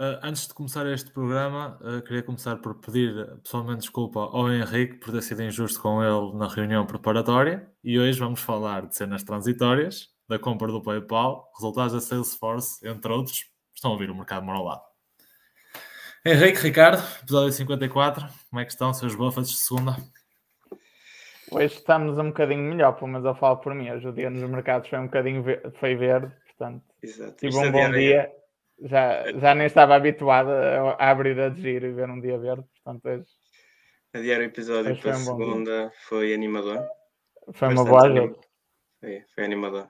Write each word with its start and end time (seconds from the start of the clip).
Uh, 0.00 0.16
antes 0.22 0.48
de 0.48 0.54
começar 0.54 0.86
este 0.86 1.10
programa, 1.10 1.78
uh, 1.82 2.00
queria 2.00 2.22
começar 2.22 2.56
por 2.56 2.74
pedir 2.76 3.36
pessoalmente 3.42 3.80
desculpa 3.80 4.20
ao 4.20 4.50
Henrique 4.50 4.94
por 4.94 5.12
ter 5.12 5.20
sido 5.20 5.42
injusto 5.42 5.78
com 5.78 6.02
ele 6.02 6.38
na 6.38 6.48
reunião 6.48 6.86
preparatória 6.86 7.70
e 7.84 7.98
hoje 7.98 8.18
vamos 8.18 8.40
falar 8.40 8.86
de 8.86 8.96
cenas 8.96 9.22
transitórias, 9.22 10.08
da 10.26 10.38
compra 10.38 10.68
do 10.68 10.82
PayPal, 10.82 11.52
resultados 11.54 11.92
da 11.92 12.00
Salesforce, 12.00 12.88
entre 12.88 13.12
outros. 13.12 13.44
Estão 13.74 13.90
a 13.90 13.92
ouvir 13.92 14.10
o 14.10 14.14
mercado 14.14 14.42
mora 14.42 14.56
ao 14.56 14.64
lado. 14.64 14.82
Henrique, 16.24 16.62
Ricardo, 16.62 17.02
episódio 17.20 17.52
54, 17.52 18.26
como 18.48 18.60
é 18.60 18.64
que 18.64 18.72
estão, 18.72 18.94
seus 18.94 19.14
buffets 19.14 19.50
de 19.50 19.58
segunda? 19.58 19.98
Hoje 21.50 21.74
estamos 21.74 22.16
um 22.16 22.28
bocadinho 22.28 22.62
melhor, 22.62 22.94
pelo 22.94 23.08
menos 23.08 23.26
eu 23.26 23.34
falo 23.34 23.58
por 23.58 23.74
mim. 23.74 23.90
Hoje 23.90 24.08
o 24.08 24.12
dia 24.14 24.30
nos 24.30 24.48
mercados 24.48 24.88
foi 24.88 24.98
um 24.98 25.04
bocadinho 25.04 25.42
ve 25.42 25.60
foi 25.78 25.94
verde, 25.94 26.32
portanto, 26.46 26.82
Exato. 27.02 27.36
tive 27.36 27.54
um 27.54 27.64
é 27.66 27.70
bom 27.70 27.90
dia. 27.90 28.39
Já, 28.82 29.30
já 29.32 29.54
nem 29.54 29.66
estava 29.66 29.94
habituado 29.94 30.50
a 30.50 31.10
abrir 31.10 31.38
a 31.38 31.50
giro 31.50 31.86
e 31.86 31.92
ver 31.92 32.08
um 32.08 32.20
dia 32.20 32.38
verde, 32.38 32.64
portanto, 32.82 33.06
hoje. 33.06 33.26
Adiar 34.14 34.40
o 34.40 34.44
episódio 34.44 34.96
para 35.00 35.14
a 35.14 35.16
um 35.16 35.20
segunda 35.20 35.92
foi 36.08 36.34
animador. 36.34 36.82
Foi 37.52 37.68
uma 37.68 37.84
boa 37.84 38.06
ajuda. 38.06 38.38
Foi, 39.00 39.24
foi 39.34 39.44
animador. 39.44 39.88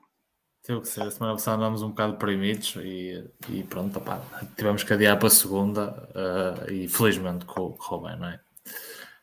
Teve 0.63 0.81
que 0.83 0.89
ser, 0.89 1.03
a 1.03 1.11
semana 1.11 1.35
passada 1.35 1.57
andámos 1.57 1.83
um 1.83 1.89
bocado 1.89 2.13
deprimidos 2.13 2.77
e, 2.77 3.25
e 3.49 3.63
pronto, 3.63 3.99
opá, 3.99 4.21
tivemos 4.57 4.85
que 4.85 4.93
adiar 4.93 5.19
para 5.19 5.29
a 5.29 5.31
segunda 5.31 6.09
uh, 6.11 6.71
e 6.71 6.87
felizmente 6.87 7.47
correu 7.47 8.03
bem, 8.03 8.19
não 8.19 8.29
é? 8.29 8.41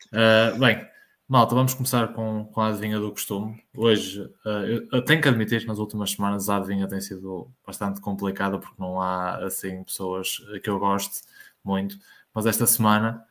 Uh, 0.08 0.60
bem, 0.60 0.88
malta, 1.28 1.54
vamos 1.54 1.74
começar 1.74 2.14
com, 2.14 2.46
com 2.46 2.62
a 2.62 2.68
adivinha 2.70 3.00
do 3.00 3.12
costume. 3.12 3.62
Hoje, 3.76 4.22
uh, 4.46 4.88
eu, 4.92 5.02
tenho 5.04 5.22
que 5.22 5.28
admitir 5.28 5.62
que 5.62 5.68
nas 5.68 5.78
últimas 5.78 6.12
semanas 6.12 6.50
a 6.50 6.58
adivinha 6.58 6.88
tem 6.88 7.02
sido 7.02 7.52
bastante 7.66 8.00
complicada 8.00 8.58
porque 8.60 8.82
não 8.82 9.02
há 9.02 9.46
assim 9.46 9.84
pessoas 9.84 10.38
que 10.64 10.70
eu 10.70 10.80
goste 10.80 11.24
muito, 11.64 12.00
mas 12.34 12.46
esta 12.46 12.66
semana 12.66 13.26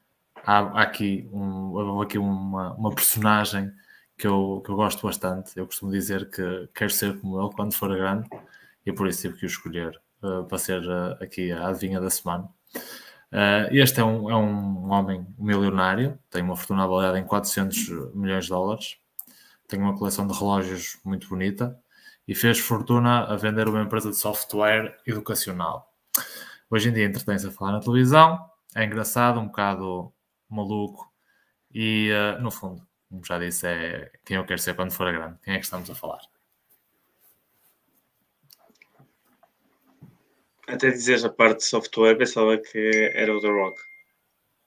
há, 0.44 0.58
há 0.58 0.82
aqui, 0.82 1.28
um, 1.32 2.00
há 2.00 2.04
aqui 2.04 2.18
uma, 2.18 2.74
uma 2.74 2.94
personagem 2.94 3.72
que 4.18 4.26
eu, 4.26 4.62
que 4.64 4.70
eu 4.70 4.76
gosto 4.76 5.06
bastante. 5.06 5.56
Eu 5.56 5.66
costumo 5.66 5.90
dizer 5.90 6.30
que 6.30 6.68
quero 6.74 6.90
ser 6.90 7.18
como 7.20 7.40
ele 7.40 7.54
quando 7.54 7.74
for 7.74 7.94
grande 7.96 8.28
e 8.84 8.92
por 8.92 9.08
isso 9.08 9.22
tive 9.22 9.38
que 9.38 9.46
o 9.46 9.48
escolher 9.48 9.98
uh, 10.22 10.44
para 10.44 10.58
ser 10.58 10.82
uh, 10.86 11.22
aqui 11.22 11.50
a 11.52 11.68
adivinha 11.68 12.00
da 12.00 12.10
semana. 12.10 12.48
Uh, 13.32 13.68
este 13.70 14.00
é 14.00 14.04
um, 14.04 14.30
é 14.30 14.36
um 14.36 14.90
homem 14.90 15.26
milionário, 15.38 16.18
tem 16.30 16.42
uma 16.42 16.56
fortuna 16.56 16.84
avaliada 16.84 17.18
em 17.18 17.24
400 17.24 18.14
milhões 18.14 18.44
de 18.44 18.50
dólares, 18.50 18.96
tem 19.68 19.80
uma 19.80 19.96
coleção 19.96 20.26
de 20.26 20.38
relógios 20.38 20.98
muito 21.04 21.28
bonita 21.28 21.78
e 22.26 22.34
fez 22.34 22.58
fortuna 22.58 23.24
a 23.24 23.36
vender 23.36 23.68
uma 23.68 23.82
empresa 23.82 24.10
de 24.10 24.16
software 24.16 24.96
educacional. 25.06 25.92
Hoje 26.70 26.88
em 26.88 26.92
dia 26.92 27.06
entretém-se 27.06 27.46
a 27.48 27.50
falar 27.50 27.72
na 27.72 27.80
televisão, 27.80 28.44
é 28.74 28.84
engraçado, 28.84 29.40
um 29.40 29.46
bocado 29.46 30.12
maluco 30.48 31.12
e, 31.72 32.10
no 32.40 32.50
fundo, 32.50 32.86
como 33.08 33.24
já 33.24 33.38
disse, 33.38 33.66
é 33.66 34.12
quem 34.24 34.36
eu 34.36 34.44
quero 34.44 34.60
ser 34.60 34.74
quando 34.74 34.92
for 34.92 35.12
grande. 35.12 35.38
Quem 35.42 35.54
é 35.54 35.58
que 35.58 35.64
estamos 35.64 35.90
a 35.90 35.94
falar? 35.94 36.20
Até 40.66 40.90
dizeres 40.90 41.24
a 41.24 41.30
parte 41.30 41.58
de 41.58 41.64
software, 41.64 42.16
pensava 42.16 42.56
que 42.58 43.12
era 43.14 43.34
o 43.34 43.40
The 43.40 43.48
Rock. 43.48 43.80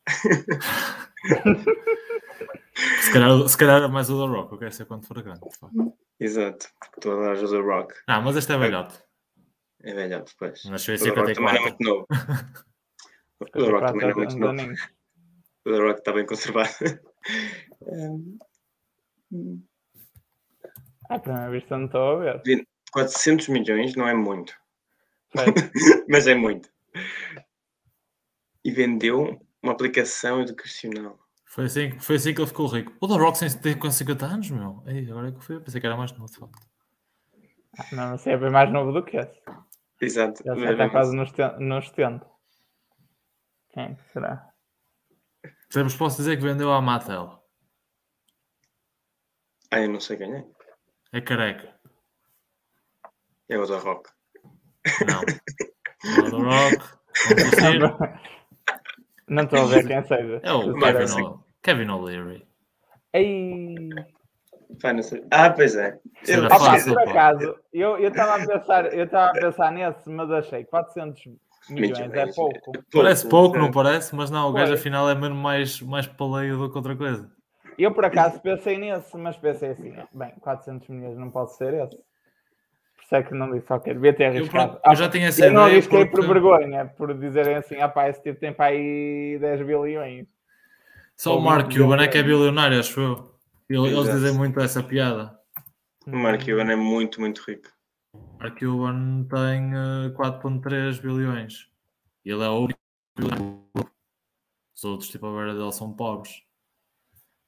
se, 3.02 3.12
calhar, 3.12 3.48
se 3.48 3.58
calhar 3.58 3.78
era 3.78 3.88
mais 3.88 4.10
o 4.10 4.20
The 4.20 4.28
Rock, 4.34 4.54
eu 4.54 4.60
quero 4.60 4.72
ser 4.72 4.86
quando 4.86 5.06
for 5.06 5.22
grande. 5.22 5.42
Exato, 6.20 6.68
estou 6.96 7.20
a 7.20 7.34
dar 7.34 7.44
o 7.44 7.50
The 7.50 7.60
Rock. 7.60 7.94
Ah, 8.08 8.22
mas 8.22 8.38
este 8.38 8.54
é 8.54 8.58
velhote. 8.58 8.98
É 9.82 9.94
velhote, 9.94 10.36
pois. 10.38 10.66
Nasceu 10.66 10.96
em 10.96 10.98
54. 10.98 11.36
Também 11.36 11.56
é 11.56 11.62
muito 11.62 11.84
novo. 11.84 12.08
o 13.40 13.46
The 13.46 13.70
Rock 13.70 13.86
também 13.88 14.10
é 14.10 14.14
muito 14.14 14.38
novo. 14.38 14.74
O 15.66 15.72
The 15.72 15.80
Rock 15.80 16.00
está 16.00 16.12
bem 16.14 16.26
conservado. 16.26 16.70
Ah, 21.12 21.18
primeira 21.18 21.50
vista 21.50 21.76
não 21.76 21.88
estou 21.88 22.22
a 22.22 22.38
ver. 22.38 22.68
400 22.92 23.48
milhões 23.48 23.96
não 23.96 24.08
é 24.08 24.14
muito. 24.14 24.54
Mas 26.10 26.28
é 26.28 26.36
muito. 26.36 26.70
E 28.64 28.72
vendeu 28.72 29.40
uma 29.62 29.72
aplicação 29.72 30.42
educacional. 30.42 31.20
Foi 31.46 31.66
assim, 31.66 32.00
foi 32.00 32.16
assim 32.18 32.34
que 32.34 32.42
ele 32.42 32.48
ficou 32.48 32.68
rico. 32.68 32.94
O 33.02 33.08
The 33.08 33.16
Rock 33.16 33.60
tem 33.60 33.78
com 33.78 33.90
50 33.90 34.26
anos, 34.26 34.50
meu. 34.52 34.84
Ei, 34.86 35.10
agora 35.10 35.30
é 35.30 35.32
que 35.32 35.44
foi. 35.44 35.60
Pensei 35.60 35.82
que 35.82 35.88
era 35.88 35.98
mais 35.98 36.12
novo, 36.12 36.32
de 36.32 36.38
facto. 36.38 36.68
Não, 37.92 38.12
não 38.12 38.18
sei, 38.18 38.34
é 38.34 38.38
bem 38.38 38.52
mais 38.52 38.72
novo 38.72 38.92
do 38.92 39.04
que 39.04 39.18
esse. 39.18 39.42
Exato. 40.02 40.44
Já 40.44 40.72
está 40.72 40.90
quase 40.90 41.16
nos, 41.16 41.32
nos 41.60 41.88
70. 41.90 42.26
Quem 43.72 43.98
será? 44.14 44.50
Temos, 45.70 45.96
posso 45.96 46.18
dizer 46.18 46.38
que 46.38 46.44
vendeu 46.44 46.72
à 46.72 46.82
Mattel. 46.82 47.44
Ah, 49.72 49.82
eu 49.82 49.90
não 49.90 50.00
sei 50.00 50.18
quem 50.18 50.36
é. 50.36 50.46
É 51.14 51.22
careca. 51.22 51.80
É 53.48 53.58
o 53.58 53.66
da 53.66 53.78
Rock. 53.78 54.10
Não. 55.08 55.22
Da 56.30 56.38
Rock. 56.38 57.00
Não 59.30 59.44
estou 59.44 59.62
a 59.62 59.66
ver 59.66 59.88
quem 59.88 60.04
seja. 60.04 60.40
É 60.42 60.52
o 60.52 60.74
Kevin, 60.74 61.22
o... 61.22 61.44
Kevin 61.62 61.90
O'Leary. 61.90 62.48
Ei. 63.14 63.90
Ah, 65.32 65.50
pois 65.50 65.76
é. 65.76 66.00
Eu, 66.28 66.46
ah, 66.46 66.60
fácil, 66.60 66.94
por 66.94 67.10
acaso, 67.10 67.56
eu 67.74 67.98
estava 68.08 68.36
a 68.36 68.48
pensar, 68.48 68.94
eu 68.94 69.06
estava 69.06 69.30
a 69.30 69.34
pensar 69.34 69.72
nesse, 69.72 70.10
mas 70.10 70.32
achei 70.32 70.64
400 70.64 71.24
milhões 71.70 72.14
é 72.14 72.28
pouco. 72.28 72.72
Parece 72.92 73.28
pouco, 73.28 73.58
não 73.58 73.72
parece? 73.72 74.16
Mas 74.16 74.30
não, 74.30 74.50
o 74.50 74.54
gajo 74.54 74.74
afinal 74.74 75.10
é 75.10 75.16
mesmo 75.16 75.36
mais, 75.36 75.82
mais 75.82 76.08
paleio 76.08 76.58
do 76.58 76.72
que 76.72 76.78
outra 76.78 76.96
coisa. 76.96 77.30
Eu 77.78 77.94
por 77.94 78.06
acaso 78.06 78.40
pensei 78.42 78.78
nesse, 78.78 79.16
mas 79.18 79.38
pensei 79.38 79.70
assim: 79.70 79.96
bem, 80.14 80.34
400 80.40 80.88
milhões 80.90 81.18
não 81.18 81.32
pode 81.32 81.56
ser 81.56 81.74
esse. 81.74 81.98
Por 83.10 83.16
isso 83.16 83.16
é 83.16 83.24
que 83.24 83.34
não 83.34 83.52
disse, 83.52 83.74
ok, 83.74 83.92
devia 83.92 84.14
ter 84.14 84.26
arriscado. 84.26 84.80
Eu, 84.86 84.92
eu 84.92 84.96
já 84.96 85.10
tinha 85.10 85.28
essa 85.30 85.46
eu 85.48 85.52
não 85.52 85.64
arrisquei 85.64 86.06
porque... 86.06 86.28
por 86.28 86.28
vergonha, 86.28 86.86
por 86.86 87.18
dizerem 87.18 87.56
assim: 87.56 87.78
ah 87.78 87.90
pá, 87.90 88.08
esse 88.08 88.22
tipo 88.22 88.40
tem 88.40 88.54
para 88.54 88.66
aí 88.68 89.40
10 89.40 89.66
bilhões. 89.66 90.28
Só 91.16 91.38
o 91.38 91.42
Mark 91.42 91.76
Cuban 91.76 92.04
é 92.04 92.08
que 92.08 92.20
é 92.20 92.24
bilionário, 92.24 92.80
acho 92.80 93.02
eu. 93.02 93.34
Eles 93.68 94.06
dizem 94.06 94.34
muito 94.34 94.60
essa 94.60 94.84
piada. 94.84 95.36
O 96.06 96.16
Mark 96.16 96.42
Cuban 96.42 96.72
é 96.72 96.76
muito, 96.76 97.20
muito 97.20 97.42
rico. 97.48 97.68
O 98.14 98.38
Mark 98.40 98.60
Cuban 98.60 99.24
tem 99.24 99.74
uh, 99.74 100.06
eh, 100.06 100.10
4,3 100.16 101.02
bilhões. 101.02 101.68
Ele 102.24 102.44
é 102.44 102.48
o 102.48 102.60
único. 102.60 102.80
Os 104.76 104.84
outros, 104.84 105.10
tipo, 105.10 105.26
a 105.26 105.36
beira 105.36 105.56
dele 105.56 105.72
são 105.72 105.92
pobres. 105.92 106.44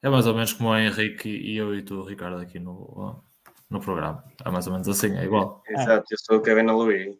É 0.01 0.09
mais 0.09 0.25
ou 0.25 0.33
menos 0.33 0.53
como 0.53 0.69
o 0.69 0.77
Henrique 0.77 1.29
e 1.29 1.55
eu 1.55 1.75
e 1.75 1.83
tu, 1.83 2.01
Ricardo, 2.03 2.41
aqui 2.41 2.59
no, 2.59 3.23
no 3.71 3.79
programa. 3.79 4.23
É 4.45 4.51
mais 4.51 4.67
ou 4.67 4.73
menos 4.73 4.87
assim, 4.87 5.17
é 5.17 5.23
igual. 5.23 5.63
Exato, 5.67 6.05
eu 6.11 6.17
sou 6.19 6.37
o 6.37 6.41
Kevin 6.41 6.67
Louis. 6.67 7.17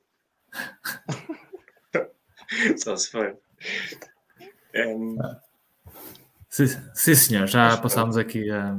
Só 2.78 2.96
se 2.98 3.10
for. 3.10 3.38
Um... 4.76 5.18
Sim, 6.50 6.68
sim, 6.94 7.16
senhor, 7.16 7.48
já 7.48 7.78
passámos 7.78 8.18
aqui 8.18 8.52
a, 8.52 8.78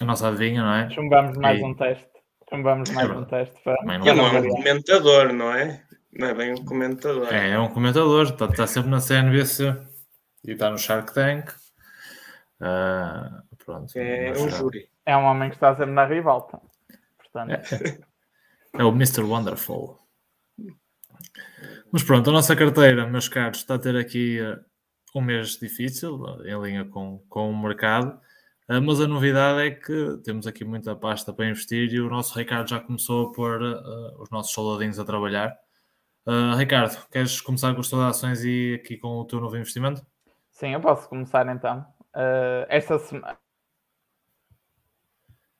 a 0.00 0.04
nossa 0.04 0.28
adivinha, 0.28 0.62
não 0.62 0.72
é? 0.72 0.88
Chumbamos 0.90 1.36
mais 1.36 1.58
e... 1.58 1.64
um 1.64 1.74
teste. 1.74 2.08
Chumbamos 2.48 2.88
mais 2.90 3.10
é 3.10 3.12
um 3.12 3.24
teste. 3.24 3.60
Para... 3.64 3.94
Ele 3.94 4.14
não 4.14 4.28
é 4.28 4.40
um 4.40 4.48
comentador, 4.48 5.32
não 5.32 5.52
é? 5.52 5.82
Não 6.12 6.28
é 6.28 6.34
bem 6.34 6.52
um 6.52 6.64
comentador. 6.64 7.34
É, 7.34 7.50
é 7.50 7.58
um 7.58 7.68
comentador, 7.68 8.26
está, 8.26 8.46
está 8.46 8.66
sempre 8.66 8.90
na 8.90 9.00
CNBC 9.00 9.76
e 10.44 10.52
está 10.52 10.70
no 10.70 10.78
Shark 10.78 11.12
Tank. 11.12 11.50
Uh, 12.60 13.42
pronto, 13.64 13.92
é 13.96 14.32
um 14.32 14.48
júri. 14.48 14.88
É 15.04 15.16
um 15.16 15.24
homem 15.24 15.50
que 15.50 15.56
está 15.56 15.74
sempre 15.74 15.92
na 15.92 16.06
rivalta. 16.06 16.60
Portanto... 17.32 17.52
É, 17.52 18.80
é 18.80 18.84
o 18.84 18.90
Mr. 18.90 19.22
Wonderful. 19.22 19.98
Mas 21.90 22.02
pronto, 22.02 22.28
a 22.30 22.32
nossa 22.32 22.54
carteira, 22.54 23.06
meus 23.06 23.28
caros, 23.28 23.58
está 23.58 23.74
a 23.74 23.78
ter 23.78 23.96
aqui 23.96 24.40
uh, 24.40 24.62
um 25.14 25.22
mês 25.22 25.58
difícil, 25.58 26.20
em 26.44 26.60
linha 26.60 26.84
com, 26.84 27.18
com 27.28 27.50
o 27.50 27.62
mercado. 27.62 28.20
Uh, 28.68 28.80
mas 28.82 29.00
a 29.00 29.08
novidade 29.08 29.66
é 29.66 29.70
que 29.70 30.18
temos 30.22 30.46
aqui 30.46 30.64
muita 30.64 30.94
pasta 30.94 31.32
para 31.32 31.48
investir 31.48 31.92
e 31.92 32.00
o 32.00 32.10
nosso 32.10 32.38
Ricardo 32.38 32.68
já 32.68 32.78
começou 32.78 33.28
a 33.28 33.32
pôr 33.32 33.62
uh, 33.62 34.22
os 34.22 34.30
nossos 34.30 34.52
soldadinhos 34.52 34.98
a 34.98 35.04
trabalhar. 35.04 35.56
Ricardo, 36.58 37.08
queres 37.10 37.40
começar 37.40 37.72
com 37.72 37.80
as 37.80 37.88
tuas 37.88 38.02
ações 38.02 38.44
e 38.44 38.74
aqui 38.74 38.98
com 38.98 39.16
o 39.16 39.24
teu 39.24 39.40
novo 39.40 39.56
investimento? 39.56 40.04
Sim, 40.50 40.74
eu 40.74 40.80
posso 40.80 41.08
começar 41.08 41.48
então. 41.48 41.86
Uh, 42.14 42.66
esta 42.68 42.98
semana 42.98 43.38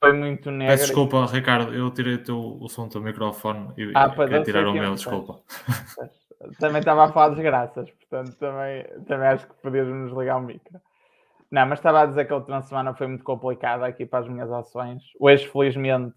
foi 0.01 0.13
muito 0.13 0.51
negra. 0.51 0.75
Peço 0.75 0.87
desculpa, 0.87 1.27
Ricardo, 1.27 1.75
eu 1.75 1.91
tirei 1.91 2.15
o, 2.15 2.23
teu, 2.23 2.39
o 2.39 2.69
som 2.69 2.87
do 2.87 2.93
teu 2.93 3.01
microfone 3.01 3.73
e 3.77 3.93
ah, 3.95 4.11
queria 4.11 4.43
tirar 4.43 4.67
o 4.67 4.73
meu, 4.73 4.95
desculpa. 4.95 5.41
Também 6.59 6.79
estava 6.79 7.05
a 7.05 7.13
falar 7.13 7.31
desgraças, 7.31 7.91
portanto 7.91 8.37
também, 8.39 8.85
também 9.07 9.29
acho 9.29 9.47
que 9.47 9.55
podias 9.63 9.89
nos 9.89 10.17
ligar 10.17 10.37
o 10.37 10.43
micro. 10.43 10.81
Não, 11.51 11.67
mas 11.67 11.79
estava 11.79 12.03
a 12.03 12.07
dizer 12.07 12.27
que 12.27 12.33
a 12.33 12.37
última 12.37 12.63
semana 12.63 12.95
foi 12.95 13.07
muito 13.07 13.25
complicada 13.25 13.87
aqui 13.87 14.07
para 14.07 14.21
as 14.21 14.29
minhas 14.29 14.51
ações. 14.51 15.03
Hoje, 15.19 15.47
felizmente, 15.49 16.15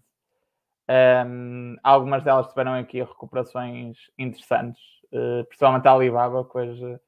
Um, 0.88 1.76
algumas 1.82 2.22
delas 2.24 2.48
tiveram 2.48 2.74
aqui 2.74 3.00
recuperações 3.00 3.96
interessantes, 4.18 4.82
uh, 5.12 5.44
principalmente 5.46 5.86
a 5.86 5.92
Alibaba, 5.92 6.44
que 6.44 6.58
hoje, 6.58 6.98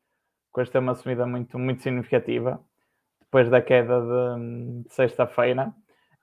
que 0.55 0.61
hoje 0.61 0.71
tem 0.71 0.81
uma 0.81 0.95
subida 0.95 1.27
muito, 1.27 1.59
muito 1.59 1.83
significativa, 1.83 2.61
depois 3.21 3.51
da 3.51 3.61
queda 3.61 4.01
de, 4.01 4.85
de 4.85 4.95
sexta-feira. 4.95 5.75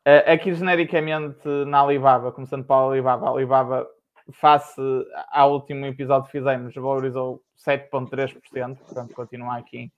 Aqui, 0.03 0.53
genericamente, 0.53 1.47
na 1.67 1.81
Alibaba, 1.81 2.31
começando 2.31 2.65
pela 2.65 2.89
Alibaba, 2.89 3.27
a 3.27 3.29
Alibaba, 3.29 3.87
face 4.33 4.81
ao 5.29 5.53
último 5.53 5.85
episódio 5.85 6.25
que 6.25 6.39
fizemos, 6.39 6.73
valorizou 6.73 7.43
7,3%, 7.55 8.77
portanto, 8.77 9.13
continua 9.13 9.57
aqui 9.57 9.91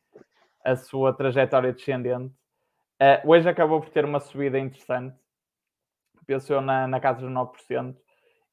a 0.64 0.76
sua 0.76 1.14
trajetória 1.14 1.72
descendente. 1.72 2.34
Uh, 3.02 3.28
hoje 3.30 3.48
acabou 3.48 3.82
por 3.82 3.90
ter 3.90 4.06
uma 4.06 4.20
subida 4.20 4.60
interessante, 4.60 5.16
pensou 6.26 6.62
na, 6.62 6.88
na 6.88 7.00
casa 7.00 7.22
dos 7.22 7.30
9%, 7.30 7.96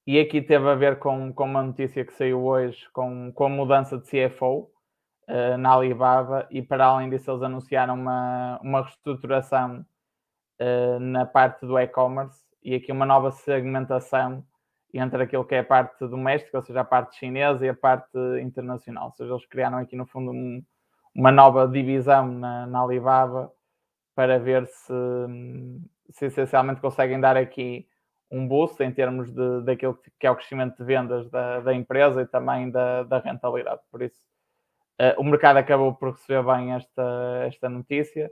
e 0.06 0.18
aqui 0.18 0.40
teve 0.42 0.68
a 0.68 0.74
ver 0.74 0.98
com, 0.98 1.32
com 1.32 1.44
uma 1.44 1.62
notícia 1.62 2.04
que 2.04 2.12
saiu 2.12 2.44
hoje, 2.44 2.88
com, 2.92 3.32
com 3.32 3.44
a 3.44 3.48
mudança 3.48 3.98
de 3.98 4.04
CFO 4.04 4.60
uh, 4.60 4.70
eh, 5.28 5.56
na 5.56 5.74
Alibaba, 5.74 6.46
e 6.50 6.62
para 6.62 6.86
além 6.86 7.10
disso 7.10 7.30
eles 7.30 7.42
anunciaram 7.42 7.94
uma, 7.94 8.58
uma 8.62 8.82
reestruturação 8.82 9.84
na 11.00 11.24
parte 11.24 11.66
do 11.66 11.78
e-commerce, 11.78 12.38
e 12.62 12.74
aqui 12.74 12.92
uma 12.92 13.06
nova 13.06 13.30
segmentação 13.30 14.44
entre 14.92 15.22
aquilo 15.22 15.44
que 15.44 15.54
é 15.54 15.60
a 15.60 15.64
parte 15.64 16.06
doméstica, 16.06 16.58
ou 16.58 16.62
seja, 16.62 16.80
a 16.80 16.84
parte 16.84 17.16
chinesa 17.16 17.64
e 17.64 17.68
a 17.68 17.74
parte 17.74 18.18
internacional. 18.42 19.06
Ou 19.06 19.12
seja, 19.12 19.32
eles 19.32 19.46
criaram 19.46 19.78
aqui 19.78 19.96
no 19.96 20.06
fundo 20.06 20.32
um, 20.32 20.62
uma 21.14 21.30
nova 21.30 21.66
divisão 21.68 22.26
na, 22.26 22.66
na 22.66 22.82
Alibaba 22.82 23.52
para 24.14 24.38
ver 24.38 24.66
se, 24.66 24.92
se 26.10 26.26
essencialmente 26.26 26.80
conseguem 26.80 27.20
dar 27.20 27.36
aqui 27.36 27.86
um 28.30 28.46
boost 28.46 28.82
em 28.82 28.92
termos 28.92 29.32
de, 29.32 29.62
daquilo 29.62 29.98
que 30.18 30.26
é 30.26 30.30
o 30.30 30.36
crescimento 30.36 30.76
de 30.76 30.84
vendas 30.84 31.28
da, 31.30 31.60
da 31.60 31.74
empresa 31.74 32.22
e 32.22 32.26
também 32.26 32.70
da, 32.70 33.02
da 33.02 33.18
rentabilidade. 33.18 33.80
Por 33.90 34.02
isso, 34.02 34.24
uh, 35.00 35.20
o 35.20 35.24
mercado 35.24 35.56
acabou 35.56 35.94
por 35.94 36.12
receber 36.12 36.44
bem 36.44 36.72
esta, 36.72 37.44
esta 37.46 37.68
notícia. 37.68 38.30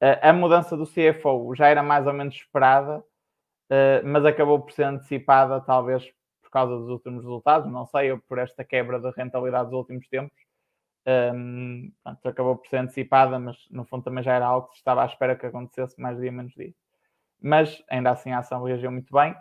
A 0.00 0.32
mudança 0.32 0.76
do 0.76 0.84
CFO 0.84 1.54
já 1.54 1.68
era 1.68 1.82
mais 1.82 2.06
ou 2.06 2.12
menos 2.12 2.34
esperada, 2.34 2.98
uh, 2.98 4.04
mas 4.04 4.24
acabou 4.24 4.60
por 4.60 4.72
ser 4.72 4.84
antecipada, 4.84 5.60
talvez 5.60 6.04
por 6.42 6.50
causa 6.50 6.76
dos 6.76 6.88
últimos 6.88 7.22
resultados, 7.24 7.70
não 7.70 7.86
sei, 7.86 8.12
ou 8.12 8.18
por 8.18 8.38
esta 8.38 8.64
quebra 8.64 9.00
de 9.00 9.10
rentabilidade 9.10 9.70
dos 9.70 9.78
últimos 9.78 10.06
tempos. 10.08 10.36
Um, 11.06 11.92
portanto, 12.02 12.28
acabou 12.28 12.56
por 12.56 12.66
ser 12.68 12.78
antecipada, 12.78 13.38
mas 13.38 13.56
no 13.70 13.84
fundo 13.84 14.04
também 14.04 14.24
já 14.24 14.34
era 14.34 14.46
algo 14.46 14.68
que 14.68 14.76
estava 14.76 15.02
à 15.02 15.06
espera 15.06 15.36
que 15.36 15.46
acontecesse 15.46 16.00
mais 16.00 16.18
dia 16.18 16.32
menos 16.32 16.52
dia. 16.54 16.74
Mas 17.40 17.82
ainda 17.88 18.10
assim 18.10 18.32
a 18.32 18.40
ação 18.40 18.62
reagiu 18.62 18.90
muito 18.90 19.12
bem. 19.12 19.32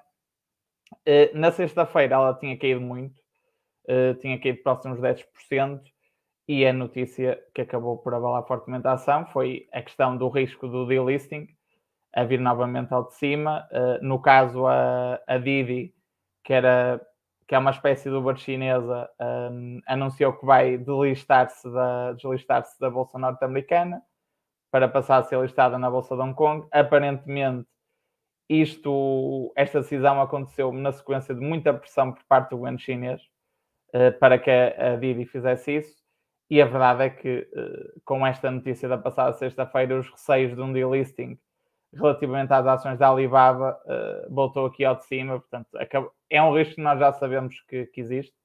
Uh, 1.07 1.37
na 1.37 1.51
sexta-feira 1.51 2.15
ela 2.15 2.33
tinha 2.35 2.57
caído 2.57 2.81
muito, 2.81 3.19
uh, 3.89 4.13
tinha 4.19 4.39
caído 4.39 4.61
próximos 4.61 4.99
10%, 4.99 5.81
e 6.47 6.65
a 6.65 6.73
notícia 6.73 7.41
que 7.53 7.61
acabou 7.61 7.97
por 7.97 8.13
abalar 8.13 8.45
fortemente 8.45 8.87
a 8.87 8.93
ação 8.93 9.25
foi 9.27 9.67
a 9.71 9.81
questão 9.81 10.15
do 10.15 10.29
risco 10.29 10.67
do 10.67 10.85
delisting 10.85 11.47
a 12.13 12.23
vir 12.23 12.39
novamente 12.39 12.93
ao 12.93 13.07
de 13.07 13.15
cima. 13.15 13.67
Uh, 13.71 14.03
no 14.03 14.21
caso, 14.21 14.65
a, 14.67 15.19
a 15.27 15.37
Didi, 15.37 15.93
que 16.43 16.53
era 16.53 17.01
que 17.47 17.53
é 17.53 17.59
uma 17.59 17.71
espécie 17.71 18.09
de 18.09 18.15
Uber 18.15 18.35
chinesa, 18.37 19.07
um, 19.51 19.79
anunciou 19.85 20.33
que 20.33 20.45
vai 20.45 20.77
delistar-se 20.77 21.71
da, 21.71 22.13
deslistar-se 22.13 22.79
da 22.79 22.89
Bolsa 22.89 23.19
norte-americana 23.19 24.01
para 24.71 24.87
passar 24.87 25.17
a 25.17 25.23
ser 25.23 25.39
listada 25.39 25.77
na 25.77 25.89
Bolsa 25.91 26.15
de 26.15 26.21
Hong 26.21 26.33
Kong. 26.33 26.67
Aparentemente, 26.71 27.67
isto, 28.49 29.53
esta 29.55 29.81
decisão 29.81 30.19
aconteceu 30.19 30.71
na 30.71 30.91
sequência 30.91 31.35
de 31.35 31.41
muita 31.41 31.73
pressão 31.73 32.11
por 32.11 32.23
parte 32.23 32.49
do 32.49 32.57
governo 32.57 32.79
chinês 32.79 33.21
uh, 33.93 34.17
para 34.19 34.39
que 34.39 34.49
a 34.49 34.95
Didi 34.95 35.25
fizesse 35.25 35.77
isso. 35.77 36.04
E 36.49 36.61
a 36.61 36.65
verdade 36.65 37.03
é 37.03 37.09
que, 37.09 37.47
uh, 37.55 38.01
com 38.03 38.25
esta 38.25 38.51
notícia 38.51 38.87
da 38.87 38.97
passada 38.97 39.33
sexta-feira, 39.33 39.97
os 39.97 40.09
receios 40.09 40.55
de 40.55 40.61
um 40.61 40.71
delisting 40.71 41.39
relativamente 41.93 42.53
às 42.53 42.67
ações 42.67 42.99
da 42.99 43.09
Alibaba 43.09 43.79
uh, 43.85 44.33
voltou 44.33 44.65
aqui 44.65 44.83
ao 44.83 44.95
de 44.95 45.05
cima, 45.05 45.39
portanto, 45.39 45.69
é 46.29 46.41
um 46.41 46.55
risco 46.55 46.75
que 46.75 46.81
nós 46.81 46.99
já 46.99 47.11
sabemos 47.13 47.61
que, 47.61 47.85
que 47.87 48.01
existe. 48.01 48.35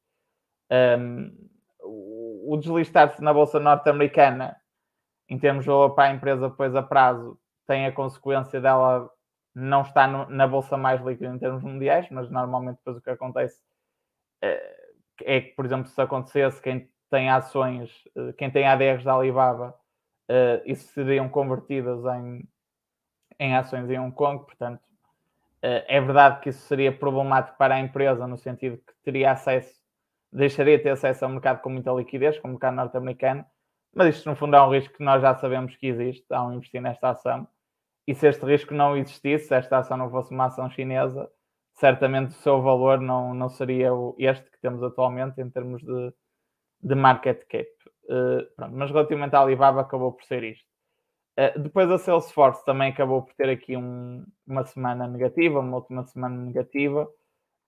O, 1.82 2.56
deslistar-se 2.58 3.20
na 3.22 3.34
Bolsa 3.34 3.58
Norte-Americana, 3.58 4.56
em 5.28 5.38
termos 5.38 5.64
de 5.64 5.70
valor 5.70 5.90
para 5.90 6.10
a 6.10 6.14
empresa 6.14 6.48
depois 6.48 6.74
a 6.76 6.82
prazo, 6.82 7.38
tem 7.66 7.86
a 7.86 7.92
consequência 7.92 8.60
dela 8.60 9.10
não 9.54 9.82
estar 9.82 10.06
na 10.28 10.46
Bolsa 10.46 10.76
mais 10.76 11.00
líquida 11.00 11.34
em 11.34 11.38
termos 11.38 11.62
mundiais, 11.62 12.08
mas 12.10 12.30
normalmente 12.30 12.76
depois 12.76 12.96
o 12.96 13.00
que 13.00 13.10
acontece 13.10 13.60
é, 14.42 14.76
é 15.24 15.40
que, 15.40 15.54
por 15.54 15.64
exemplo, 15.64 15.88
se 15.88 16.00
acontecesse, 16.00 16.62
quem 16.62 16.88
tem 17.10 17.28
ações, 17.28 17.90
eh, 18.16 18.32
quem 18.38 18.50
tem 18.50 18.66
ADRs 18.66 19.04
da 19.04 19.14
Alibaba, 19.14 19.74
uh, 20.30 20.62
isso 20.64 20.92
seriam 20.92 21.28
convertidas 21.28 22.04
em, 22.16 22.48
em 23.38 23.56
ações 23.56 23.90
em 23.90 23.98
Hong 23.98 24.14
Kong, 24.14 24.44
portanto, 24.44 24.80
eh, 25.62 25.84
é 25.88 26.00
verdade 26.00 26.40
que 26.40 26.50
isso 26.50 26.66
seria 26.66 26.92
problemático 26.92 27.58
para 27.58 27.74
a 27.74 27.80
empresa, 27.80 28.26
no 28.26 28.38
sentido 28.38 28.78
que 28.78 28.92
teria 29.02 29.32
acesso, 29.32 29.80
deixaria 30.32 30.78
de 30.78 30.84
ter 30.84 30.90
acesso 30.90 31.24
a 31.24 31.28
um 31.28 31.32
mercado 31.32 31.60
com 31.60 31.70
muita 31.70 31.92
liquidez, 31.92 32.38
como 32.38 32.52
o 32.52 32.54
mercado 32.54 32.74
norte-americano, 32.76 33.44
mas 33.94 34.16
isto 34.16 34.28
no 34.28 34.36
fundo 34.36 34.56
é 34.56 34.62
um 34.62 34.70
risco 34.70 34.94
que 34.96 35.04
nós 35.04 35.20
já 35.20 35.34
sabemos 35.34 35.76
que 35.76 35.86
existe 35.88 36.32
ao 36.32 36.52
investir 36.52 36.80
nesta 36.80 37.10
ação. 37.10 37.48
E 38.06 38.14
se 38.14 38.28
este 38.28 38.44
risco 38.46 38.74
não 38.74 38.96
existisse, 38.96 39.48
se 39.48 39.54
esta 39.54 39.78
ação 39.78 39.96
não 39.96 40.10
fosse 40.10 40.32
uma 40.32 40.46
ação 40.46 40.70
chinesa, 40.70 41.30
certamente 41.74 42.30
o 42.30 42.34
seu 42.34 42.62
valor 42.62 43.00
não, 43.00 43.34
não 43.34 43.48
seria 43.48 43.90
este 44.18 44.50
que 44.50 44.60
temos 44.60 44.82
atualmente 44.82 45.40
em 45.40 45.50
termos 45.50 45.82
de, 45.82 46.12
de 46.82 46.94
market 46.94 47.46
cap. 47.46 47.68
Uh, 48.04 48.44
pronto, 48.56 48.74
mas 48.74 48.90
relativamente 48.90 49.36
à 49.36 49.40
Alibaba 49.40 49.82
acabou 49.82 50.12
por 50.12 50.24
ser 50.24 50.42
isto. 50.42 50.70
Eh, 51.40 51.58
depois 51.58 51.90
a 51.90 51.96
Salesforce 51.96 52.62
também 52.66 52.90
acabou 52.90 53.22
por 53.22 53.32
ter 53.34 53.48
aqui 53.48 53.74
um, 53.74 54.26
uma 54.46 54.62
semana 54.64 55.06
negativa, 55.06 55.60
uma 55.60 55.76
última 55.78 56.04
semana 56.04 56.36
negativa, 56.36 57.08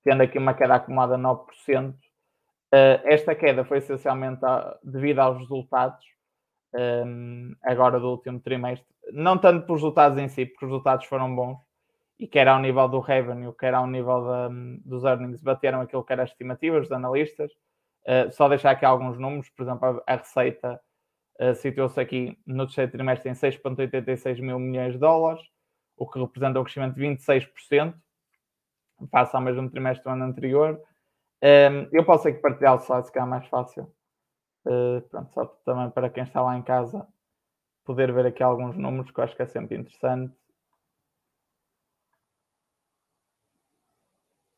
tendo 0.04 0.22
aqui 0.22 0.36
uma 0.36 0.52
queda 0.52 0.74
acumulada 0.74 1.16
de 1.16 1.22
9%. 1.22 1.94
Uh, 1.94 1.96
eh, 2.72 3.02
esta 3.04 3.34
queda 3.34 3.64
foi 3.64 3.78
essencialmente 3.78 4.44
a, 4.44 4.78
devido 4.84 5.20
aos 5.20 5.38
resultados 5.38 6.04
um, 6.74 7.52
eh, 7.52 7.72
agora 7.72 7.98
do 7.98 8.10
último 8.10 8.40
trimestre. 8.40 8.86
Não 9.12 9.38
tanto 9.38 9.64
pelos 9.64 9.80
resultados 9.80 10.18
em 10.18 10.28
si, 10.28 10.44
porque 10.44 10.66
os 10.66 10.70
resultados 10.70 11.06
foram 11.06 11.34
bons, 11.34 11.58
e 12.18 12.26
quer 12.26 12.48
ao 12.48 12.60
nível 12.60 12.88
do 12.88 13.00
revenue, 13.00 13.54
quer 13.54 13.72
ao 13.74 13.86
nível 13.86 14.24
da, 14.24 14.48
dos 14.84 15.04
earnings, 15.04 15.40
bateram 15.40 15.80
aquilo 15.80 16.04
que 16.04 16.12
eram 16.12 16.24
as 16.24 16.30
estimativas 16.30 16.82
dos 16.82 16.92
analistas. 16.92 17.50
Uh, 18.06 18.32
só 18.32 18.48
deixar 18.48 18.72
aqui 18.72 18.84
alguns 18.84 19.18
números, 19.18 19.48
por 19.50 19.62
exemplo, 19.62 20.02
a, 20.06 20.16
receita 20.16 20.80
uh, 21.40 21.54
situou-se 21.54 22.00
aqui 22.00 22.38
no 22.46 22.66
terceiro 22.66 22.90
trimestre 22.90 23.30
em 23.30 23.34
6,86 23.34 24.40
mil 24.40 24.58
milhões 24.58 24.94
de 24.94 24.98
dólares, 24.98 25.42
o 25.96 26.08
que 26.08 26.18
representa 26.18 26.60
um 26.60 26.64
crescimento 26.64 26.94
de 26.94 27.02
26%, 27.02 27.94
face 29.10 29.36
ao 29.36 29.42
mesmo 29.42 29.70
trimestre 29.70 30.04
do 30.04 30.10
ano 30.10 30.24
anterior. 30.24 30.80
Um, 31.42 31.46
ehm, 31.46 31.88
eu 31.92 32.04
posso 32.04 32.28
aqui 32.28 32.38
partilhar 32.38 32.74
o 32.76 32.80
slide, 32.80 33.06
se 33.06 33.12
calhar 33.12 33.28
mais 33.28 33.46
fácil. 33.46 33.92
Uh, 34.64 35.00
pronto, 35.10 35.32
só 35.32 35.44
também 35.64 35.90
para 35.90 36.08
quem 36.10 36.22
está 36.22 36.40
lá 36.40 36.56
em 36.56 36.62
casa 36.62 37.06
poder 37.84 38.12
ver 38.12 38.26
aqui 38.26 38.42
alguns 38.42 38.76
números, 38.76 39.10
que 39.10 39.18
eu 39.18 39.24
acho 39.24 39.36
que 39.36 39.42
é 39.42 39.46
sempre 39.46 39.76
interessante. 39.76 40.34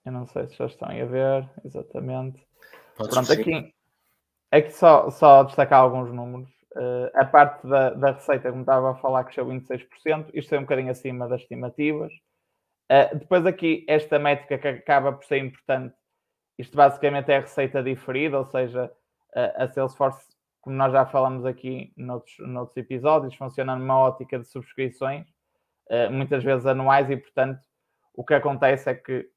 Eu 0.05 0.13
não 0.13 0.27
sei 0.27 0.47
se 0.47 0.57
já 0.57 0.67
estão 0.67 0.89
a 0.89 1.05
ver, 1.05 1.49
exatamente. 1.65 2.47
Pronto, 2.97 3.33
aqui, 3.33 3.75
aqui 4.51 4.71
só, 4.71 5.11
só 5.11 5.43
destacar 5.43 5.81
alguns 5.81 6.13
números. 6.13 6.49
Uh, 6.77 7.11
a 7.15 7.25
parte 7.25 7.67
da, 7.67 7.91
da, 7.91 8.11
receita, 8.13 8.51
como 8.51 8.63
estava 8.63 8.91
a 8.91 8.95
falar, 8.97 9.25
cresceu 9.25 9.47
26%, 9.47 10.31
isto 10.35 10.55
é 10.55 10.59
um 10.59 10.63
bocadinho 10.63 10.91
acima 10.91 11.29
das 11.29 11.43
estimativas. 11.43 12.13
Uh, 12.91 13.17
depois 13.17 13.47
aqui, 13.47 13.85
esta 13.89 14.19
métrica 14.19 14.59
que 14.59 14.69
acaba 14.69 15.13
por 15.13 15.25
ser 15.25 15.39
importante, 15.39 15.95
isto 16.59 16.77
basicamente 16.77 17.31
é 17.31 17.37
a 17.37 17.41
receita 17.41 17.83
diferida, 17.83 18.39
ou 18.39 18.45
seja, 18.47 18.91
uh, 19.37 19.63
a 19.63 19.69
Salesforce, 19.69 20.27
como 20.61 20.77
nós 20.77 20.93
já 20.93 21.07
falamos 21.07 21.45
aqui 21.47 21.93
noutros, 21.97 22.35
noutros 22.41 22.77
episódios, 22.77 23.35
funciona 23.37 23.77
numa 23.77 23.99
ótica 23.99 24.39
de 24.39 24.47
subscrições, 24.47 25.27
muitas 26.11 26.43
vezes 26.43 26.65
anuais, 26.65 27.11
e 27.11 27.17
portanto 27.19 27.61
o 28.15 28.25
que 28.25 28.33
acontece 28.33 28.89
é 28.89 28.95
que 28.95 29.29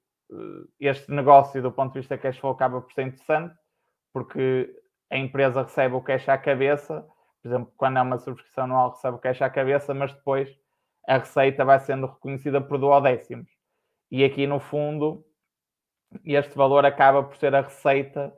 este 0.79 1.11
negócio, 1.11 1.61
do 1.61 1.71
ponto 1.71 1.93
de 1.93 1.99
vista 1.99 2.17
cash 2.17 2.39
flow, 2.39 2.53
acaba 2.53 2.81
por 2.81 2.91
ser 2.93 3.03
interessante, 3.03 3.55
porque 4.13 4.69
a 5.09 5.17
empresa 5.17 5.63
recebe 5.63 5.95
o 5.95 6.01
cash 6.01 6.27
à 6.27 6.37
cabeça 6.37 7.07
por 7.47 7.49
exemplo, 7.49 7.73
quando 7.77 7.97
é 7.97 8.01
uma 8.01 8.17
subscrição 8.17 8.65
anual, 8.65 8.91
recebe 8.91 9.15
o 9.15 9.19
cash 9.19 9.41
à 9.41 9.49
cabeça, 9.49 9.93
mas 9.93 10.13
depois 10.13 10.49
a 11.07 11.17
receita 11.17 11.63
vai 11.63 11.79
sendo 11.79 12.07
reconhecida 12.07 12.59
por 12.59 12.77
duodécimos. 12.77 13.49
E 14.11 14.23
aqui, 14.25 14.45
no 14.45 14.59
fundo, 14.59 15.23
este 16.25 16.55
valor 16.57 16.85
acaba 16.85 17.23
por 17.23 17.37
ser 17.37 17.55
a 17.55 17.61
receita 17.61 18.33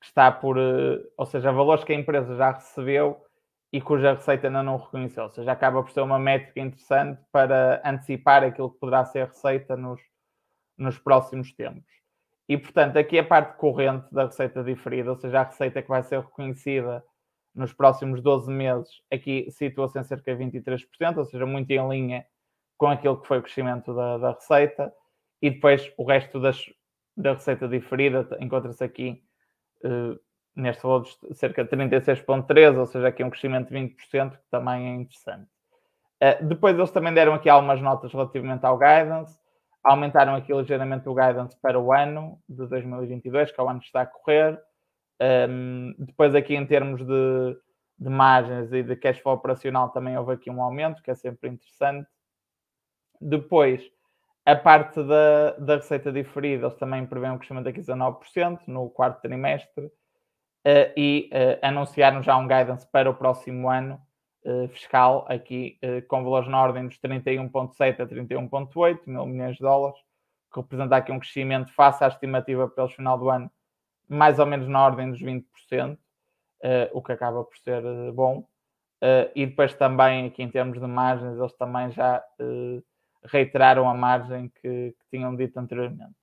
que 0.00 0.06
está 0.06 0.30
por, 0.30 0.58
eh, 0.58 0.98
ou 1.16 1.24
seja, 1.24 1.50
valores 1.50 1.84
que 1.84 1.92
a 1.92 1.96
empresa 1.96 2.36
já 2.36 2.50
recebeu 2.52 3.24
e 3.72 3.80
cuja 3.80 4.14
receita 4.14 4.48
ainda 4.48 4.62
não 4.62 4.76
reconheceu. 4.76 5.24
Ou 5.24 5.30
seja, 5.30 5.52
acaba 5.52 5.82
por 5.82 5.90
ser 5.90 6.02
uma 6.02 6.18
métrica 6.18 6.60
interessante 6.60 7.22
para 7.32 7.80
antecipar 7.84 8.44
aquilo 8.44 8.70
que 8.70 8.80
poderá 8.80 9.04
ser 9.06 9.20
a 9.22 9.26
receita 9.26 9.76
nos, 9.76 10.00
nos 10.82 10.98
próximos 10.98 11.52
tempos. 11.52 12.02
E, 12.48 12.58
portanto, 12.58 12.98
aqui 12.98 13.18
a 13.18 13.24
parte 13.24 13.56
corrente 13.56 14.12
da 14.12 14.26
receita 14.26 14.62
diferida, 14.62 15.10
ou 15.10 15.16
seja, 15.16 15.40
a 15.40 15.44
receita 15.44 15.80
que 15.80 15.88
vai 15.88 16.02
ser 16.02 16.20
reconhecida 16.20 17.02
nos 17.54 17.72
próximos 17.72 18.20
12 18.22 18.50
meses, 18.50 18.90
aqui 19.10 19.50
situa-se 19.50 19.98
em 19.98 20.04
cerca 20.04 20.34
de 20.34 20.44
23%, 20.44 21.18
ou 21.18 21.24
seja, 21.24 21.46
muito 21.46 21.70
em 21.70 21.88
linha 21.88 22.26
com 22.76 22.88
aquilo 22.88 23.20
que 23.20 23.28
foi 23.28 23.38
o 23.38 23.42
crescimento 23.42 23.94
da, 23.94 24.18
da 24.18 24.32
receita. 24.32 24.92
E 25.40 25.50
depois 25.50 25.92
o 25.96 26.04
resto 26.04 26.40
das, 26.40 26.64
da 27.16 27.34
receita 27.34 27.68
diferida 27.68 28.26
encontra-se 28.40 28.82
aqui 28.82 29.22
uh, 29.84 30.18
neste 30.54 30.82
valor 30.82 31.04
de 31.04 31.34
cerca 31.34 31.64
de 31.64 31.70
36,3%, 31.70 32.78
ou 32.78 32.86
seja, 32.86 33.08
aqui 33.08 33.22
um 33.22 33.30
crescimento 33.30 33.68
de 33.68 33.74
20%, 33.74 34.32
que 34.32 34.50
também 34.50 34.88
é 34.88 34.94
interessante. 34.96 35.48
Uh, 36.22 36.44
depois 36.46 36.76
eles 36.76 36.90
também 36.90 37.12
deram 37.12 37.34
aqui 37.34 37.48
algumas 37.48 37.80
notas 37.80 38.12
relativamente 38.12 38.64
ao 38.64 38.78
guidance, 38.78 39.41
aumentaram 39.82 40.34
aqui 40.34 40.52
ligeiramente 40.52 41.08
o 41.08 41.14
guidance 41.14 41.56
para 41.60 41.78
o 41.78 41.92
ano 41.92 42.38
de 42.48 42.66
2022, 42.66 43.50
que 43.50 43.60
é 43.60 43.64
o 43.64 43.68
ano 43.68 43.80
que 43.80 43.86
está 43.86 44.02
a 44.02 44.06
correr. 44.06 44.60
Um, 45.20 45.94
depois 45.98 46.34
aqui 46.34 46.54
em 46.54 46.66
termos 46.66 47.04
de, 47.04 47.56
de 47.98 48.08
margens 48.08 48.72
e 48.72 48.82
de 48.82 48.96
cash 48.96 49.18
flow 49.18 49.34
operacional 49.34 49.90
também 49.90 50.16
houve 50.16 50.32
aqui 50.32 50.50
um 50.50 50.62
aumento, 50.62 51.02
que 51.02 51.10
é 51.10 51.14
sempre 51.14 51.48
interessante. 51.48 52.08
Depois, 53.20 53.82
a 54.44 54.56
parte 54.56 55.02
da, 55.02 55.52
da 55.58 55.76
receita 55.76 56.12
diferida, 56.12 56.66
eles 56.66 56.76
também 56.76 57.06
prevêem 57.06 57.32
um 57.32 57.38
crescimento 57.38 57.72
de 57.72 57.80
19% 57.80 58.60
no 58.66 58.90
quarto 58.90 59.20
trimestre 59.20 59.86
uh, 59.86 60.92
e 60.96 61.30
uh, 61.32 61.66
anunciaram 61.66 62.22
já 62.22 62.36
um 62.36 62.48
guidance 62.48 62.86
para 62.90 63.08
o 63.08 63.14
próximo 63.14 63.68
ano 63.70 64.00
fiscal, 64.70 65.24
aqui 65.28 65.78
com 66.08 66.24
valores 66.24 66.48
na 66.48 66.60
ordem 66.60 66.86
dos 66.86 66.98
31,7 66.98 68.00
a 68.00 68.06
31,8 68.06 69.00
mil 69.06 69.26
milhões 69.26 69.56
de 69.56 69.62
dólares, 69.62 69.98
que 70.52 70.60
representa 70.60 70.96
aqui 70.96 71.12
um 71.12 71.18
crescimento 71.18 71.72
face 71.72 72.02
à 72.04 72.08
estimativa 72.08 72.68
para 72.68 72.84
o 72.84 72.88
final 72.88 73.18
do 73.18 73.30
ano, 73.30 73.50
mais 74.08 74.38
ou 74.38 74.46
menos 74.46 74.68
na 74.68 74.84
ordem 74.84 75.10
dos 75.10 75.22
20%, 75.22 75.96
o 76.92 77.02
que 77.02 77.12
acaba 77.12 77.44
por 77.44 77.56
ser 77.58 77.82
bom. 78.12 78.46
e 79.34 79.46
depois 79.46 79.74
também, 79.74 80.26
aqui 80.26 80.42
em 80.42 80.50
termos 80.50 80.80
de 80.80 80.86
margens, 80.86 81.38
eles 81.38 81.52
também 81.54 81.90
já 81.90 82.22
reiteraram 83.24 83.88
a 83.88 83.94
margem 83.94 84.48
que, 84.60 84.94
que 84.98 85.08
tinham 85.10 85.34
dito 85.34 85.58
anteriormente. 85.58 86.14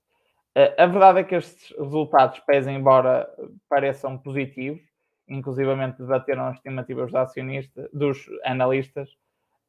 A 0.77 0.85
verdade 0.87 1.19
é 1.19 1.23
que 1.23 1.35
estes 1.35 1.75
resultados, 1.77 2.39
pese 2.41 2.69
embora 2.69 3.29
pareçam 3.69 4.17
positivos, 4.17 4.81
inclusivamente 5.29 5.97
debateram 5.97 6.47
as 6.47 6.57
estimativas 6.57 7.07
dos 7.07 7.15
acionistas, 7.15 7.89
dos 7.93 8.29
analistas, 8.43 9.09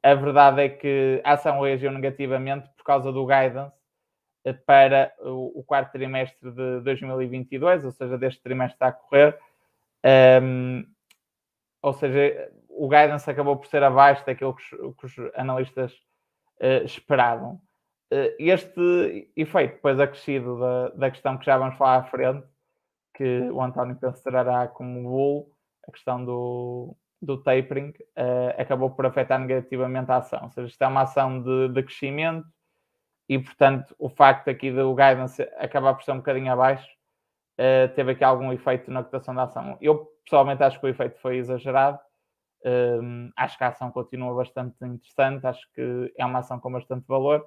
a 0.03 0.15
verdade 0.15 0.63
é 0.63 0.69
que 0.69 1.21
a 1.25 1.33
ação 1.33 1.61
reagiu 1.61 1.93
negativamente 1.93 2.69
por 2.77 2.85
causa 2.85 3.13
do 3.13 3.27
guidance 3.27 3.75
para 4.65 5.13
o, 5.21 5.63
quarto 5.63 5.93
trimestre 5.93 6.51
de 6.51 6.81
2022, 6.81 7.85
ou 7.85 7.91
seja, 7.91 8.17
deste 8.17 8.43
trimestre 8.43 8.79
a 8.81 8.93
correr. 8.93 9.39
Um, 10.43 10.85
ou 11.83 11.93
seja, 11.93 12.51
o 12.69 12.89
guidance 12.89 13.31
acabou 13.31 13.57
por 13.57 13.67
ser 13.67 13.83
abaixo 13.83 14.25
daquilo 14.25 14.55
que 14.55 14.63
os, 14.63 14.97
que 14.97 15.07
os 15.07 15.33
analistas 15.35 15.93
uh, 16.63 16.85
esperavam. 16.85 17.61
Uh, 18.11 18.35
este 18.39 19.31
efeito, 19.37 19.75
depois 19.75 20.01
acrescido 20.01 20.59
da, 20.59 20.89
da 20.89 21.11
questão 21.11 21.37
que 21.37 21.45
já 21.45 21.59
vamos 21.59 21.77
falar 21.77 21.99
à 21.99 22.05
frente, 22.05 22.47
que 23.21 23.51
o 23.51 23.61
António 23.61 24.01
considerará 24.01 24.67
como 24.67 25.03
bull, 25.03 25.53
a 25.87 25.93
questão 25.93 26.25
do, 26.25 26.97
do 27.21 27.37
tapering, 27.43 27.91
uh, 27.91 28.59
acabou 28.59 28.91
por 28.93 29.05
afetar 29.05 29.39
negativamente 29.39 30.11
a 30.11 30.17
ação. 30.17 30.45
Ou 30.45 30.51
seja, 30.51 30.69
isto 30.69 30.81
é 30.81 30.87
uma 30.87 31.03
ação 31.03 31.43
de, 31.43 31.69
de 31.69 31.83
crescimento 31.83 32.49
e, 33.29 33.39
portanto, 33.39 33.95
o 33.99 34.09
facto 34.09 34.49
aqui 34.49 34.73
do 34.73 34.95
guidance 34.95 35.43
acabar 35.59 35.93
por 35.93 36.03
ser 36.03 36.13
um 36.13 36.17
bocadinho 36.17 36.51
abaixo 36.51 36.89
uh, 37.59 37.95
teve 37.95 38.13
aqui 38.13 38.25
algum 38.25 38.51
efeito 38.55 38.91
na 38.91 39.05
cotação 39.05 39.35
da 39.35 39.43
ação. 39.43 39.77
Eu, 39.83 40.07
pessoalmente, 40.25 40.63
acho 40.63 40.81
que 40.81 40.87
o 40.87 40.89
efeito 40.89 41.21
foi 41.21 41.37
exagerado 41.37 41.99
um, 42.65 43.31
acho 43.37 43.59
que 43.59 43.65
a 43.65 43.69
ação 43.69 43.91
continua 43.91 44.35
bastante 44.35 44.77
interessante, 44.83 45.47
acho 45.47 45.71
que 45.75 46.11
é 46.17 46.25
uma 46.25 46.39
ação 46.39 46.59
com 46.59 46.73
bastante 46.73 47.07
valor. 47.07 47.47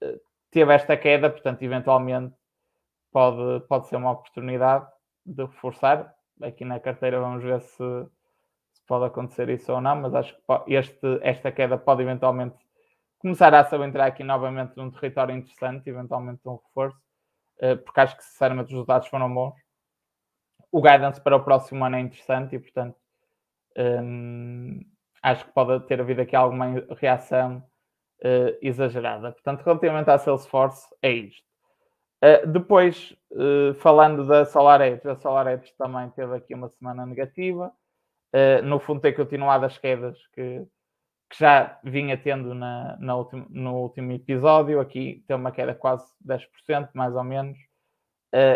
Uh, 0.00 0.20
teve 0.52 0.72
esta 0.72 0.96
queda, 0.96 1.28
portanto, 1.28 1.60
eventualmente 1.62 2.36
pode, 3.12 3.64
pode 3.66 3.86
ser 3.88 3.96
uma 3.96 4.10
oportunidade 4.10 4.86
de 5.24 5.44
reforçar. 5.44 6.14
Aqui 6.40 6.64
na 6.64 6.80
carteira 6.80 7.20
vamos 7.20 7.42
ver 7.42 7.60
se, 7.60 8.06
se 8.72 8.82
pode 8.86 9.04
acontecer 9.04 9.48
isso 9.50 9.72
ou 9.72 9.80
não, 9.80 9.96
mas 9.96 10.14
acho 10.14 10.34
que 10.34 10.74
este, 10.74 11.18
esta 11.22 11.52
queda 11.52 11.78
pode 11.78 12.02
eventualmente 12.02 12.56
começar 13.18 13.54
a 13.54 13.64
saber 13.64 13.86
entrar 13.86 14.06
aqui 14.06 14.24
novamente 14.24 14.76
num 14.76 14.90
território 14.90 15.36
interessante, 15.36 15.88
eventualmente 15.88 16.40
um 16.44 16.56
reforço, 16.56 16.98
uh, 17.62 17.76
porque 17.84 18.00
acho 18.00 18.16
que 18.16 18.24
sinceramente 18.24 18.66
os 18.66 18.72
resultados 18.72 19.06
foram 19.08 19.32
bons. 19.32 19.54
O 20.72 20.80
guidance 20.82 21.20
para 21.20 21.36
o 21.36 21.44
próximo 21.44 21.84
ano 21.84 21.96
é 21.96 22.00
interessante 22.00 22.56
e, 22.56 22.58
portanto, 22.58 22.96
um, 23.76 24.80
acho 25.22 25.44
que 25.44 25.52
pode 25.52 25.86
ter 25.86 26.00
havido 26.00 26.22
aqui 26.22 26.34
alguma 26.34 26.66
reação 26.98 27.58
uh, 28.20 28.58
exagerada. 28.60 29.32
Portanto, 29.32 29.62
relativamente 29.62 30.10
à 30.10 30.18
Salesforce, 30.18 30.88
é 31.02 31.12
isto. 31.12 31.51
Uh, 32.22 32.46
depois, 32.46 33.16
uh, 33.32 33.74
falando 33.74 34.24
da 34.26 34.44
SolarEdge, 34.44 35.08
a 35.08 35.16
SolarEdge 35.16 35.74
também 35.76 36.08
teve 36.10 36.36
aqui 36.36 36.54
uma 36.54 36.68
semana 36.68 37.04
negativa. 37.04 37.72
no 38.64 38.78
fundo, 38.80 39.00
tem 39.00 39.12
continuado 39.12 39.66
as 39.66 39.76
quedas 39.76 40.16
que, 40.28 40.64
que 41.28 41.38
já 41.38 41.78
vinha 41.84 42.16
tendo 42.16 42.54
na, 42.54 42.96
na 42.98 43.16
ultim, 43.16 43.44
no 43.50 43.74
último 43.82 44.12
episódio. 44.12 44.80
Aqui 44.80 45.24
tem 45.26 45.36
uma 45.36 45.52
queda 45.52 45.74
quase 45.74 46.06
10%, 46.24 46.90
mais 46.94 47.14
ou 47.14 47.24
menos. 47.24 47.58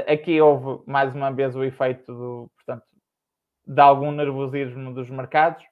aqui 0.07 0.41
houve 0.41 0.83
mais 0.87 1.15
uma 1.15 1.31
vez 1.31 1.55
o 1.57 1.65
efeito 1.65 2.07
do, 2.15 2.51
portanto, 2.57 2.87
de 3.67 3.81
algum 3.81 4.13
nervosismo 4.13 4.95
dos 4.95 5.11
mercados, 5.11 5.65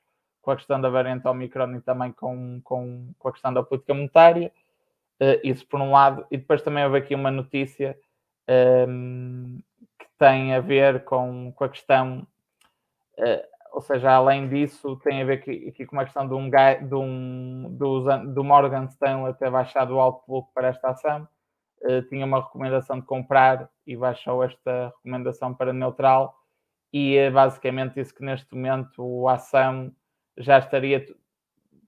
com 0.42 0.50
a 0.50 0.56
questão 0.56 0.80
da 0.80 0.90
variante 0.90 1.26
Omicron 1.26 1.76
e 1.76 1.80
também 1.80 2.12
com, 2.12 2.60
com, 2.62 3.14
com 3.18 3.28
a 3.28 3.32
questão 3.32 3.54
da 3.54 3.62
política 3.62 3.94
monetária. 3.94 4.52
Uh, 5.20 5.38
isso 5.44 5.66
por 5.66 5.80
um 5.80 5.92
lado. 5.92 6.26
E 6.30 6.36
depois 6.36 6.62
também 6.62 6.84
houve 6.84 6.98
aqui 6.98 7.14
uma 7.14 7.30
notícia 7.30 7.96
um, 8.48 8.52
ehm, 8.52 9.58
que 9.98 10.06
tem 10.18 10.54
a 10.54 10.60
ver 10.60 11.04
com, 11.04 11.52
com 11.52 11.64
a 11.64 11.68
questão, 11.68 12.26
uh, 13.18 13.46
ou 13.72 13.80
seja, 13.80 14.10
além 14.10 14.48
disso, 14.48 14.96
tem 15.04 15.22
a 15.22 15.24
ver 15.24 15.34
aqui, 15.34 15.68
aqui 15.68 15.86
com 15.86 15.96
uma 15.96 16.04
questão 16.04 16.26
de 16.26 16.34
um, 16.34 16.50
de 16.50 16.94
um 16.94 17.76
do, 17.76 18.34
do 18.34 18.44
Morgan 18.44 18.84
Stanley 18.86 19.34
ter 19.34 19.50
baixado 19.50 19.94
o 19.94 20.00
outlook 20.00 20.52
para 20.52 20.68
esta 20.68 20.90
ação. 20.90 21.28
Uh, 21.82 22.02
tinha 22.08 22.24
uma 22.24 22.42
recomendação 22.42 22.98
de 22.98 23.06
comprar 23.06 23.68
e 23.86 23.96
baixou 23.96 24.42
esta 24.42 24.88
recomendação 24.96 25.54
para 25.54 25.72
neutral 25.72 26.34
e 26.94 27.16
é 27.16 27.28
basicamente 27.28 27.98
isso 27.98 28.14
que 28.14 28.24
neste 28.24 28.54
momento 28.54 29.26
a 29.26 29.34
ação 29.34 29.92
já 30.38 30.60
estaria 30.60 31.04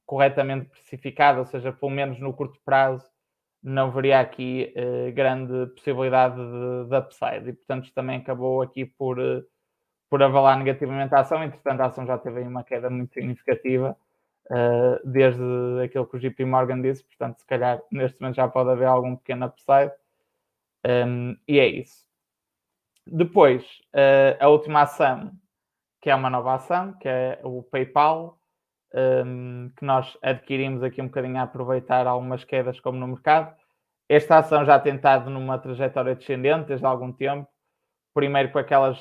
corretamente 0.05 0.69
precificada, 0.69 1.39
ou 1.39 1.47
seja, 1.47 1.73
pelo 1.73 1.93
menos 1.93 2.19
no 2.19 2.35
curto 2.35 2.61
prazo 2.65 3.09
não 3.67 3.89
haveria 3.89 4.21
aqui 4.21 4.73
eh, 4.77 5.11
grande 5.11 5.67
possibilidade 5.75 6.37
de, 6.37 6.89
de 6.89 6.97
upside. 6.97 7.51
E 7.51 7.53
portanto 7.53 7.93
também 7.93 8.19
acabou 8.19 8.63
aqui 8.63 8.87
por, 8.87 9.19
eh, 9.19 9.43
por 10.09 10.23
avalar 10.23 10.57
negativamente 10.57 11.15
a 11.15 11.21
ação, 11.21 11.43
entretanto 11.43 11.81
a 11.81 11.87
ação 11.87 12.07
já 12.07 12.17
teve 12.17 12.43
uma 12.43 12.63
queda 12.63 12.89
muito 12.89 13.13
significativa 13.13 13.97
eh, 14.53 15.01
desde 15.05 15.43
aquilo 15.85 16.07
que 16.07 16.17
o 16.17 16.21
JP 16.21 16.45
Morgan 16.45 16.81
disse, 16.81 17.05
portanto 17.05 17.41
se 17.41 17.47
calhar 17.47 17.83
neste 17.91 18.21
momento 18.21 18.37
já 18.37 18.49
pode 18.49 18.71
haver 18.71 18.87
algum 18.87 19.17
pequeno 19.17 19.47
upside. 19.47 19.93
Um, 20.87 21.37
e 21.49 21.59
é 21.59 21.67
isso. 21.67 22.07
Depois, 23.05 23.65
a 24.41 24.49
última 24.49 24.83
ação, 24.83 25.33
que 26.01 26.11
é 26.11 26.15
uma 26.15 26.31
nova 26.31 26.55
ação, 26.55 26.93
que 26.95 27.09
é 27.09 27.41
o 27.43 27.63
PayPal, 27.63 28.39
um, 28.95 29.71
que 29.77 29.85
nós 29.85 30.17
adquirimos 30.23 30.83
aqui 30.83 31.03
um 31.03 31.07
bocadinho 31.07 31.39
a 31.39 31.43
aproveitar 31.43 32.07
algumas 32.07 32.45
quedas 32.45 32.81
como 32.81 32.99
no 32.99 33.09
mercado. 33.09 33.55
Esta 34.09 34.39
ação 34.39 34.65
já 34.65 34.79
tem 34.79 34.95
estado 34.95 35.29
numa 35.31 35.59
trajetória 35.59 36.15
descendente 36.15 36.69
desde 36.69 36.87
há 36.87 36.89
algum 36.89 37.13
tempo. 37.13 37.49
Primeiro 38.15 38.51
com 38.53 38.59
aquelas 38.59 38.99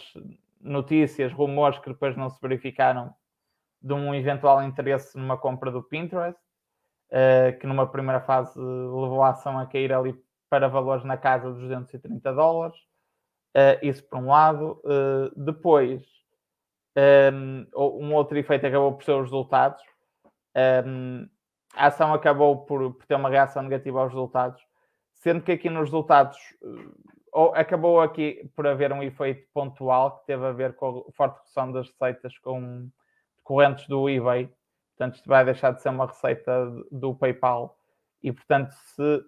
notícias, 0.60 1.32
rumores 1.32 1.80
que 1.80 1.90
depois 1.90 2.18
não 2.18 2.30
se 2.30 2.40
verificaram 2.42 3.14
de 3.82 3.94
um 3.94 4.14
eventual 4.16 4.64
interesse 4.64 5.16
numa 5.18 5.38
compra 5.38 5.72
do 5.72 5.84
Pinterest, 5.84 6.40
uh, 7.12 7.58
que 7.60 7.68
numa 7.68 7.88
primeira 7.88 8.20
fase 8.20 8.58
levou 8.60 9.22
a 9.22 9.30
ação 9.30 9.60
a 9.60 9.66
cair 9.68 9.94
ali 9.94 10.16
para 10.50 10.68
valores 10.68 11.06
na 11.06 11.18
casa 11.18 11.52
dos 11.52 11.62
230 11.62 12.34
dólares. 12.34 12.78
Uh, 13.56 13.78
isso 13.84 14.04
por 14.10 14.20
um 14.20 14.28
lado. 14.28 14.82
Uh, 14.84 15.32
depois, 15.40 16.02
um, 16.98 18.14
outro 18.14 18.38
efeito 18.38 18.66
acabou 18.66 18.94
por 18.94 19.04
ser 19.04 19.12
os 19.12 19.24
resultados. 19.24 19.84
Um, 20.86 21.28
a 21.76 21.88
ação 21.88 22.14
acabou 22.14 22.66
por, 22.66 22.94
por, 22.94 23.06
ter 23.06 23.16
uma 23.16 23.30
reação 23.30 23.64
negativa 23.64 24.00
aos 24.00 24.14
resultados, 24.14 24.62
sendo 25.14 25.42
que 25.42 25.52
aqui 25.52 25.70
nos 25.70 25.86
resultados 25.86 26.38
uh, 27.34 27.52
acabou 27.54 28.00
aqui 28.00 28.50
por 28.56 28.66
haver 28.66 28.94
um 28.94 29.04
efeito 29.04 29.46
pontual 29.54 30.20
que 30.20 30.28
teve 30.28 30.46
a 30.46 30.54
ver 30.54 30.74
com 30.76 31.06
a 31.08 31.12
forte 31.12 31.38
redução 31.40 31.72
das 31.72 31.88
receitas 31.90 32.38
com 32.38 32.90
correntes 33.44 33.88
do 33.88 34.10
eBay. 34.10 34.50
Portanto, 34.98 35.16
isto 35.16 35.28
vai 35.28 35.44
deixar 35.44 35.72
de 35.72 35.82
ser 35.82 35.90
uma 35.90 36.06
receita 36.06 36.72
do 36.90 37.14
PayPal. 37.14 37.78
E, 38.24 38.32
portanto, 38.32 38.72
se 38.72 39.24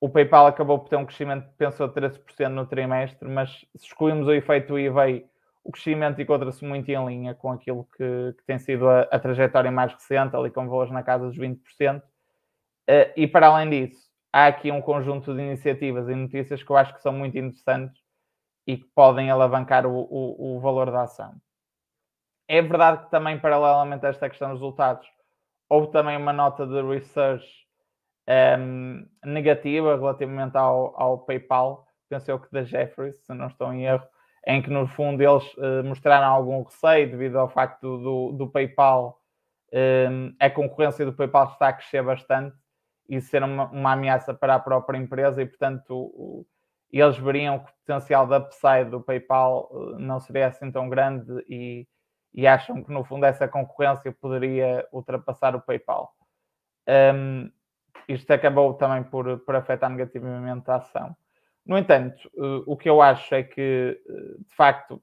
o 0.00 0.08
PayPal 0.08 0.46
acabou 0.46 0.78
por 0.78 0.88
ter 0.88 0.96
um 0.96 1.04
crescimento, 1.04 1.46
pensou, 1.58 1.86
de 1.86 1.94
13% 1.94 2.48
no 2.48 2.66
trimestre, 2.66 3.28
mas 3.28 3.50
se 3.76 3.86
excluímos 3.86 4.26
o 4.26 4.32
efeito 4.32 4.78
eBay, 4.78 5.26
o 5.64 5.72
crescimento 5.72 6.20
encontra-se 6.20 6.64
muito 6.64 6.88
em 6.88 7.06
linha 7.06 7.34
com 7.34 7.52
aquilo 7.52 7.84
que, 7.96 8.34
que 8.38 8.44
tem 8.46 8.58
sido 8.58 8.88
a, 8.88 9.02
a, 9.02 9.18
trajetória 9.18 9.70
mais 9.70 9.92
recente, 9.92 10.34
ali 10.34 10.50
com 10.50 10.68
valores 10.68 10.92
na 10.92 11.02
casa 11.02 11.26
dos 11.26 11.36
20%. 11.36 11.98
Uh, 11.98 12.02
eh, 12.88 13.12
e 13.16 13.26
para 13.26 13.48
além 13.48 13.70
disso, 13.70 14.10
há 14.32 14.46
aqui 14.46 14.70
um 14.70 14.80
conjunto 14.80 15.34
de 15.34 15.40
iniciativas 15.40 16.08
e 16.08 16.14
notícias 16.14 16.62
que 16.62 16.70
eu 16.70 16.76
acho 16.76 16.94
que 16.94 17.02
são 17.02 17.12
muito 17.12 17.36
interessantes 17.36 18.00
e 18.66 18.76
que 18.76 18.86
podem 18.94 19.30
alavancar 19.30 19.86
o, 19.86 19.92
o, 19.92 20.56
o 20.56 20.60
valor 20.60 20.90
da 20.90 21.02
ação. 21.02 21.34
É 22.48 22.60
verdade 22.62 23.04
que 23.04 23.10
também, 23.10 23.38
paralelamente 23.38 24.04
a 24.06 24.08
esta 24.08 24.28
questão 24.28 24.50
dos 24.50 24.60
resultados, 24.60 25.06
houve 25.68 25.92
também 25.92 26.16
uma 26.16 26.32
nota 26.32 26.66
de 26.66 26.82
research 26.82 27.46
um, 28.28 28.32
ehm, 28.32 29.08
negativa 29.24 29.96
relativamente 29.96 30.56
ao, 30.56 31.00
ao 31.00 31.18
PayPal, 31.18 31.86
pensei 32.08 32.36
que 32.36 32.50
da 32.50 32.64
Jeffries, 32.64 33.24
se 33.24 33.32
não 33.32 33.46
estou 33.46 33.72
em 33.72 33.84
erro, 33.84 34.06
em 34.46 34.62
que 34.62 34.70
no 34.70 34.86
fundo 34.86 35.22
eles 35.22 35.44
uh, 35.54 35.84
mostraram 35.84 36.26
algum 36.26 36.62
receio 36.62 37.10
devido 37.10 37.38
ao 37.38 37.48
facto 37.48 37.98
do, 37.98 38.32
do 38.32 38.48
PayPal, 38.48 39.20
um, 39.72 39.76
ehm, 39.76 40.36
a 40.40 40.50
concorrência 40.50 41.04
do 41.04 41.12
PayPal 41.12 41.52
está 41.52 41.68
a 41.68 41.72
crescer 41.72 42.02
bastante 42.02 42.56
e 43.08 43.20
ser 43.20 43.42
uma, 43.42 43.70
uma 43.70 43.92
ameaça 43.92 44.32
para 44.32 44.54
a 44.54 44.60
própria 44.60 44.98
empresa 44.98 45.42
e, 45.42 45.46
portanto, 45.46 45.90
o, 45.90 46.46
eles 46.92 47.18
veriam 47.18 47.58
que 47.58 47.70
o 47.70 47.74
potencial 47.86 48.26
de 48.26 48.36
upside 48.36 48.90
do 48.90 49.00
PayPal 49.00 49.68
uh, 49.70 49.98
não 49.98 50.18
seria 50.20 50.48
assim 50.48 50.70
tão 50.70 50.88
grande 50.88 51.44
e, 51.48 51.86
e, 52.32 52.46
acham 52.46 52.82
que, 52.82 52.90
no 52.92 53.04
fundo, 53.04 53.26
essa 53.26 53.46
concorrência 53.46 54.12
poderia 54.12 54.86
ultrapassar 54.92 55.54
o 55.54 55.60
PayPal. 55.60 56.12
Um, 56.88 57.50
isto 58.08 58.32
acabou 58.32 58.74
também 58.74 59.04
por, 59.04 59.38
por 59.40 59.54
afetar 59.54 59.90
negativamente 59.90 60.68
a 60.70 60.76
ação. 60.76 61.16
No 61.64 61.78
entanto, 61.78 62.30
uh, 62.34 62.64
o 62.66 62.76
que 62.76 62.88
eu 62.88 63.00
acho 63.02 63.34
é 63.34 63.42
que, 63.42 64.00
uh, 64.08 64.44
de 64.44 64.54
facto, 64.54 65.02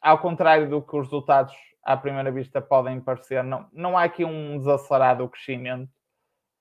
ao 0.00 0.18
contrário 0.18 0.68
do 0.68 0.82
que 0.82 0.96
os 0.96 1.06
resultados 1.06 1.54
à 1.82 1.96
primeira 1.96 2.30
vista 2.30 2.60
podem 2.60 3.00
parecer, 3.00 3.44
não, 3.44 3.68
não 3.72 3.96
há 3.96 4.04
aqui 4.04 4.24
um 4.24 4.58
desacelerado 4.58 5.28
crescimento 5.28 5.90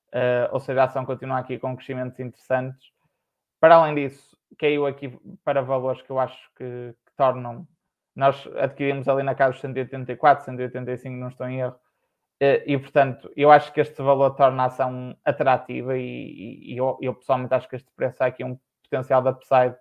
Uh, 0.09 0.49
ou 0.51 0.59
seja, 0.59 0.81
a 0.81 0.85
ação 0.85 1.05
continua 1.05 1.37
aqui 1.37 1.59
com 1.59 1.75
crescimentos 1.75 2.19
interessantes. 2.19 2.91
Para 3.59 3.75
além 3.75 3.95
disso, 3.95 4.37
caiu 4.57 4.85
aqui 4.85 5.17
para 5.43 5.61
valores 5.61 6.01
que 6.01 6.09
eu 6.09 6.19
acho 6.19 6.49
que, 6.55 6.95
que 7.05 7.13
tornam. 7.15 7.67
Nós 8.15 8.47
adquirimos 8.57 9.07
ali 9.07 9.23
na 9.23 9.35
casa 9.35 9.51
dos 9.51 9.61
184, 9.61 10.45
185, 10.45 11.15
não 11.15 11.27
estou 11.27 11.47
em 11.47 11.59
erro. 11.59 11.75
Uh, 12.41 12.63
e, 12.65 12.77
portanto, 12.77 13.31
eu 13.35 13.51
acho 13.51 13.71
que 13.71 13.81
este 13.81 14.01
valor 14.01 14.31
torna 14.31 14.63
a 14.63 14.65
ação 14.67 15.15
atrativa 15.23 15.97
e, 15.97 16.73
e, 16.73 16.77
eu, 16.77 16.97
eu, 17.01 17.13
pessoalmente 17.13 17.53
acho 17.53 17.69
que 17.69 17.75
este 17.75 17.91
preço 17.95 18.23
há 18.23 18.27
aqui 18.27 18.43
um 18.43 18.57
potencial 18.89 19.21
de 19.21 19.29
upside 19.29 19.75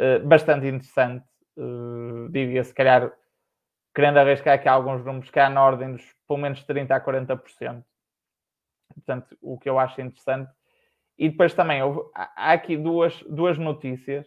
uh, 0.00 0.26
bastante 0.26 0.66
interessante. 0.66 1.26
Uh, 1.56 2.28
diria, 2.30 2.62
se 2.62 2.72
calhar, 2.72 3.12
querendo 3.94 4.18
arriscar 4.18 4.54
aqui 4.54 4.68
alguns 4.68 5.04
números, 5.04 5.30
que 5.30 5.40
há 5.40 5.50
na 5.50 5.64
ordem 5.64 5.92
dos 5.92 6.14
pelo 6.26 6.38
menos 6.38 6.64
30% 6.64 6.90
a 6.90 7.00
40% 7.00 7.84
portanto, 8.94 9.36
o 9.40 9.58
que 9.58 9.68
eu 9.68 9.78
acho 9.78 10.00
interessante. 10.00 10.50
E 11.18 11.28
depois 11.28 11.54
também 11.54 11.82
houve, 11.82 12.00
há 12.14 12.52
aqui 12.52 12.76
duas, 12.76 13.22
duas 13.24 13.58
notícias, 13.58 14.26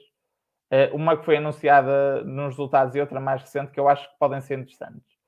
eh, 0.70 0.90
uma 0.94 1.18
que 1.18 1.26
foi 1.26 1.38
anunciada 1.38 2.24
nos 2.24 2.50
resultados 2.50 2.96
e 2.96 3.00
outra 3.00 3.20
mais 3.20 3.42
recente 3.42 3.72
que 3.72 3.80
eu 3.80 3.88
acho 3.88 4.10
que 4.10 4.20
podem 4.20 4.42
ser 4.42 4.60
interessantes. 4.60 5.20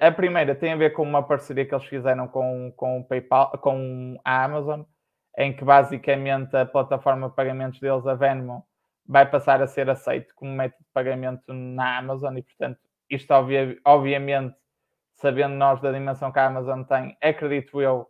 A 0.00 0.10
primeira 0.10 0.54
tem 0.54 0.72
a 0.72 0.76
ver 0.76 0.94
com 0.94 1.02
uma 1.02 1.22
parceria 1.22 1.66
que 1.66 1.74
eles 1.74 1.84
fizeram 1.84 2.26
com, 2.26 2.72
com 2.74 3.00
o 3.00 3.04
PayPal, 3.04 3.50
com 3.58 4.18
a 4.24 4.44
Amazon, 4.44 4.82
em 5.36 5.54
que 5.54 5.64
basicamente 5.64 6.56
a 6.56 6.64
plataforma 6.64 7.28
de 7.28 7.34
pagamentos 7.34 7.78
deles, 7.80 8.06
a 8.06 8.14
Venmo, 8.14 8.66
vai 9.06 9.28
passar 9.30 9.62
a 9.62 9.66
ser 9.66 9.88
aceito 9.88 10.34
como 10.34 10.52
método 10.52 10.82
de 10.82 10.90
pagamento 10.92 11.52
na 11.52 11.98
Amazon 11.98 12.36
e, 12.36 12.42
portanto, 12.42 12.78
isto 13.08 13.32
obviamente, 13.84 14.56
sabendo 15.14 15.54
nós 15.54 15.80
da 15.80 15.92
dimensão 15.92 16.32
que 16.32 16.38
a 16.38 16.46
Amazon 16.46 16.82
tem, 16.82 17.16
acredito 17.22 17.80
eu 17.80 18.08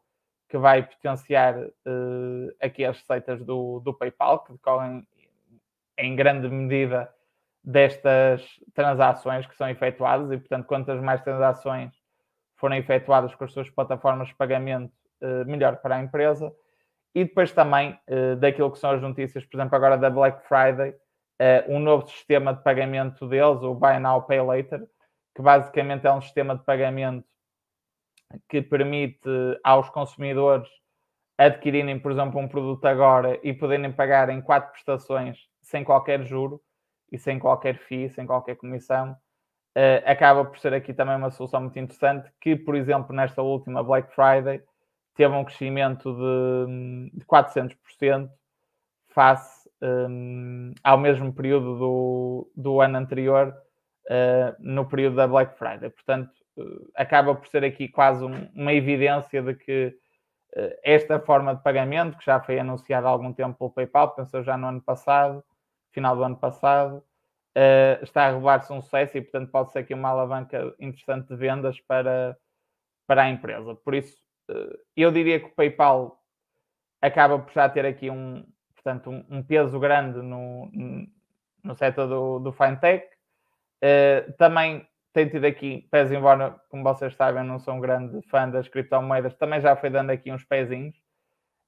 que 0.49 0.57
vai 0.57 0.83
potenciar 0.83 1.59
uh, 1.59 2.57
aqui 2.61 2.85
as 2.85 2.99
receitas 2.99 3.45
do, 3.45 3.81
do 3.81 3.93
PayPal, 3.93 4.45
que 4.45 4.53
decorrem 4.53 5.07
em 5.99 6.15
grande 6.15 6.49
medida 6.49 7.13
destas 7.63 8.43
transações 8.73 9.45
que 9.47 9.57
são 9.57 9.69
efetuadas 9.69 10.31
e, 10.31 10.39
portanto, 10.39 10.67
quantas 10.67 11.01
mais 11.01 11.21
transações 11.23 11.93
forem 12.57 12.79
efetuadas 12.79 13.35
com 13.35 13.45
as 13.45 13.53
suas 13.53 13.69
plataformas 13.69 14.29
de 14.29 14.35
pagamento, 14.37 14.93
uh, 15.21 15.45
melhor 15.47 15.77
para 15.79 15.97
a 15.97 16.01
empresa. 16.01 16.53
E 17.17 17.25
depois 17.25 17.51
também 17.51 17.99
uh, 18.09 18.37
daquilo 18.37 18.71
que 18.71 18.79
são 18.79 18.91
as 18.91 19.01
notícias, 19.01 19.45
por 19.45 19.57
exemplo, 19.57 19.75
agora 19.75 19.97
da 19.97 20.11
Black 20.11 20.47
Friday, 20.47 20.95
um 21.69 21.79
novo 21.79 22.09
sistema 22.09 22.55
de 22.55 22.63
pagamento 22.63 23.29
deles, 23.29 23.63
o 23.63 23.75
Buy 23.75 23.99
Now 23.99 24.23
Pay 24.23 24.41
Later, 24.41 24.87
que 25.35 25.43
basicamente 25.43 26.07
é 26.07 26.11
um 26.11 26.21
sistema 26.23 26.57
de 26.57 26.65
pagamento 26.65 27.27
que 28.49 28.63
permite 28.63 29.29
aos 29.63 29.91
consumidores 29.91 30.67
adquirirem, 31.39 31.99
por 31.99 32.11
exemplo, 32.11 32.41
um 32.41 32.49
produto 32.49 32.85
agora 32.87 33.39
e 33.43 33.53
poderem 33.53 33.93
pagar 33.93 34.31
em 34.31 34.41
quatro 34.41 34.73
prestações 34.73 35.39
sem 35.63 35.85
qualquer 35.85 36.25
juro 36.25 36.61
e 37.13 37.19
sem 37.19 37.39
qualquer 37.39 37.77
FII, 37.79 38.11
sem 38.11 38.27
qualquer 38.27 38.57
comissão, 38.57 39.13
uh, 39.13 40.03
acaba 40.05 40.45
por 40.45 40.59
ser 40.59 40.73
aqui 40.73 40.95
também 40.95 41.17
uma 41.17 41.31
solução 41.31 41.61
muito 41.61 41.79
interessante 41.79 42.31
que, 42.41 42.57
por 42.57 42.75
exemplo, 42.75 43.15
nesta 43.15 43.43
última 43.43 43.83
Black 43.83 44.15
Friday 44.15 44.63
teve 45.17 45.35
um 45.35 45.45
crescimento 45.45 46.13
de, 46.15 47.11
de 47.19 47.25
400% 47.25 48.31
face 49.09 49.69
um, 49.83 50.73
ao 50.83 50.99
mesmo 50.99 51.33
período 51.33 51.79
do, 51.79 52.53
do 52.55 52.81
ano 52.81 52.99
anterior, 52.99 53.55
uh, 54.07 54.55
no 54.59 54.87
período 54.87 55.17
da 55.17 55.27
Black 55.27 55.57
Friday. 55.59 55.91
Portanto, 55.91 56.31
eh, 56.59 56.63
acaba 56.95 57.35
por 57.35 57.47
ser 57.49 57.65
aqui 57.65 57.89
quase 57.89 58.25
um, 58.25 58.49
uma 58.55 58.73
evidência 58.73 59.43
de 59.43 59.55
que 59.55 59.95
uh, 60.57 60.75
esta 60.83 61.19
forma 61.21 61.55
de 61.55 61.63
pagamento, 61.63 62.19
que 62.19 62.25
já 62.25 62.41
foi 62.41 62.59
anunciada 62.59 63.07
há 63.07 63.11
algum 63.11 63.33
tempo 63.33 63.59
pelo 63.59 63.71
PayPal, 63.71 64.15
pensou 64.15 64.43
já 64.43 64.57
no 64.57 64.69
ano 64.69 64.81
passado, 64.81 65.45
final 65.93 66.17
do 66.17 66.25
ano 66.25 66.37
passado, 66.37 66.99
uh, 67.57 68.03
está 68.03 68.27
a 68.27 68.31
revelar-se 68.33 68.73
um 68.73 68.81
sucesso 68.81 69.17
e, 69.17 69.23
portanto, 69.23 69.51
pode 69.51 69.73
ser 69.73 69.81
aqui 69.81 69.95
uma 69.95 70.09
alavanca 70.11 70.75
interessante 70.79 71.29
de 71.29 71.37
vendas 71.37 71.81
para, 71.81 72.37
para 73.07 73.25
a 73.25 73.31
empresa. 73.31 73.75
Por 73.75 73.95
isso, 73.95 74.15
uh, 74.15 74.26
eu 74.97 75.11
diria 75.11 75.41
que 75.41 75.47
o 75.47 75.55
PayPal 75.55 76.23
acaba 77.01 77.39
por 77.39 77.53
já 77.53 77.69
ter 77.69 77.85
aqui 77.85 78.11
um, 78.11 78.45
portanto, 78.75 79.11
um, 79.11 79.25
um 79.29 79.43
peso 79.43 79.79
grande 79.79 80.21
no, 80.23 80.71
no 81.63 81.75
setor 81.75 82.07
do, 82.09 82.39
do 82.39 82.53
fintech. 82.53 83.07
também 84.39 84.87
tem 85.13 85.29
tido 85.29 85.47
aqui 85.47 85.89
pés, 85.91 86.13
embora, 86.13 86.61
como 86.69 86.83
vocês 86.83 87.15
sabem, 87.17 87.43
não 87.43 87.59
sou 87.59 87.73
um 87.73 87.81
grande 87.81 88.21
fã 88.29 88.49
das 88.51 88.69
criptomoedas, 88.69 89.35
também 89.35 89.63
já 89.63 89.75
foi 89.75 89.89
dando 89.89 90.11
aqui 90.11 90.31
uns 90.31 90.45
pezinhos 90.45 90.95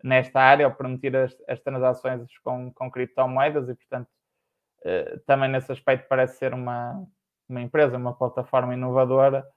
nesta 0.05 0.39
área, 0.41 0.67
ao 0.67 0.75
permitir 0.75 1.17
as, 1.17 1.35
as 1.49 1.59
transações 1.61 2.21
com, 2.45 2.71
com 2.73 2.91
criptomoedas 2.91 3.69
e, 3.71 3.75
portanto, 3.75 4.09
eh, 4.85 5.19
também 5.27 5.49
nesse 5.49 5.73
aspecto 5.73 6.07
parece 6.09 6.39
ser 6.39 6.53
uma, 6.53 7.05
uma 7.49 7.61
empresa, 7.63 7.97
uma 7.97 8.15
plataforma 8.15 8.75
inovadora. 8.75 9.49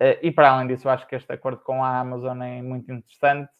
Eh, 0.00 0.18
e 0.22 0.30
para 0.32 0.50
além 0.50 0.68
disso, 0.68 0.88
eu 0.88 0.92
acho 0.92 1.06
que 1.06 1.16
este 1.16 1.32
acordo 1.32 1.60
com 1.62 1.82
a 1.84 1.98
Amazon 2.00 2.40
é 2.42 2.62
muito 2.62 2.90
interessante. 2.92 3.50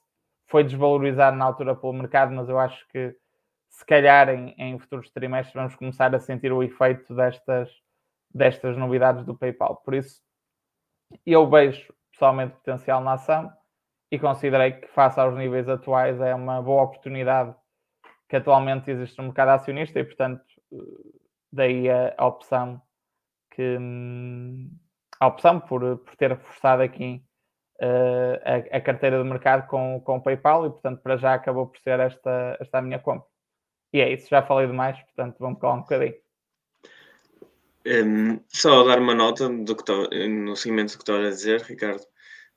Foi 0.47 0.65
desvalorizado 0.65 1.37
na 1.37 1.45
altura 1.45 1.75
pelo 1.75 1.93
mercado, 1.93 2.33
mas 2.35 2.49
eu 2.49 2.59
acho 2.59 2.87
que 2.89 3.15
se 3.69 3.85
calhar 3.87 4.29
em, 4.29 4.55
em 4.59 4.79
futuros 4.79 5.11
trimestres 5.11 5.55
vamos 5.55 5.75
começar 5.77 6.15
a 6.15 6.21
sentir 6.21 6.53
o 6.53 6.63
efeito 6.63 7.15
destas 7.15 7.71
destas 8.35 8.77
novidades 8.77 9.25
do 9.25 9.37
PayPal. 9.37 9.77
Por 9.77 9.95
isso, 9.95 10.21
eu 11.27 11.49
vejo 11.49 11.93
pessoalmente 12.11 12.55
potencial 12.55 13.01
na 13.03 13.15
ação 13.15 13.53
e 14.11 14.19
considerei 14.19 14.73
que, 14.73 14.87
face 14.89 15.19
aos 15.21 15.37
níveis 15.37 15.69
atuais, 15.69 16.21
é 16.21 16.35
uma 16.35 16.63
boa 16.63 16.83
oportunidade 16.83 17.55
que 18.29 18.37
atualmente 18.37 18.91
existe 18.91 19.19
no 19.19 19.25
mercado 19.25 19.51
acionista 19.51 19.99
e, 19.99 20.05
portanto, 20.05 20.43
daí 21.53 21.91
a, 21.91 22.15
a 22.17 22.27
opção 22.27 22.81
que 23.51 23.79
a 25.23 25.29
opção 25.29 25.61
por, 25.61 25.99
por 25.99 26.17
ter 26.17 26.31
reforçado 26.31 26.83
aqui 26.83 27.23
uh, 27.81 28.73
a, 28.73 28.77
a, 28.77 28.81
carteira 28.81 29.23
de 29.23 29.29
mercado 29.29 29.69
com, 29.69 30.01
com 30.01 30.17
o 30.17 30.21
PayPal 30.21 30.67
e, 30.67 30.71
portanto, 30.71 31.01
para 31.01 31.17
já 31.17 31.35
acabou 31.35 31.69
por 31.69 31.79
ser 31.79 32.01
esta, 32.01 32.57
esta 32.59 32.79
a 32.79 32.83
minha 32.83 32.99
compra. 32.99 33.29
E 33.93 34.01
é 34.01 34.13
isso, 34.13 34.29
já 34.29 34.43
falei 34.43 34.67
demais, 34.67 35.01
portanto, 35.01 35.37
vamos 35.39 35.61
calar 35.61 35.77
um 35.77 35.83
bocadinho. 35.83 36.17
Um, 37.87 38.41
só 38.49 38.83
dar 38.83 38.99
uma 38.99 39.15
nota 39.15 39.49
do 39.49 39.77
que 39.77 39.85
tô, 39.85 40.09
no 40.11 40.57
seguimento 40.57 40.93
do 40.93 40.97
que 40.99 41.03
estava 41.03 41.25
a 41.25 41.31
dizer, 41.31 41.63
Ricardo. 41.63 42.03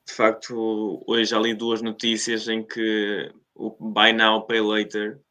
De 0.08 0.14
facto, 0.14 1.04
hoje 1.08 1.26
já 1.26 1.40
li 1.40 1.54
duas 1.54 1.84
notícias 1.84 2.48
em 2.48 2.64
que 2.66 3.32
o 3.54 3.70
Buy 3.80 4.12
Now, 4.12 4.42
Pay 4.48 4.62
Later 4.62 5.22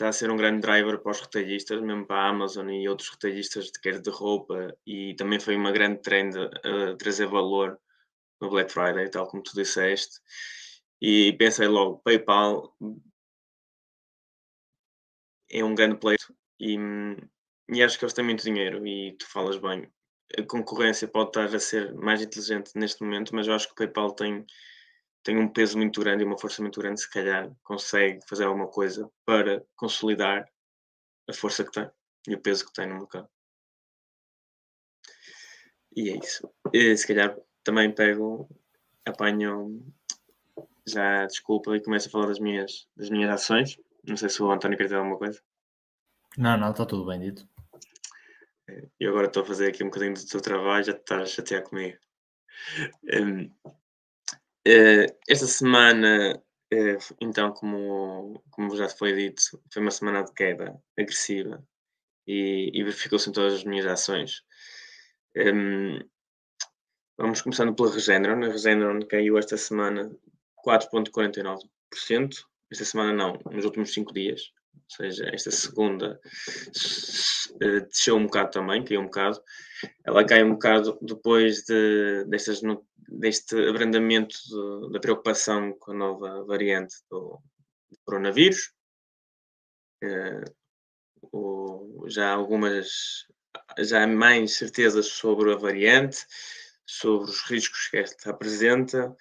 está 0.00 0.08
a 0.08 0.12
ser 0.12 0.30
um 0.30 0.36
grande 0.36 0.62
driver 0.62 0.98
para 0.98 1.12
os 1.12 1.20
retalhistas, 1.20 1.80
mesmo 1.82 2.06
para 2.06 2.22
a 2.22 2.28
Amazon 2.30 2.70
e 2.70 2.88
outros 2.88 3.10
retalhistas, 3.10 3.70
quer 3.70 4.00
de 4.00 4.08
roupa, 4.08 4.74
e 4.86 5.14
também 5.14 5.38
foi 5.38 5.54
uma 5.54 5.70
grande 5.70 6.00
trend 6.00 6.34
a, 6.38 6.92
a 6.92 6.96
trazer 6.96 7.26
valor 7.26 7.78
no 8.40 8.48
Black 8.48 8.72
Friday, 8.72 9.10
tal 9.10 9.28
como 9.28 9.42
tu 9.42 9.52
disseste. 9.54 10.18
E 11.02 11.34
pensei 11.34 11.68
logo, 11.68 11.98
PayPal 11.98 12.74
é 15.50 15.62
um 15.62 15.74
grande 15.74 15.98
player 15.98 16.18
e, 16.58 16.78
e 17.68 17.82
acho 17.82 17.98
que 17.98 18.04
eles 18.04 18.14
têm 18.14 18.24
muito 18.24 18.42
dinheiro 18.42 18.86
e 18.86 19.12
tu 19.18 19.26
falas 19.26 19.58
bem. 19.58 19.86
A 20.38 20.42
concorrência 20.44 21.08
pode 21.08 21.30
estar 21.30 21.54
a 21.54 21.58
ser 21.58 21.92
mais 21.94 22.22
inteligente 22.22 22.70
neste 22.74 23.02
momento, 23.02 23.34
mas 23.34 23.46
eu 23.46 23.52
acho 23.52 23.66
que 23.66 23.72
o 23.72 23.76
PayPal 23.76 24.12
tem, 24.12 24.46
tem 25.22 25.38
um 25.38 25.48
peso 25.48 25.76
muito 25.76 26.00
grande 26.00 26.22
e 26.22 26.26
uma 26.26 26.38
força 26.38 26.62
muito 26.62 26.80
grande, 26.80 27.00
se 27.00 27.10
calhar 27.10 27.50
consegue 27.62 28.20
fazer 28.28 28.44
alguma 28.44 28.68
coisa 28.68 29.10
para 29.24 29.64
consolidar 29.76 30.48
a 31.28 31.32
força 31.32 31.64
que 31.64 31.70
tem 31.70 31.90
e 32.28 32.34
o 32.34 32.40
peso 32.40 32.66
que 32.66 32.72
tem 32.72 32.86
no 32.86 32.98
mercado. 32.98 33.28
E 35.94 36.10
é 36.10 36.18
isso. 36.18 36.48
E, 36.72 36.96
se 36.96 37.06
calhar 37.06 37.36
também 37.64 37.92
pego, 37.92 38.48
apanho 39.04 39.82
já 40.86 41.26
desculpa 41.26 41.76
e 41.76 41.82
começo 41.82 42.08
a 42.08 42.10
falar 42.10 42.26
das 42.26 42.38
minhas, 42.38 42.88
das 42.96 43.10
minhas 43.10 43.30
ações. 43.30 43.78
Não 44.06 44.16
sei 44.16 44.28
se 44.28 44.42
o 44.42 44.50
António 44.50 44.78
quer 44.78 44.84
dizer 44.84 44.96
alguma 44.96 45.18
coisa. 45.18 45.42
Não, 46.36 46.56
não, 46.56 46.70
está 46.70 46.86
tudo 46.86 47.06
bem 47.06 47.20
dito. 47.20 47.48
E 48.98 49.06
agora 49.06 49.26
estou 49.26 49.42
a 49.42 49.46
fazer 49.46 49.68
aqui 49.68 49.82
um 49.82 49.88
bocadinho 49.88 50.14
do 50.14 50.26
teu 50.26 50.40
trabalho, 50.40 50.84
já 50.84 50.92
te 50.92 51.00
estás 51.00 51.22
a 51.22 51.26
chatear 51.26 51.62
comigo. 51.62 51.98
Um, 53.12 53.50
esta 54.64 55.46
semana, 55.46 56.42
uh, 56.72 57.14
então, 57.20 57.52
como, 57.52 58.42
como 58.50 58.76
já 58.76 58.88
foi 58.88 59.14
dito, 59.14 59.42
foi 59.72 59.82
uma 59.82 59.90
semana 59.90 60.22
de 60.22 60.32
queda 60.32 60.80
agressiva 60.98 61.64
e, 62.26 62.70
e 62.72 62.82
verificou-se 62.82 63.28
em 63.28 63.32
todas 63.32 63.54
as 63.54 63.64
minhas 63.64 63.86
ações. 63.86 64.42
Um, 65.36 65.98
vamos 67.16 67.42
começando 67.42 67.74
pela 67.74 67.92
Regeneron. 67.92 68.44
A 68.44 68.48
Regeneron 68.48 69.00
caiu 69.06 69.38
esta 69.38 69.56
semana 69.56 70.10
4,49%. 70.66 71.58
Esta 72.70 72.84
semana 72.84 73.12
não, 73.12 73.40
nos 73.50 73.64
últimos 73.64 73.92
5 73.92 74.12
dias. 74.12 74.52
Ou 74.74 74.96
seja, 74.96 75.30
esta 75.32 75.50
segunda 75.50 76.20
eh, 77.60 77.80
desceu 77.80 78.16
um 78.16 78.26
bocado 78.26 78.50
também, 78.50 78.84
caiu 78.84 79.00
um 79.00 79.04
bocado. 79.04 79.40
Ela 80.04 80.26
cai 80.26 80.42
um 80.42 80.52
bocado 80.52 80.98
depois 81.00 81.62
de, 81.64 82.24
destas, 82.26 82.60
deste 83.08 83.56
abrandamento 83.68 84.36
de, 84.48 84.92
da 84.92 85.00
preocupação 85.00 85.72
com 85.78 85.92
a 85.92 85.94
nova 85.94 86.44
variante 86.44 86.96
do, 87.10 87.40
do 87.90 87.98
coronavírus. 88.04 88.72
Uh, 90.02 90.44
o, 91.32 92.08
já 92.08 92.30
algumas, 92.30 93.26
já 93.78 94.04
há 94.04 94.06
mais 94.06 94.56
certezas 94.56 95.06
sobre 95.06 95.52
a 95.52 95.56
variante, 95.56 96.26
sobre 96.86 97.30
os 97.30 97.42
riscos 97.42 97.88
que 97.88 97.98
esta 97.98 98.30
apresenta, 98.30 99.14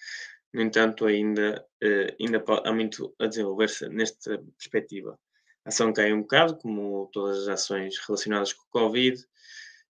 no 0.53 0.61
entanto, 0.61 1.05
ainda, 1.05 1.63
uh, 1.83 2.15
ainda 2.19 2.43
há 2.63 2.71
muito 2.71 3.13
a 3.19 3.27
desenvolver-se 3.27 3.87
nesta 3.89 4.41
perspectiva. 4.57 5.19
A 5.65 5.69
ação 5.69 5.93
cai 5.93 6.13
um 6.13 6.21
bocado, 6.21 6.57
como 6.57 7.09
todas 7.11 7.43
as 7.43 7.47
ações 7.47 7.97
relacionadas 7.99 8.53
com 8.53 8.63
o 8.63 8.69
Covid. 8.69 9.21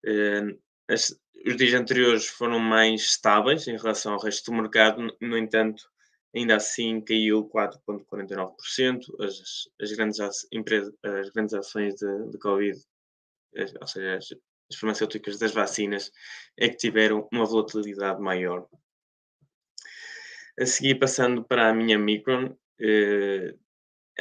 Uh, 0.06 0.60
as, 0.89 1.15
os 1.45 1.56
dias 1.56 1.74
anteriores 1.74 2.28
foram 2.28 2.60
mais 2.60 3.02
estáveis 3.02 3.67
em 3.67 3.78
relação 3.78 4.13
ao 4.13 4.19
resto 4.19 4.52
do 4.52 4.58
mercado, 4.58 5.15
no 5.19 5.38
entanto, 5.38 5.84
ainda 6.36 6.56
assim 6.56 7.02
caiu 7.02 7.50
4,49%. 7.50 9.24
As, 9.24 9.69
as, 9.82 9.91
grandes, 9.93 10.47
empresas, 10.52 10.93
as 11.04 11.30
grandes 11.30 11.54
ações 11.54 11.95
de, 11.95 12.30
de 12.30 12.38
Covid, 12.38 12.80
ou 13.80 13.88
seja, 13.88 14.17
as, 14.17 14.34
as 14.71 14.78
farmacêuticas 14.78 15.38
das 15.38 15.52
vacinas, 15.52 16.12
é 16.58 16.69
que 16.69 16.78
tiveram 16.78 17.28
uma 17.32 17.45
volatilidade 17.45 18.21
maior. 18.21 18.67
A 20.60 20.65
seguir, 20.65 20.95
passando 20.95 21.43
para 21.43 21.69
a 21.69 21.74
minha 21.74 21.97
Micron, 21.97 22.56
eh, 22.80 23.56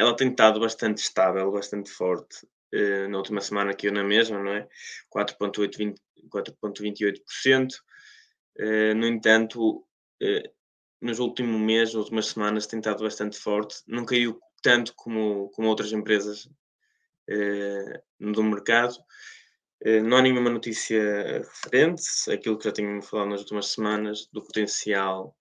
ela 0.00 0.16
tem 0.16 0.30
estado 0.30 0.58
bastante 0.58 0.98
estável, 0.98 1.52
bastante 1.52 1.90
forte. 1.90 2.48
Eh, 2.72 3.06
na 3.08 3.18
última 3.18 3.42
semana 3.42 3.72
aqui 3.72 3.90
na 3.90 4.02
mesma, 4.02 4.42
não 4.42 4.52
é? 4.52 4.66
4,28%. 5.10 7.82
Eh, 8.58 8.94
no 8.94 9.06
entanto, 9.06 9.84
nos 11.00 11.18
últimos 11.18 11.60
meses, 11.60 11.94
últimas 11.94 12.28
semanas, 12.28 12.66
tem 12.66 12.78
estado 12.78 13.02
bastante 13.02 13.38
forte. 13.38 13.82
Não 13.86 14.06
caiu 14.06 14.40
tanto 14.62 14.94
como, 14.96 15.50
como 15.50 15.68
outras 15.68 15.92
empresas 15.92 16.48
do 18.18 18.42
mercado. 18.42 18.96
Não 20.04 20.16
há 20.18 20.22
nenhuma 20.22 20.50
notícia 20.50 21.38
referente, 21.38 22.02
aquilo 22.30 22.58
que 22.58 22.64
já 22.64 22.72
tínhamos 22.72 23.08
falado 23.08 23.30
nas 23.30 23.40
últimas 23.40 23.68
semanas, 23.68 24.28
do 24.32 24.42
potencial 24.42 25.34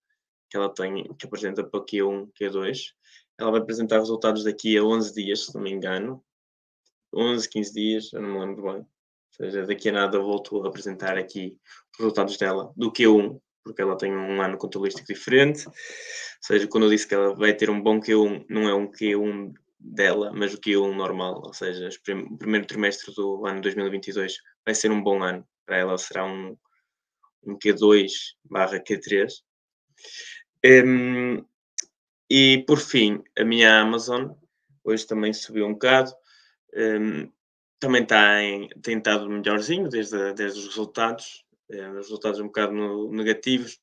que 0.49 0.57
ela 0.57 0.73
tem, 0.73 1.13
que 1.15 1.25
apresenta 1.25 1.63
para 1.63 1.85
Q1, 1.85 2.31
Q2. 2.39 2.93
Ela 3.39 3.51
vai 3.51 3.61
apresentar 3.61 3.99
resultados 3.99 4.43
daqui 4.43 4.77
a 4.77 4.83
11 4.83 5.13
dias, 5.13 5.45
se 5.45 5.55
não 5.55 5.61
me 5.61 5.71
engano. 5.71 6.21
11, 7.13 7.49
15 7.49 7.73
dias, 7.73 8.13
eu 8.13 8.21
não 8.21 8.33
me 8.33 8.39
lembro 8.39 8.63
bem. 8.63 8.81
Ou 8.81 8.85
seja, 9.31 9.65
daqui 9.65 9.87
a 9.87 9.93
nada 9.93 10.19
volto 10.19 10.61
a 10.63 10.67
apresentar 10.67 11.17
aqui 11.17 11.57
os 11.93 11.99
resultados 11.99 12.37
dela 12.37 12.73
do 12.75 12.91
Q1, 12.91 13.39
porque 13.63 13.81
ela 13.81 13.97
tem 13.97 14.11
um 14.11 14.41
ano 14.41 14.57
contabilístico 14.57 15.07
diferente. 15.07 15.65
Ou 15.67 15.73
seja, 16.41 16.67
quando 16.67 16.83
eu 16.83 16.89
disse 16.89 17.07
que 17.07 17.15
ela 17.15 17.33
vai 17.33 17.53
ter 17.53 17.69
um 17.69 17.81
bom 17.81 18.01
Q1, 18.01 18.45
não 18.49 18.67
é 18.67 18.73
um 18.73 18.91
Q1 18.91 19.53
dela, 19.79 20.33
mas 20.33 20.53
o 20.53 20.59
Q1 20.59 20.93
normal, 20.93 21.41
ou 21.45 21.53
seja, 21.53 21.87
o 21.87 22.37
primeiro 22.37 22.67
trimestre 22.67 23.13
do 23.15 23.45
ano 23.45 23.61
2022 23.61 24.35
vai 24.65 24.75
ser 24.75 24.91
um 24.91 25.01
bom 25.01 25.23
ano. 25.23 25.47
Para 25.65 25.77
ela 25.77 25.97
será 25.97 26.25
um, 26.25 26.57
um 27.45 27.57
Q2 27.57 28.11
barra 28.43 28.83
Q3. 28.83 29.31
Um, 30.65 31.45
e 32.29 32.63
por 32.67 32.79
fim, 32.79 33.23
a 33.37 33.43
minha 33.43 33.81
Amazon 33.81 34.31
hoje 34.83 35.05
também 35.07 35.33
subiu 35.33 35.65
um 35.65 35.73
bocado. 35.73 36.11
Um, 36.75 37.31
também 37.79 38.03
está 38.03 38.41
em, 38.43 38.69
tem 38.81 38.97
estado 38.97 39.29
melhorzinho 39.29 39.89
desde, 39.89 40.33
desde 40.33 40.59
os 40.59 40.67
resultados. 40.67 41.43
Um, 41.71 41.91
os 41.91 42.07
resultados 42.07 42.39
um 42.39 42.47
bocado 42.47 42.73
no, 42.73 43.11
negativos. 43.11 43.79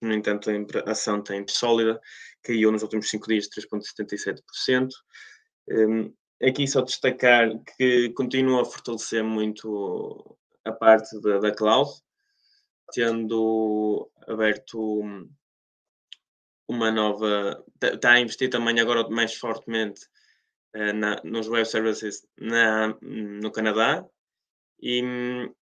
No 0.00 0.14
entanto, 0.14 0.50
a 0.86 0.90
ação 0.92 1.22
tem 1.22 1.44
sólida. 1.46 2.00
Caiu 2.42 2.72
nos 2.72 2.82
últimos 2.82 3.10
5 3.10 3.26
dias 3.26 3.48
3,77%. 3.48 4.88
Um, 5.68 6.14
aqui 6.42 6.66
só 6.66 6.80
destacar 6.80 7.50
que 7.76 8.10
continua 8.10 8.62
a 8.62 8.64
fortalecer 8.64 9.22
muito 9.22 10.38
a 10.64 10.72
parte 10.72 11.20
da, 11.20 11.38
da 11.38 11.54
cloud, 11.54 11.90
tendo 12.92 14.10
aberto 14.26 15.02
uma 16.70 16.90
nova. 16.90 17.64
Está 17.82 18.12
a 18.12 18.20
investir 18.20 18.48
também 18.48 18.78
agora 18.78 19.08
mais 19.08 19.34
fortemente 19.34 20.02
uh, 20.76 20.92
na, 20.94 21.20
nos 21.24 21.48
web 21.48 21.66
services 21.66 22.26
na, 22.38 22.96
no 23.02 23.50
Canadá. 23.50 24.06
E, 24.80 25.02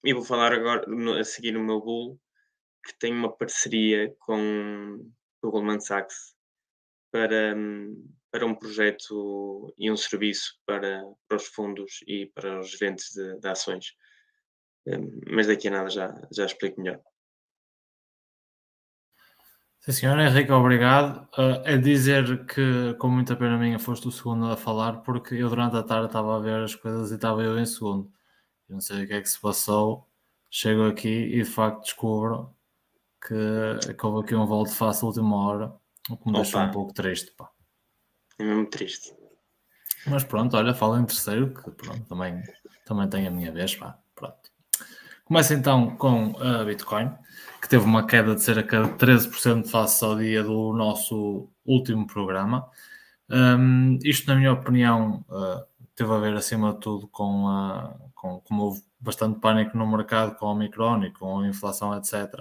e 0.05 0.15
vou 0.15 0.23
falar 0.23 0.53
agora, 0.53 0.87
no, 0.87 1.15
a 1.15 1.25
seguir 1.25 1.57
o 1.57 1.65
meu 1.65 1.81
bull, 1.81 2.21
que 2.85 2.97
tem 2.99 3.13
uma 3.13 3.35
parceria 3.35 4.15
com 4.21 5.11
o 5.43 5.51
Goldman 5.51 5.81
Sachs 5.81 6.37
para, 7.11 7.57
para 8.31 8.47
um 8.47 8.55
projeto 8.55 9.75
e 9.77 9.91
um 9.91 9.97
serviço 9.97 10.61
para, 10.65 11.03
para 11.27 11.37
os 11.37 11.47
fundos 11.47 12.01
e 12.07 12.27
para 12.27 12.61
os 12.61 12.71
gerentes 12.71 13.13
de, 13.13 13.41
de 13.41 13.49
ações. 13.49 13.95
Um, 14.87 15.21
mas 15.33 15.47
daqui 15.47 15.69
a 15.69 15.71
nada 15.71 15.91
já, 15.91 16.15
já 16.31 16.47
explico 16.47 16.81
melhor. 16.81 17.01
Sim, 19.89 19.93
senhor 19.93 20.19
Henrique, 20.19 20.53
obrigado. 20.53 21.27
Uh, 21.33 21.63
é 21.65 21.79
dizer 21.79 22.45
que, 22.45 22.93
com 22.99 23.09
muita 23.09 23.35
pena 23.35 23.57
minha, 23.57 23.79
foste 23.79 24.07
o 24.07 24.13
segundo 24.13 24.45
a 24.45 24.55
falar, 24.55 24.99
porque 24.99 25.35
eu 25.35 25.49
durante 25.49 25.77
a 25.77 25.83
tarde 25.83 26.09
estava 26.09 26.37
a 26.37 26.39
ver 26.39 26.63
as 26.63 26.75
coisas 26.75 27.11
e 27.11 27.15
estava 27.15 27.43
eu 27.43 27.59
em 27.59 27.65
segundo. 27.65 28.13
Eu 28.69 28.75
não 28.75 28.83
sei 28.83 29.05
o 29.05 29.07
que 29.07 29.15
é 29.15 29.21
que 29.23 29.31
se 29.31 29.41
passou. 29.41 30.07
Chego 30.51 30.87
aqui 30.87 31.09
e 31.09 31.43
de 31.43 31.47
facto 31.47 31.85
descubro 31.85 32.55
que, 33.27 33.95
que 33.95 34.07
houve 34.07 34.27
aqui 34.27 34.35
um 34.35 34.45
volto 34.45 34.75
fácil 34.75 35.07
última 35.07 35.37
hora, 35.37 35.73
o 36.11 36.19
que 36.19 36.27
me 36.27 36.33
Opa. 36.33 36.43
deixou 36.43 36.61
um 36.61 36.71
pouco 36.71 36.93
triste. 36.93 37.33
Pá. 37.33 37.49
É 38.39 38.45
mesmo 38.45 38.67
triste. 38.67 39.15
Mas 40.07 40.23
pronto, 40.23 40.55
olha, 40.55 40.75
falo 40.75 40.99
em 40.99 41.07
terceiro, 41.07 41.55
que 41.55 41.71
pronto, 41.71 42.05
também, 42.05 42.43
também 42.85 43.09
tem 43.09 43.27
a 43.27 43.31
minha 43.31 43.51
vez. 43.51 43.75
Pá. 43.75 43.99
Pronto. 44.15 44.53
Começa 45.25 45.55
então 45.55 45.97
com 45.97 46.37
a 46.39 46.63
Bitcoin 46.63 47.11
que 47.61 47.69
teve 47.69 47.85
uma 47.85 48.07
queda 48.07 48.35
de 48.35 48.43
cerca 48.43 48.83
de 48.83 48.91
13% 48.91 49.69
face 49.69 50.05
ao 50.05 50.17
dia 50.17 50.43
do 50.43 50.73
nosso 50.73 51.49
último 51.65 52.07
programa. 52.07 52.69
Um, 53.29 53.99
isto, 54.03 54.27
na 54.29 54.37
minha 54.37 54.53
opinião, 54.53 55.25
uh, 55.29 55.65
teve 55.95 56.13
a 56.13 56.19
ver, 56.19 56.35
acima 56.35 56.73
de 56.73 56.81
tudo, 56.81 57.09
com, 57.09 58.11
com 58.15 58.41
como 58.41 58.63
houve 58.63 58.83
bastante 59.01 59.39
pânico 59.41 59.77
no 59.77 59.87
mercado 59.87 60.37
com 60.37 60.47
o 60.47 60.51
Omicron 60.51 61.05
e 61.05 61.13
com 61.13 61.41
a 61.41 61.49
inflação, 61.49 61.97
etc. 61.97 62.33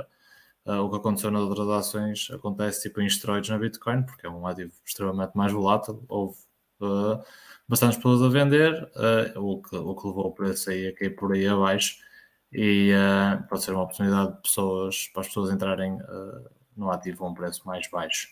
Uh, 0.65 0.81
o 0.81 0.89
que 0.89 0.97
aconteceu 0.97 1.31
nas 1.31 1.41
outras 1.43 1.69
ações 1.69 2.29
acontece 2.31 2.83
tipo 2.83 3.01
em 3.01 3.07
esteroides 3.07 3.49
na 3.49 3.57
Bitcoin, 3.57 4.03
porque 4.03 4.27
é 4.27 4.29
um 4.29 4.45
ativo 4.45 4.73
extremamente 4.85 5.35
mais 5.35 5.51
volátil. 5.51 6.03
Houve 6.07 6.37
uh, 6.81 7.23
bastantes 7.67 7.97
pessoas 7.97 8.21
a 8.21 8.29
vender, 8.29 8.73
uh, 8.95 9.39
o, 9.41 9.61
que, 9.61 9.75
o 9.75 9.95
que 9.95 10.07
levou 10.07 10.27
o 10.27 10.31
preço 10.31 10.69
aí 10.69 10.87
a 10.87 10.95
cair 10.95 11.15
por 11.15 11.33
aí 11.33 11.47
abaixo 11.47 12.06
e 12.51 12.91
uh, 12.93 13.43
pode 13.47 13.63
ser 13.63 13.71
uma 13.71 13.83
oportunidade 13.83 14.33
de 14.33 14.41
pessoas, 14.41 15.07
para 15.09 15.21
as 15.21 15.27
pessoas 15.27 15.51
entrarem 15.51 15.93
uh, 15.93 16.49
no 16.75 16.89
ativo 16.91 17.25
a 17.25 17.29
um 17.29 17.33
preço 17.33 17.65
mais 17.67 17.87
baixo. 17.89 18.29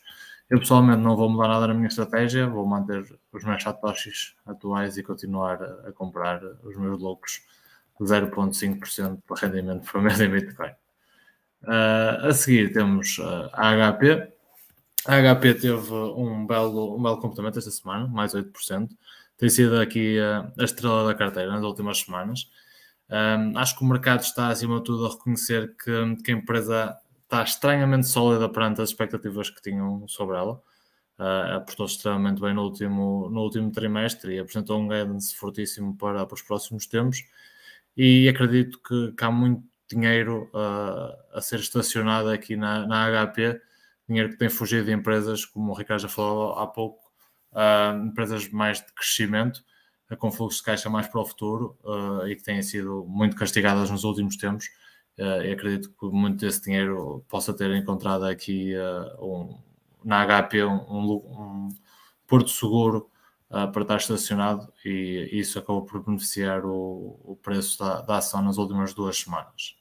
Eu 0.49 0.59
pessoalmente 0.59 1.01
não 1.01 1.15
vou 1.15 1.29
mudar 1.29 1.47
nada 1.47 1.67
na 1.67 1.73
minha 1.73 1.87
estratégia, 1.87 2.47
vou 2.47 2.65
manter 2.65 3.03
os 3.31 3.43
meus 3.43 3.63
satoshis 3.63 4.35
atuais 4.45 4.97
e 4.97 5.03
continuar 5.03 5.61
a, 5.61 5.91
comprar 5.91 6.43
os 6.63 6.77
meus 6.77 6.99
loucos 6.99 7.41
0,5% 7.99 9.21
para 9.25 9.47
rendimento 9.47 9.91
por 9.91 10.01
mês 10.01 10.19
em 10.19 10.29
Bitcoin. 10.29 10.71
Uh, 11.63 12.27
a 12.27 12.33
seguir 12.33 12.71
temos 12.71 13.19
a 13.53 13.93
HP. 13.93 14.31
A 15.07 15.35
HP 15.35 15.53
teve 15.55 15.93
um 15.93 16.45
belo, 16.45 16.95
um 16.95 17.01
belo 17.01 17.19
comportamento 17.19 17.57
esta 17.57 17.71
semana, 17.71 18.07
mais 18.07 18.33
8%. 18.33 18.89
Tem 19.37 19.49
sido 19.49 19.79
aqui 19.79 20.19
a 20.19 20.63
estrela 20.63 21.07
da 21.07 21.15
carteira 21.15 21.51
nas 21.51 21.63
últimas 21.63 21.99
semanas. 21.99 22.49
Um, 23.09 23.57
acho 23.57 23.77
que 23.77 23.83
o 23.83 23.87
mercado 23.87 24.21
está, 24.21 24.47
acima 24.47 24.77
de 24.77 24.83
tudo, 24.83 25.05
a 25.05 25.09
reconhecer 25.11 25.75
que, 25.77 26.15
que 26.23 26.31
a 26.31 26.35
empresa 26.35 26.97
está 27.23 27.43
estranhamente 27.43 28.07
sólida 28.07 28.49
perante 28.49 28.81
as 28.81 28.89
expectativas 28.89 29.49
que 29.49 29.61
tinham 29.61 30.07
sobre 30.07 30.37
ela. 30.37 30.61
Uh, 31.17 31.55
apostou-se 31.57 31.95
extremamente 31.95 32.41
bem 32.41 32.53
no 32.53 32.63
último, 32.63 33.29
no 33.29 33.41
último 33.41 33.71
trimestre 33.71 34.35
e 34.35 34.39
apresentou 34.39 34.79
um 34.79 34.87
guidance 34.87 35.35
fortíssimo 35.35 35.95
para, 35.95 36.25
para 36.25 36.35
os 36.35 36.41
próximos 36.41 36.87
tempos. 36.87 37.23
E 37.95 38.27
acredito 38.27 38.79
que, 38.81 39.13
que 39.13 39.23
há 39.23 39.31
muito 39.31 39.63
dinheiro 39.87 40.49
uh, 40.53 41.37
a 41.37 41.41
ser 41.41 41.59
estacionado 41.59 42.29
aqui 42.29 42.55
na, 42.55 42.85
na 42.85 43.07
HP, 43.09 43.61
dinheiro 44.07 44.29
que 44.31 44.37
tem 44.37 44.49
fugido 44.49 44.85
de 44.85 44.91
empresas, 44.91 45.45
como 45.45 45.71
o 45.71 45.75
Ricardo 45.75 46.01
já 46.01 46.09
falou 46.09 46.53
há 46.53 46.67
pouco, 46.67 47.01
uh, 47.53 48.05
empresas 48.05 48.49
mais 48.49 48.79
de 48.79 48.91
crescimento, 48.93 49.63
com 50.17 50.31
fluxo 50.31 50.59
de 50.59 50.63
caixa 50.63 50.89
mais 50.89 51.07
para 51.07 51.21
o 51.21 51.25
futuro 51.25 51.77
uh, 51.83 52.27
e 52.27 52.35
que 52.35 52.43
têm 52.43 52.61
sido 52.61 53.05
muito 53.07 53.35
castigadas 53.35 53.89
nos 53.89 54.03
últimos 54.03 54.37
tempos. 54.37 54.69
e 55.17 55.51
acredito 55.51 55.89
que 55.97 56.05
muito 56.07 56.39
desse 56.39 56.61
dinheiro 56.61 57.23
possa 57.29 57.53
ter 57.53 57.71
encontrado 57.75 58.25
aqui 58.25 58.73
um, 59.19 59.57
na 60.03 60.25
HP 60.25 60.63
um, 60.63 61.11
um, 61.11 61.69
porto 62.27 62.49
seguro 62.49 63.09
uh, 63.49 63.71
para 63.71 63.81
estar 63.81 63.97
estacionado 63.97 64.71
e 64.83 65.29
isso 65.31 65.57
acabou 65.57 65.83
por 65.83 66.03
beneficiar 66.03 66.65
o, 66.65 67.19
o 67.23 67.39
preço 67.41 67.79
da, 67.79 68.01
da, 68.01 68.17
ação 68.17 68.41
nas 68.41 68.57
últimas 68.57 68.93
duas 68.93 69.17
semanas. 69.17 69.75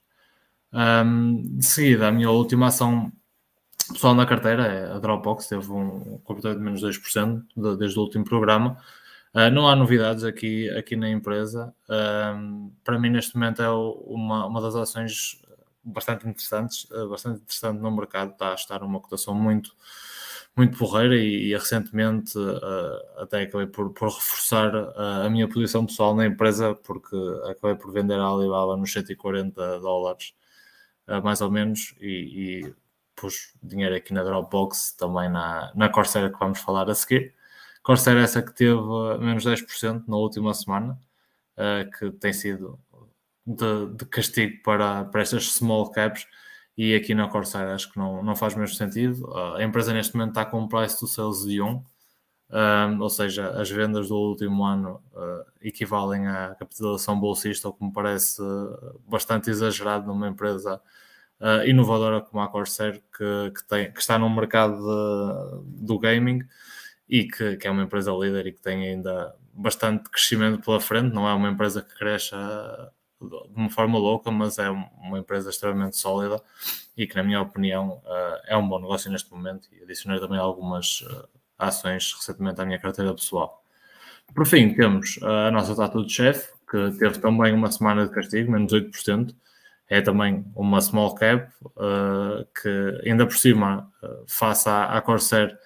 De 1.56 1.64
seguida, 1.64 2.08
a 2.08 2.12
minha 2.12 2.30
última 2.30 2.66
ação 2.66 3.12
pessoal 3.92 4.14
na 4.14 4.26
carteira 4.26 4.66
é 4.66 4.92
a 4.92 4.98
Dropbox, 4.98 5.46
teve 5.46 5.70
um 5.70 6.18
comportamento 6.24 6.58
de 6.58 6.64
menos 6.64 6.82
2% 6.82 7.44
de, 7.56 7.76
desde 7.76 7.98
o 7.98 8.02
último 8.02 8.24
programa. 8.24 8.78
Uh, 9.34 9.50
não 9.50 9.68
há 9.68 9.74
novidades 9.74 10.22
aqui, 10.22 10.70
aqui 10.70 10.94
na 10.94 11.10
empresa. 11.10 11.74
Um, 11.88 12.72
para 12.84 12.98
mim, 12.98 13.10
neste 13.10 13.34
momento, 13.34 13.60
é 13.60 13.68
uma, 13.68 14.46
uma 14.46 14.60
das 14.60 14.76
ações 14.76 15.42
bastante 15.82 16.28
interessantes, 16.28 16.84
uh, 16.90 17.08
bastante 17.08 17.40
interessante 17.42 17.80
no 17.80 17.90
mercado. 17.90 18.30
Está 18.32 18.52
a 18.52 18.54
estar 18.54 18.82
uma 18.84 19.00
cotação 19.00 19.34
muito, 19.34 19.74
muito 20.56 20.78
porreira 20.78 21.16
e, 21.16 21.50
e 21.50 21.52
recentemente 21.52 22.38
uh, 22.38 23.20
até 23.20 23.42
acabei 23.42 23.66
por, 23.66 23.90
por 23.92 24.08
reforçar 24.08 24.74
uh, 24.74 25.26
a 25.26 25.30
minha 25.30 25.48
posição 25.48 25.84
pessoal 25.84 26.14
na 26.14 26.26
empresa 26.26 26.74
porque 26.74 27.16
acabei 27.50 27.74
por 27.74 27.92
vender 27.92 28.18
a 28.20 28.26
Alibaba 28.26 28.76
nos 28.76 28.92
140 28.92 29.80
dólares, 29.80 30.32
uh, 31.08 31.22
mais 31.22 31.40
ou 31.40 31.50
menos, 31.50 31.94
e, 32.00 32.62
e, 32.66 32.74
pus 33.16 33.54
dinheiro 33.62 33.94
aqui 33.94 34.12
na 34.12 34.24
Dropbox, 34.24 34.92
também 34.96 35.28
na, 35.28 35.72
na 35.74 35.88
Corsair 35.88 36.32
que 36.32 36.38
vamos 36.38 36.60
falar 36.60 36.88
a 36.90 36.94
seguir. 36.94 37.33
Corsair 37.84 38.16
é 38.16 38.22
essa 38.22 38.42
que 38.42 38.52
teve 38.52 38.80
menos 39.20 39.44
10% 39.44 40.04
na 40.08 40.16
última 40.16 40.52
semana, 40.54 40.98
que 41.98 42.10
tem 42.12 42.32
sido 42.32 42.80
de, 43.46 43.94
de 43.94 44.06
castigo 44.06 44.62
para, 44.64 45.04
para 45.04 45.20
estas 45.20 45.52
small 45.52 45.90
caps, 45.90 46.26
e 46.76 46.94
aqui 46.94 47.14
na 47.14 47.28
Corsair 47.28 47.68
acho 47.68 47.92
que 47.92 47.98
não, 47.98 48.22
não 48.22 48.34
faz 48.34 48.54
mesmo 48.56 48.74
sentido. 48.74 49.30
a 49.54 49.62
empresa 49.62 49.92
neste 49.92 50.16
momento 50.16 50.30
está 50.30 50.46
com 50.46 50.62
um 50.62 50.66
price 50.66 50.98
to 50.98 51.06
sales 51.06 51.44
de 51.44 51.60
1, 51.60 51.84
um, 52.50 53.00
ou 53.00 53.10
seja, 53.10 53.50
as 53.60 53.70
vendas 53.70 54.08
do 54.08 54.16
último 54.16 54.64
ano 54.64 55.02
uh, 55.12 55.44
equivalem 55.60 56.26
à 56.26 56.54
capitalização 56.54 57.18
bolsista, 57.18 57.68
o 57.68 57.72
que 57.72 57.84
me 57.84 57.92
parece 57.92 58.40
bastante 59.06 59.50
exagerado 59.50 60.06
numa 60.06 60.28
empresa 60.28 60.80
uh, 61.40 61.66
inovadora 61.66 62.20
como 62.20 62.42
a 62.42 62.48
Corsair, 62.48 63.02
que, 63.16 63.50
que, 63.56 63.64
tem, 63.68 63.92
que 63.92 64.00
está 64.00 64.18
no 64.18 64.30
mercado 64.30 64.76
de, 64.76 65.84
do 65.84 65.98
gaming 65.98 66.42
e 67.08 67.24
que, 67.24 67.56
que, 67.56 67.66
é 67.66 67.70
uma 67.70 67.82
empresa 67.82 68.12
líder 68.12 68.46
e 68.46 68.52
que 68.52 68.60
tem 68.60 68.88
ainda 68.88 69.34
bastante 69.52 70.10
crescimento 70.10 70.60
pela 70.62 70.80
frente, 70.80 71.12
não 71.12 71.28
é 71.28 71.34
uma 71.34 71.50
empresa 71.50 71.82
que 71.82 71.94
cresce 71.96 72.34
de 73.20 73.54
uma 73.54 73.70
forma 73.70 73.98
louca, 73.98 74.30
mas 74.30 74.58
é 74.58 74.68
uma 74.70 75.18
empresa 75.18 75.50
extremamente 75.50 75.96
sólida 75.96 76.40
e 76.96 77.06
que, 77.06 77.16
na 77.16 77.22
minha 77.22 77.40
opinião, 77.40 78.00
eh, 78.04 78.42
é 78.48 78.56
um 78.56 78.68
bom 78.68 78.80
negócio 78.80 79.10
neste 79.10 79.30
momento 79.32 79.68
e 79.72 79.82
adicionei 79.82 80.20
também 80.20 80.38
algumas 80.38 81.04
eh, 81.08 81.26
ações 81.58 82.12
recentemente 82.14 82.60
à 82.60 82.64
minha 82.64 82.78
carteira 82.78 83.14
pessoal. 83.14 83.62
Por 84.34 84.46
fim, 84.46 84.74
temos 84.74 85.18
a 85.22 85.50
nossa 85.50 85.76
Tatu 85.76 86.04
de 86.04 86.12
Chef, 86.12 86.48
que 86.70 86.90
teve 86.98 87.18
também 87.18 87.52
uma 87.52 87.70
semana 87.70 88.06
de 88.06 88.12
castigo, 88.12 88.52
menos 88.52 88.72
8%. 88.72 89.34
É 89.88 90.00
também 90.00 90.44
uma 90.56 90.80
small 90.80 91.14
cap, 91.14 91.52
que 92.62 93.00
ainda 93.06 93.26
por 93.26 93.36
cima, 93.36 93.92
face 94.26 94.66
à, 94.66 94.86
à 94.96 95.02
Corsair, 95.02 95.58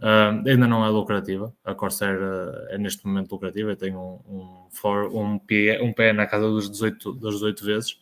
Uh, 0.00 0.46
ainda 0.46 0.66
não 0.66 0.84
é 0.84 0.88
lucrativa. 0.88 1.54
A 1.64 1.74
Corsair 1.74 2.20
uh, 2.20 2.68
é 2.68 2.78
neste 2.78 3.06
momento 3.06 3.32
lucrativa. 3.32 3.76
Tem 3.76 3.94
um, 3.94 4.20
um, 4.26 4.68
um, 5.12 5.38
pé, 5.38 5.80
um 5.82 5.92
pé 5.92 6.12
na 6.12 6.26
casa 6.26 6.48
dos 6.48 6.70
18, 6.70 7.14
das 7.14 7.34
18 7.34 7.64
vezes. 7.64 7.92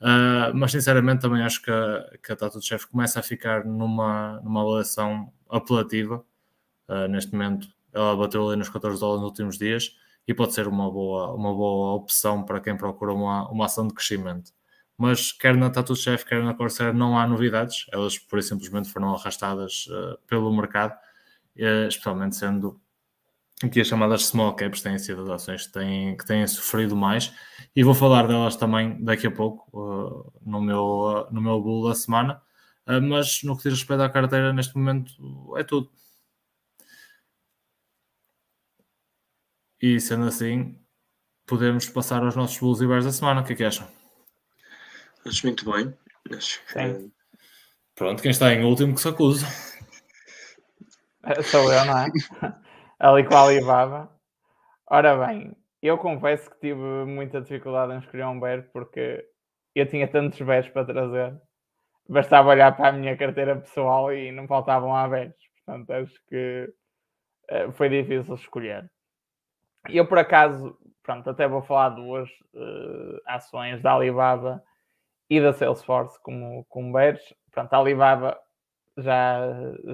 Uh, 0.00 0.54
mas 0.54 0.72
sinceramente 0.72 1.20
também 1.20 1.42
acho 1.42 1.60
que 1.62 1.70
a, 1.70 2.10
que 2.22 2.32
a 2.32 2.36
Tattoo 2.36 2.62
Chef 2.62 2.86
começa 2.86 3.20
a 3.20 3.22
ficar 3.22 3.64
numa, 3.64 4.40
numa 4.42 4.62
avaliação 4.62 5.32
apelativa. 5.48 6.24
neste 7.10 7.32
momento 7.32 7.68
ela 7.92 8.16
bateu 8.16 8.48
ali 8.48 8.56
nos 8.56 8.68
14 8.68 9.00
dólares 9.00 9.20
nos 9.22 9.30
últimos 9.30 9.58
dias 9.58 9.96
e 10.26 10.34
pode 10.34 10.54
ser 10.54 10.68
uma 10.68 10.90
boa, 10.90 11.34
uma 11.34 11.52
boa 11.54 11.94
opção 11.94 12.44
para 12.44 12.60
quem 12.60 12.76
procura 12.76 13.12
uma, 13.12 13.50
uma 13.50 13.66
ação 13.66 13.86
de 13.86 13.94
crescimento. 13.94 14.52
Mas 15.00 15.32
quer 15.32 15.56
na 15.56 15.70
Tattoo 15.70 15.96
Chef, 15.96 16.24
quer 16.24 16.42
na 16.44 16.54
Corsair 16.54 16.92
não 16.92 17.18
há 17.18 17.26
novidades. 17.26 17.86
Elas 17.90 18.18
por 18.18 18.42
simplesmente 18.42 18.90
foram 18.90 19.14
arrastadas 19.14 19.86
pelo 20.28 20.54
mercado 20.54 20.94
eh, 21.56 21.88
especialmente 21.88 22.36
sendo 22.36 22.80
que 23.72 23.80
as 23.80 23.86
chamadas 23.88 24.26
small 24.26 24.54
caps 24.56 24.82
têm 24.82 24.98
sido 24.98 25.22
as 25.22 25.30
ações 25.30 25.66
que 25.66 25.72
têm, 25.72 26.16
que 26.16 26.26
têm 26.26 26.46
sofrido 26.46 26.96
mais 26.96 27.34
e 27.76 27.84
vou 27.84 27.94
falar 27.94 28.26
delas 28.26 28.56
também 28.56 29.02
daqui 29.04 29.26
a 29.26 29.30
pouco 29.30 29.68
uh, 29.78 30.32
no, 30.42 30.60
meu, 30.62 31.28
uh, 31.28 31.34
no 31.34 31.42
meu 31.42 31.60
bull 31.60 31.88
da 31.88 31.94
semana, 31.94 32.40
uh, 32.88 33.02
mas 33.02 33.42
no 33.42 33.56
que 33.56 33.64
diz 33.64 33.74
respeito 33.80 34.02
à 34.02 34.08
carteira 34.08 34.52
neste 34.52 34.76
momento 34.76 35.12
é 35.58 35.64
tudo. 35.64 35.90
E 39.80 40.00
sendo 40.00 40.26
assim, 40.26 40.78
podemos 41.46 41.88
passar 41.88 42.22
aos 42.22 42.36
nossos 42.36 42.58
bulls 42.58 42.80
e 42.80 42.86
bears 42.86 43.04
da 43.04 43.12
semana. 43.12 43.40
O 43.42 43.44
que 43.44 43.52
é 43.54 43.56
que 43.56 43.64
acham? 43.64 43.99
Acho 45.26 45.46
muito 45.46 45.70
bem. 45.70 45.94
Acho 46.34 46.60
que... 46.66 47.10
Pronto, 47.94 48.22
quem 48.22 48.30
está 48.30 48.52
em 48.52 48.64
último 48.64 48.94
que 48.94 49.00
se 49.00 49.08
acusa. 49.08 49.46
Sou 51.44 51.70
eu, 51.72 51.84
não 51.84 51.98
é? 51.98 52.06
Ali 52.98 53.24
com 53.24 53.34
a 53.34 53.42
Alibaba. 53.42 54.10
Ora 54.86 55.26
bem, 55.26 55.54
eu 55.82 55.98
confesso 55.98 56.50
que 56.50 56.58
tive 56.60 57.04
muita 57.04 57.40
dificuldade 57.40 57.92
em 57.92 57.98
escolher 57.98 58.26
um 58.26 58.40
bear 58.40 58.68
porque 58.72 59.24
eu 59.74 59.86
tinha 59.86 60.08
tantos 60.08 60.40
bears 60.40 60.68
para 60.68 60.86
trazer. 60.86 61.38
Bastava 62.08 62.48
olhar 62.48 62.74
para 62.76 62.88
a 62.88 62.92
minha 62.92 63.16
carteira 63.16 63.56
pessoal 63.56 64.12
e 64.12 64.32
não 64.32 64.48
faltavam 64.48 64.94
a 64.96 65.06
bears. 65.06 65.34
Portanto, 65.64 65.90
acho 65.90 66.14
que 66.26 66.72
uh, 67.50 67.72
foi 67.72 67.88
difícil 67.88 68.34
escolher. 68.34 68.90
Eu, 69.88 70.06
por 70.06 70.18
acaso, 70.18 70.76
pronto, 71.02 71.28
até 71.30 71.46
vou 71.46 71.62
falar 71.62 71.90
duas 71.90 72.28
uh, 72.54 73.20
ações 73.26 73.80
da 73.82 73.92
Alibaba 73.92 74.62
e 75.30 75.40
da 75.40 75.52
Salesforce 75.52 76.20
como, 76.22 76.64
como 76.68 76.92
bears. 76.92 77.22
Pronto, 77.52 77.72
a 77.72 77.78
Alibaba 77.78 78.38
já, 78.98 79.40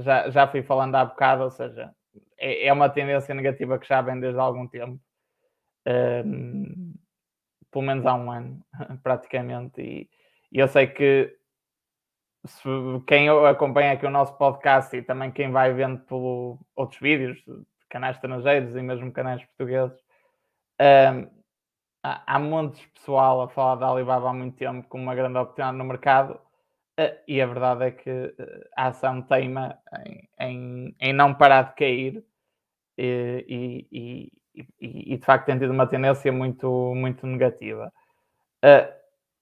já, 0.00 0.30
já 0.30 0.48
fui 0.48 0.62
falando 0.62 0.94
há 0.94 1.04
bocado, 1.04 1.44
ou 1.44 1.50
seja, 1.50 1.94
é, 2.38 2.66
é 2.66 2.72
uma 2.72 2.88
tendência 2.88 3.34
negativa 3.34 3.78
que 3.78 3.86
já 3.86 4.00
vem 4.00 4.18
desde 4.18 4.40
há 4.40 4.42
algum 4.42 4.66
tempo, 4.66 4.98
um, 6.24 6.94
pelo 7.70 7.84
menos 7.84 8.06
há 8.06 8.14
um 8.14 8.30
ano, 8.30 8.60
praticamente, 9.02 9.80
e, 9.82 10.10
e 10.50 10.58
eu 10.58 10.68
sei 10.68 10.86
que 10.86 11.36
se, 12.46 12.68
quem 13.06 13.28
acompanha 13.28 13.92
aqui 13.92 14.06
o 14.06 14.10
nosso 14.10 14.36
podcast 14.38 14.96
e 14.96 15.02
também 15.02 15.30
quem 15.30 15.50
vai 15.50 15.72
vendo 15.74 16.00
por 16.00 16.58
outros 16.74 17.00
vídeos, 17.00 17.38
canais 17.90 18.16
estrangeiros 18.16 18.74
e 18.74 18.82
mesmo 18.82 19.12
canais 19.12 19.44
portugueses, 19.44 19.98
um, 20.80 21.35
há, 22.26 22.38
montes 22.38 22.80
de 22.80 22.88
pessoal 22.88 23.42
a 23.42 23.48
falar 23.48 23.76
da 23.76 23.88
Alibaba 23.88 24.30
há 24.30 24.32
muito 24.32 24.56
tempo 24.56 24.86
como 24.88 25.04
uma 25.04 25.14
grande 25.14 25.38
oportunidade 25.38 25.78
no 25.78 25.84
mercado 25.84 26.40
Uh, 26.98 27.12
e 27.28 27.42
a 27.42 27.46
verdade 27.46 27.84
é 27.84 27.90
que 27.90 28.10
uh, 28.10 28.68
a 28.74 28.86
ação 28.86 29.20
teima 29.20 29.78
em, 30.06 30.28
em, 30.40 30.96
em, 30.98 31.12
não 31.12 31.34
parar 31.34 31.64
de 31.64 31.74
cair 31.74 32.24
e, 32.96 33.86
e, 33.92 34.32
e, 34.80 35.12
e, 35.12 35.18
de 35.18 35.22
facto 35.22 35.44
tem 35.44 35.58
tido 35.58 35.72
uma 35.72 35.86
tendência 35.86 36.32
muito, 36.32 36.94
muito 36.94 37.26
negativa. 37.26 37.92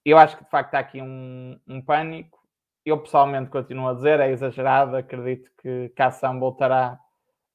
Eu 0.03 0.17
acho 0.17 0.35
que 0.37 0.43
de 0.43 0.49
facto 0.49 0.75
há 0.75 0.79
aqui 0.79 1.01
um, 1.01 1.57
um 1.65 1.81
pânico 1.81 2.45
eu 2.85 2.99
pessoalmente 2.99 3.49
continuo 3.49 3.87
a 3.87 3.93
dizer, 3.93 4.19
é 4.19 4.29
exagerado, 4.29 4.95
acredito 4.95 5.49
que, 5.57 5.89
que 5.89 6.01
a 6.01 6.07
ação 6.07 6.39
voltará 6.39 6.99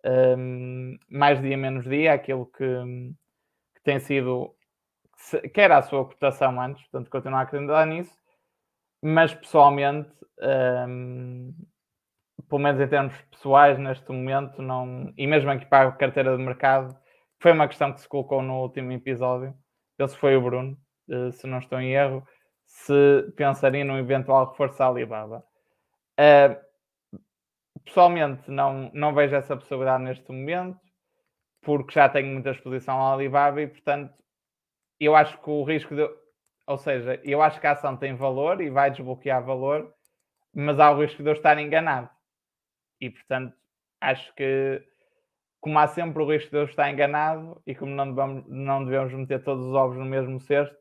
um, 0.05 0.99
mais 1.09 1.41
dia 1.41 1.57
menos 1.57 1.85
dia, 1.85 2.15
aquilo 2.15 2.47
que, 2.47 2.65
que 3.77 3.83
tem 3.85 4.01
sido, 4.01 4.53
que 5.53 5.61
era 5.61 5.79
a 5.79 5.83
sua 5.83 6.05
cotação 6.05 6.61
antes, 6.61 6.83
portanto 6.85 7.11
continuo 7.11 7.39
a 7.39 7.43
acreditar 7.43 7.87
nisso, 7.87 8.17
mas 9.03 9.35
pessoalmente, 9.35 10.11
um, 10.89 11.55
pelo 12.49 12.61
menos 12.61 12.81
em 12.81 12.89
termos 12.89 13.15
pessoais, 13.31 13.79
neste 13.79 14.11
momento, 14.11 14.61
não, 14.63 15.13
e 15.17 15.27
mesmo 15.27 15.51
aqui 15.51 15.67
para 15.67 15.89
a 15.89 15.93
carteira 15.93 16.37
de 16.37 16.43
mercado, 16.43 16.97
foi 17.39 17.53
uma 17.53 17.69
questão 17.69 17.93
que 17.93 18.01
se 18.01 18.09
colocou 18.09 18.43
no 18.43 18.61
último 18.61 18.93
episódio, 18.93 19.55
esse 19.99 20.17
foi 20.17 20.37
o 20.37 20.43
Bruno, 20.43 20.77
eh, 21.09 21.31
se 21.33 21.47
não 21.47 21.59
estou 21.59 21.81
em 21.81 21.93
erro, 21.93 22.27
se 22.67 23.33
pensaria 23.37 23.85
num 23.85 23.99
eventual 23.99 24.51
reforço 24.51 24.79
da 24.79 24.87
Alibaba. 24.87 25.45
Uh, 26.19 26.57
pessoalmente, 27.85 28.51
não, 28.51 28.91
não 28.95 29.15
vejo 29.15 29.35
essa 29.35 29.57
possibilidade 29.57 30.05
neste 30.05 30.31
momento, 30.31 30.79
porque 31.63 31.93
já 31.93 32.09
tenho 32.09 32.29
muita 32.33 32.51
exposição 32.51 33.01
à 33.03 33.13
Alibaba 33.13 33.61
e, 33.61 33.67
portanto, 33.67 34.15
eu 35.01 35.17
acho 35.17 35.39
que 35.39 35.51
o 35.51 35.65
risco 35.65 35.95
de. 35.95 36.09
Ou 36.67 36.79
seja, 36.79 37.21
eu 37.25 37.43
acho 37.43 37.61
que 37.61 37.67
a 37.67 37.73
ação 37.73 37.97
tem 37.97 38.15
valor 38.15 38.61
e 38.61 38.71
vai 38.71 38.91
desbloquear 38.91 39.43
valor, 39.45 39.93
mas 40.55 40.79
há 40.79 40.91
o 40.91 41.01
risco 41.01 41.23
de 41.23 41.29
eu 41.31 41.33
estar 41.33 41.59
enganado. 41.59 42.09
E, 43.01 43.11
portanto, 43.11 43.55
acho 44.01 44.33
que, 44.35 44.83
como 45.61 45.79
há 45.79 45.89
sempre 45.89 46.23
o 46.23 46.31
risco 46.31 46.51
de 46.51 46.59
eu 46.59 46.65
estar 46.65 46.91
enganado 46.91 47.61
e 47.67 47.75
como 47.75 47.93
não 47.93 48.09
devemos, 48.11 48.45
não 48.47 48.85
devemos 48.85 49.13
meter 49.13 49.43
todos 49.43 49.67
os 49.67 49.75
ovos 49.75 49.97
no 49.97 50.05
mesmo 50.05 50.39
cesto, 50.39 50.77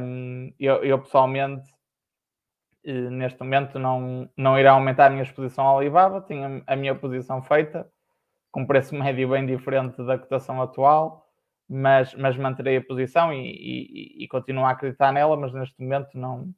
um, 0.00 0.52
eu, 0.60 0.84
eu, 0.84 0.98
pessoalmente, 1.00 1.68
eh, 2.84 3.10
neste 3.10 3.40
momento, 3.40 3.78
não, 3.78 4.30
não 4.36 4.58
irá 4.58 4.72
aumentar 4.72 5.06
a 5.06 5.10
minha 5.10 5.24
exposição 5.24 5.66
ao 5.66 5.78
Alibaba, 5.78 6.20
tinha 6.20 6.62
a 6.66 6.76
minha 6.76 6.94
posição 6.94 7.42
feita, 7.42 7.90
com 8.52 8.64
preço 8.64 8.94
médio 8.96 9.28
bem 9.30 9.44
diferente 9.44 10.00
da 10.04 10.16
cotação 10.16 10.62
atual, 10.62 11.25
mas, 11.68 12.14
mas 12.14 12.36
manterei 12.36 12.76
a 12.76 12.84
posição 12.84 13.32
e, 13.32 13.50
e, 13.50 14.24
e 14.24 14.28
continuo 14.28 14.64
a 14.64 14.70
acreditar 14.70 15.12
nela, 15.12 15.36
mas 15.36 15.52
neste 15.52 15.80
momento 15.80 16.18
não. 16.18 16.52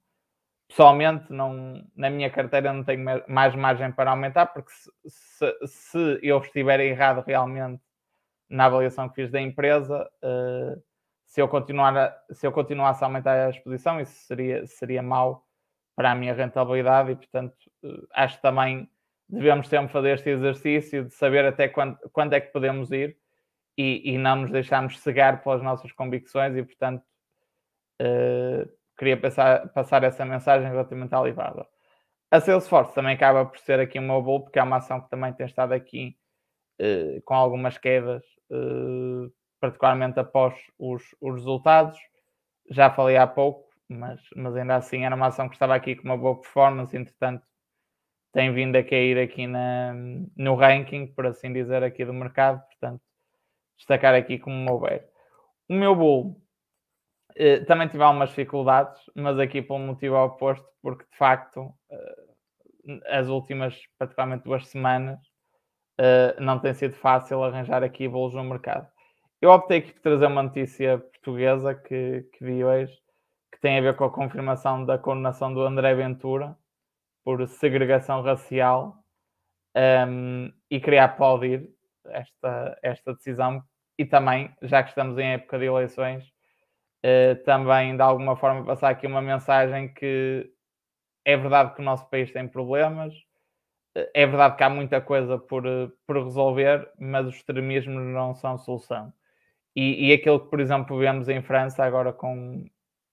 Pessoalmente, 0.68 1.32
não, 1.32 1.82
na 1.96 2.10
minha 2.10 2.28
carteira 2.30 2.72
não 2.72 2.84
tenho 2.84 3.02
mais 3.26 3.54
margem 3.54 3.90
para 3.90 4.10
aumentar, 4.10 4.46
porque 4.46 4.70
se, 4.70 4.90
se, 5.06 5.66
se 5.66 6.18
eu 6.22 6.38
estiver 6.38 6.78
errado 6.80 7.24
realmente 7.26 7.82
na 8.50 8.66
avaliação 8.66 9.08
que 9.08 9.14
fiz 9.14 9.30
da 9.30 9.40
empresa, 9.40 10.06
uh, 10.22 10.82
se 11.26 11.40
eu, 11.40 11.48
continuar 11.48 11.96
a, 11.96 12.34
se 12.34 12.46
eu 12.46 12.52
continuasse 12.52 13.02
a 13.02 13.06
aumentar 13.06 13.46
a 13.46 13.50
exposição, 13.50 14.00
isso 14.00 14.26
seria, 14.26 14.66
seria 14.66 15.02
mau 15.02 15.46
para 15.94 16.12
a 16.12 16.14
minha 16.14 16.34
rentabilidade 16.34 17.12
e, 17.12 17.16
portanto, 17.16 17.54
eh, 17.84 18.06
acho 18.14 18.36
que 18.36 18.42
também 18.42 18.88
devemos 19.28 19.68
sempre 19.68 19.92
fazer 19.92 20.14
este 20.14 20.30
exercício 20.30 21.04
de 21.04 21.14
saber 21.14 21.44
até 21.44 21.68
quando, 21.68 21.98
quando 22.12 22.32
é 22.34 22.40
que 22.40 22.52
podemos 22.52 22.90
ir 22.92 23.16
e, 23.78 24.14
e 24.14 24.18
não 24.18 24.34
nos 24.34 24.50
deixarmos 24.50 24.98
cegar 24.98 25.40
pelas 25.40 25.62
nossas 25.62 25.92
convicções 25.92 26.56
e, 26.56 26.64
portanto, 26.64 27.00
uh, 28.02 28.68
queria 28.98 29.16
passar, 29.16 29.68
passar 29.68 30.02
essa 30.02 30.24
mensagem 30.24 30.68
relativamente 30.68 31.14
à 31.14 31.18
Alibaba. 31.18 31.64
A 32.28 32.40
Salesforce 32.40 32.92
também 32.92 33.14
acaba 33.14 33.46
por 33.46 33.58
ser 33.60 33.78
aqui 33.78 34.00
meu 34.00 34.20
bolo, 34.20 34.42
porque 34.42 34.58
é 34.58 34.62
uma 34.64 34.78
ação 34.78 35.00
que 35.00 35.08
também 35.08 35.32
tem 35.32 35.46
estado 35.46 35.72
aqui 35.72 36.16
uh, 36.80 37.22
com 37.22 37.34
algumas 37.34 37.78
quedas 37.78 38.24
uh, 38.50 39.32
particularmente 39.60 40.18
após 40.18 40.54
os, 40.76 41.02
os 41.20 41.36
resultados. 41.36 41.96
Já 42.70 42.90
falei 42.90 43.16
há 43.16 43.28
pouco, 43.28 43.68
mas, 43.88 44.20
mas 44.34 44.56
ainda 44.56 44.74
assim 44.74 45.04
era 45.04 45.14
uma 45.14 45.28
ação 45.28 45.48
que 45.48 45.54
estava 45.54 45.76
aqui 45.76 45.94
com 45.94 46.02
uma 46.02 46.18
boa 46.18 46.40
performance, 46.40 46.96
entretanto 46.96 47.46
tem 48.32 48.52
vindo 48.52 48.76
a 48.76 48.84
cair 48.84 49.18
aqui 49.18 49.46
na, 49.46 49.94
no 50.36 50.54
ranking, 50.54 51.06
por 51.06 51.26
assim 51.26 51.52
dizer, 51.52 51.82
aqui 51.82 52.04
do 52.04 52.12
mercado, 52.12 52.62
portanto, 52.66 53.00
destacar 53.78 54.14
aqui 54.14 54.38
como 54.38 54.80
bear. 54.80 55.02
O 55.68 55.74
meu 55.74 55.94
bull 55.94 56.40
eh, 57.36 57.64
também 57.64 57.88
tive 57.88 58.02
algumas 58.02 58.30
dificuldades, 58.30 59.00
mas 59.14 59.38
aqui 59.38 59.62
pelo 59.62 59.78
motivo 59.78 60.16
oposto, 60.16 60.66
porque 60.82 61.04
de 61.10 61.16
facto 61.16 61.72
eh, 61.90 63.08
as 63.08 63.28
últimas 63.28 63.80
praticamente 63.98 64.44
duas 64.44 64.66
semanas 64.68 65.18
eh, 65.98 66.36
não 66.40 66.58
tem 66.58 66.74
sido 66.74 66.94
fácil 66.94 67.42
arranjar 67.42 67.82
aqui 67.82 68.08
bolos 68.08 68.34
no 68.34 68.44
mercado. 68.44 68.88
Eu 69.40 69.50
optei 69.50 69.78
aqui 69.78 69.92
por 69.92 70.02
trazer 70.02 70.26
uma 70.26 70.42
notícia 70.42 70.98
portuguesa 70.98 71.74
que, 71.74 72.22
que 72.32 72.44
vi 72.44 72.64
hoje, 72.64 72.92
que 73.52 73.60
tem 73.60 73.78
a 73.78 73.82
ver 73.82 73.96
com 73.96 74.04
a 74.04 74.12
confirmação 74.12 74.84
da 74.84 74.98
condenação 74.98 75.52
do 75.54 75.62
André 75.62 75.94
Ventura 75.94 76.56
por 77.24 77.46
segregação 77.46 78.22
racial 78.22 78.96
um, 79.76 80.52
e 80.70 80.80
queria 80.80 81.04
aplaudir 81.04 81.68
esta, 82.06 82.78
esta 82.82 83.14
decisão 83.14 83.62
e 83.98 84.06
também, 84.06 84.54
já 84.62 84.82
que 84.82 84.90
estamos 84.90 85.18
em 85.18 85.32
época 85.32 85.58
de 85.58 85.64
eleições, 85.66 86.24
uh, 87.04 87.42
também 87.44 87.96
de 87.96 88.02
alguma 88.02 88.36
forma 88.36 88.64
passar 88.64 88.90
aqui 88.90 89.06
uma 89.06 89.20
mensagem 89.20 89.92
que 89.92 90.50
é 91.24 91.36
verdade 91.36 91.74
que 91.74 91.80
o 91.80 91.84
nosso 91.84 92.08
país 92.08 92.32
tem 92.32 92.46
problemas, 92.48 93.12
é 94.14 94.26
verdade 94.26 94.56
que 94.56 94.62
há 94.62 94.70
muita 94.70 95.00
coisa 95.00 95.38
por, 95.38 95.64
por 96.06 96.22
resolver, 96.24 96.90
mas 96.98 97.26
os 97.26 97.36
extremismos 97.36 98.02
não 98.06 98.34
são 98.34 98.56
solução. 98.56 99.12
E, 99.74 100.08
e 100.08 100.12
aquilo 100.12 100.40
que, 100.40 100.50
por 100.50 100.60
exemplo, 100.60 100.98
vemos 100.98 101.28
em 101.28 101.42
França 101.42 101.84
agora 101.84 102.12
com, 102.12 102.64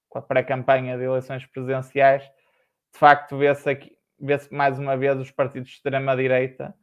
com 0.09 0.19
a 0.19 0.21
pré-campanha 0.21 0.97
de 0.97 1.03
eleições 1.03 1.45
presidenciais, 1.45 2.23
de 2.23 2.99
facto 2.99 3.37
vê-se 3.37 3.97
vê-se 4.19 4.53
mais 4.53 4.79
uma 4.79 4.95
vez 4.95 5.19
os 5.19 5.31
partidos 5.31 5.69
de 5.69 5.75
extrema-direita 5.75 6.73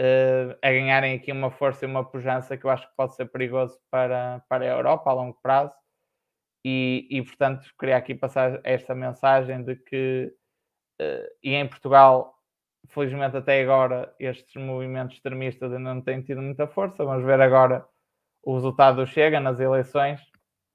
uh, 0.00 0.58
a 0.62 0.70
ganharem 0.70 1.14
aqui 1.14 1.30
uma 1.30 1.50
força 1.50 1.84
e 1.84 1.88
uma 1.88 2.04
pujança 2.04 2.56
que 2.56 2.64
eu 2.64 2.70
acho 2.70 2.88
que 2.88 2.96
pode 2.96 3.14
ser 3.14 3.26
perigoso 3.26 3.78
para, 3.90 4.42
para 4.48 4.64
a 4.64 4.68
Europa 4.68 5.10
a 5.10 5.12
longo 5.12 5.38
prazo. 5.42 5.74
E, 6.64 7.06
e 7.10 7.22
portanto, 7.22 7.66
queria 7.78 7.96
aqui 7.96 8.14
passar 8.14 8.60
esta 8.64 8.94
mensagem 8.94 9.62
de 9.62 9.76
que, 9.76 10.32
uh, 11.00 11.28
e 11.42 11.54
em 11.54 11.68
Portugal, 11.68 12.34
felizmente 12.88 13.36
até 13.36 13.62
agora, 13.62 14.14
estes 14.18 14.54
movimentos 14.56 15.16
extremistas 15.16 15.72
ainda 15.72 15.94
não 15.94 16.02
têm 16.02 16.22
tido 16.22 16.42
muita 16.42 16.66
força. 16.66 17.04
Vamos 17.04 17.24
ver 17.24 17.40
agora 17.40 17.86
o 18.42 18.54
resultado 18.54 19.06
chega 19.06 19.38
nas 19.40 19.60
eleições. 19.60 20.20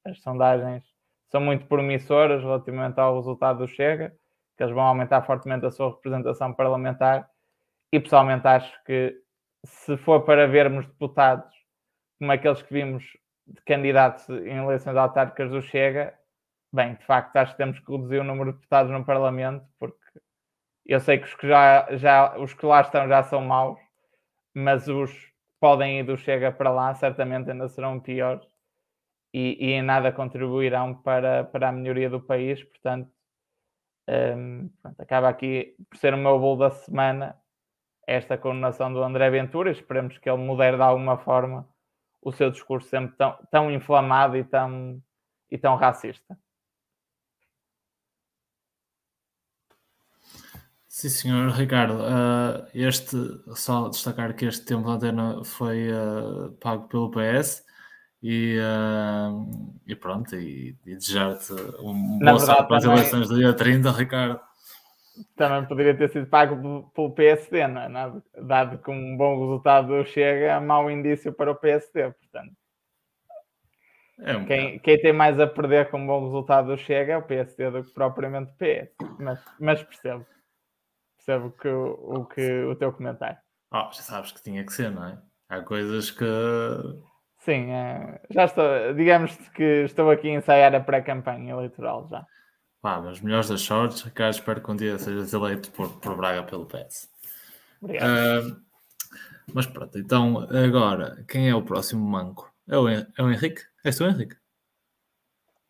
As 0.06 0.22
sondagens 0.22 0.84
são 1.30 1.42
muito 1.42 1.66
promissoras 1.68 2.42
relativamente 2.44 3.00
ao 3.00 3.16
resultado 3.16 3.60
do 3.60 3.68
Chega, 3.68 4.16
que 4.56 4.64
eles 4.64 4.74
vão 4.74 4.84
aumentar 4.84 5.24
fortemente 5.24 5.66
a 5.66 5.72
sua 5.72 5.90
representação 5.90 6.54
parlamentar. 6.54 7.28
E 7.96 8.00
pessoalmente 8.02 8.46
acho 8.46 8.84
que 8.84 9.18
se 9.64 9.96
for 9.96 10.26
para 10.26 10.50
vermos 10.50 10.86
deputados 10.86 11.56
como 12.20 12.30
aqueles 12.30 12.62
que 12.62 12.74
vimos 12.74 13.06
de 13.48 13.62
candidatos 13.62 14.28
em 14.28 14.58
eleições 14.58 14.98
autárquicas 14.98 15.50
do 15.50 15.62
Chega, 15.62 16.14
bem, 16.74 16.96
de 16.96 17.06
facto 17.06 17.38
acho 17.38 17.54
que 17.54 17.58
temos 17.58 17.80
que 17.80 17.90
reduzir 17.90 18.20
o 18.20 18.26
número 18.26 18.52
de 18.52 18.58
deputados 18.58 18.92
no 18.92 19.06
Parlamento, 19.06 19.66
porque 19.80 20.20
eu 20.86 21.00
sei 21.00 21.20
que 21.20 21.24
os 21.24 21.36
que 21.36 21.48
já, 21.48 21.88
já 21.96 22.38
os 22.38 22.54
que 22.54 22.66
lá 22.66 22.82
estão 22.82 23.08
já 23.08 23.24
são 23.24 23.40
maus, 23.40 23.80
mas 24.54 24.90
os 24.90 25.10
podem 25.58 26.00
ir 26.00 26.04
do 26.04 26.18
Chega 26.18 26.52
para 26.52 26.72
lá, 26.72 26.94
certamente 26.96 27.50
ainda 27.50 27.70
serão 27.70 27.98
piores 28.02 28.46
e, 29.34 29.56
e 29.58 29.72
em 29.72 29.82
nada 29.82 30.12
contribuirão 30.12 30.96
para, 30.96 31.46
para 31.46 31.70
a 31.70 31.72
melhoria 31.72 32.10
do 32.10 32.20
país. 32.20 32.62
Portanto, 32.62 33.10
um, 34.10 34.70
pronto, 34.82 35.00
acaba 35.00 35.30
aqui 35.30 35.78
por 35.90 35.98
ser 35.98 36.14
o 36.14 36.18
meu 36.18 36.38
bolo 36.38 36.58
da 36.58 36.72
semana 36.72 37.40
esta 38.08 38.38
condenação 38.38 38.92
do 38.94 39.04
André 39.04 39.30
Ventura. 39.30 39.72
Esperemos 39.72 40.18
que 40.18 40.30
ele 40.30 40.42
modere 40.42 40.78
de 40.78 40.84
alguma 40.84 41.18
forma 41.18 41.68
o 42.22 42.32
seu 42.32 42.50
discurso 42.50 42.90
sempre 42.90 43.16
tão, 43.16 43.38
tão 43.52 43.72
inflamado 43.72 44.36
e 44.36 44.44
tão, 44.44 45.02
e 45.50 45.58
tão 45.58 45.76
racista. 45.76 46.38
Sim, 50.88 51.10
senhor 51.10 51.50
Ricardo. 51.52 51.96
Uh, 51.96 52.68
este, 52.74 53.18
só 53.54 53.90
destacar 53.90 54.34
que 54.34 54.46
este 54.46 54.66
tempo 54.66 54.86
de 54.86 54.92
antena 54.92 55.44
foi 55.44 55.92
uh, 55.92 56.52
pago 56.54 56.88
pelo 56.88 57.12
PS 57.12 57.66
e, 58.24 58.58
uh, 58.58 59.76
e 59.86 59.94
pronto, 59.94 60.36
e, 60.36 60.76
e 60.86 60.96
desejar-te 60.96 61.52
um 61.82 62.18
bom 62.18 62.40
sorte 62.40 62.68
para 62.68 62.78
as 62.78 62.86
eleições 62.86 63.28
do 63.28 63.36
dia 63.36 63.54
30, 63.54 63.92
Ricardo. 63.92 64.40
Também 65.36 65.68
poderia 65.68 65.96
ter 65.96 66.10
sido 66.10 66.28
pago 66.28 66.92
pelo 66.94 67.12
PSD, 67.12 67.68
não 67.68 67.82
é? 67.82 68.22
Dado 68.42 68.78
que 68.80 68.92
um 68.92 69.16
bom 69.16 69.40
resultado 69.40 70.06
chega, 70.06 70.46
é 70.46 70.60
mau 70.60 70.90
indício 70.90 71.32
para 71.34 71.52
o 71.52 71.56
PSD, 71.56 72.12
portanto. 72.12 72.54
É 74.20 74.38
um 74.38 74.46
quem, 74.46 74.80
quem, 74.80 74.98
tem 75.00 75.12
mais 75.12 75.40
a 75.40 75.48
perder 75.48 75.90
com 75.90 75.98
um 75.98 76.08
bom 76.08 76.24
resultado 76.24 76.78
chega 76.78 77.14
é 77.14 77.18
o 77.18 77.24
PSD 77.24 77.70
do 77.70 77.84
que 77.84 77.94
propriamente 77.94 78.52
o 78.52 78.56
PS, 78.56 78.96
mas, 79.20 79.44
mas 79.60 79.84
percebo 79.84 80.26
percebo 81.26 81.52
que, 81.52 81.68
o, 81.68 82.26
que, 82.26 82.64
o 82.64 82.76
teu 82.76 82.94
comentário. 82.94 83.38
Oh, 83.74 83.92
já 83.92 84.04
sabes 84.04 84.32
que 84.32 84.44
tinha 84.44 84.64
que 84.64 84.72
ser, 84.72 84.92
não 84.92 85.06
é? 85.06 85.18
Há 85.50 85.62
coisas 85.62 86.12
que. 86.12 86.26
Sim, 87.40 87.72
é, 87.72 88.22
já 88.30 88.46
estou, 88.46 88.94
digamos 88.96 89.36
que 89.50 89.84
estou 89.84 90.10
aqui 90.10 90.30
a 90.30 90.34
ensaiar 90.34 90.74
a 90.74 90.80
pré-campanha 90.80 91.52
eleitoral 91.52 92.08
já. 92.10 92.26
Pá, 92.86 93.02
mas 93.02 93.20
melhores 93.20 93.50
das 93.50 93.62
sortes, 93.62 94.04
Ricardo, 94.04 94.36
espero 94.36 94.62
que 94.62 94.70
um 94.70 94.76
dia 94.76 95.00
sejas 95.00 95.34
eleito 95.34 95.72
por, 95.72 95.90
por 95.94 96.16
Braga 96.16 96.44
pelo 96.44 96.68
PS. 96.68 97.10
Obrigado. 97.82 98.48
Uh, 98.48 98.62
mas 99.52 99.66
pronto, 99.66 99.98
então 99.98 100.48
agora, 100.52 101.26
quem 101.28 101.50
é 101.50 101.56
o 101.56 101.64
próximo 101.64 102.06
manco? 102.06 102.54
É 102.70 102.78
o, 102.78 102.88
é 102.88 103.08
o 103.20 103.32
Henrique? 103.32 103.64
És 103.84 103.98
tu, 103.98 104.04
Henrique? 104.04 104.36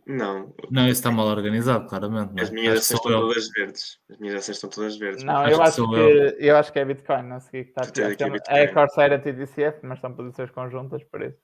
Não. 0.06 0.54
Não, 0.70 0.82
isso 0.90 1.00
está 1.00 1.10
mal 1.10 1.28
organizado, 1.28 1.88
claramente. 1.88 2.38
As 2.38 2.50
minhas 2.50 2.80
ações 2.80 3.00
estão 3.00 3.12
eu. 3.14 3.22
todas 3.22 3.50
verdes. 3.50 4.00
As 4.10 4.18
minhas 4.18 4.36
ações 4.36 4.56
estão 4.58 4.70
todas 4.70 4.98
verdes. 4.98 5.24
Não, 5.24 5.48
eu 5.48 5.62
acho, 5.62 5.76
que, 5.76 5.98
eu. 5.98 6.30
eu. 6.38 6.58
acho 6.58 6.74
que 6.74 6.80
é 6.80 6.84
Bitcoin, 6.84 7.24
não 7.24 7.40
sei 7.40 7.62
o 7.62 7.64
que 7.64 7.70
está 7.70 7.84
aqui. 7.84 8.24
É, 8.50 8.64
é 8.64 8.68
Corsair 8.68 9.22
TDCF, 9.24 9.80
mas 9.84 10.02
são 10.02 10.14
posições 10.14 10.52
conjuntas, 10.52 11.02
por 11.06 11.22
isso. 11.22 11.40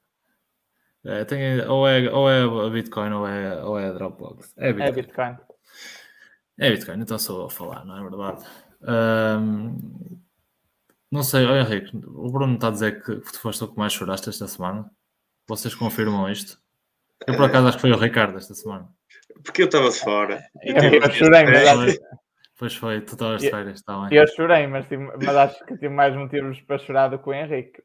É, 1.05 1.23
tem, 1.23 1.61
ou, 1.61 1.87
é, 1.87 2.11
ou 2.11 2.29
é 2.29 2.67
a 2.67 2.69
Bitcoin 2.69 3.13
ou 3.13 3.25
é, 3.25 3.63
ou 3.63 3.79
é 3.79 3.87
a 3.87 3.93
Dropbox. 3.93 4.53
É 4.57 4.73
Bitcoin. 4.73 4.89
É 4.89 4.91
Bitcoin. 4.91 5.50
É 6.59 6.69
Bitcoin, 6.69 7.01
então 7.01 7.17
sou 7.17 7.41
eu 7.41 7.45
a 7.45 7.49
falar, 7.49 7.85
não 7.85 7.97
é 7.97 8.01
verdade? 8.01 8.45
Um, 8.81 10.19
não 11.11 11.23
sei, 11.23 11.45
olha 11.45 11.61
Henrique, 11.61 11.95
o 11.95 12.31
Bruno 12.31 12.55
está 12.55 12.67
a 12.67 12.71
dizer 12.71 13.03
que 13.03 13.15
tu 13.15 13.39
foste 13.39 13.63
o 13.63 13.67
que 13.67 13.77
mais 13.77 13.93
choraste 13.93 14.29
esta 14.29 14.47
semana. 14.47 14.89
Vocês 15.47 15.75
confirmam 15.75 16.29
isto? 16.29 16.59
Eu 17.27 17.35
por 17.35 17.45
acaso 17.45 17.67
acho 17.67 17.77
que 17.77 17.81
foi 17.81 17.91
o 17.91 17.97
Ricardo 17.97 18.37
esta 18.37 18.53
semana. 18.53 18.87
Porque 19.43 19.63
eu 19.63 19.65
estava 19.65 19.89
de 19.89 19.99
fora. 19.99 20.43
Eu, 20.61 20.75
eu, 20.75 21.01
eu 21.01 21.11
chorei, 21.11 21.43
mas 21.45 21.99
Pois 22.61 22.75
foi, 22.75 23.01
tu 23.01 23.13
estavas 23.13 23.41
de 23.41 23.49
férias, 23.49 23.79
está 23.79 24.07
bem. 24.07 24.15
Eu 24.15 24.27
chorei, 24.27 24.67
mas, 24.67 24.85
mas 25.17 25.35
acho 25.35 25.65
que 25.65 25.73
tive 25.73 25.89
mais 25.89 26.15
motivos 26.15 26.61
para 26.61 26.77
chorar 26.77 27.07
do 27.07 27.17
que 27.17 27.27
o 27.27 27.33
Henrique. 27.33 27.81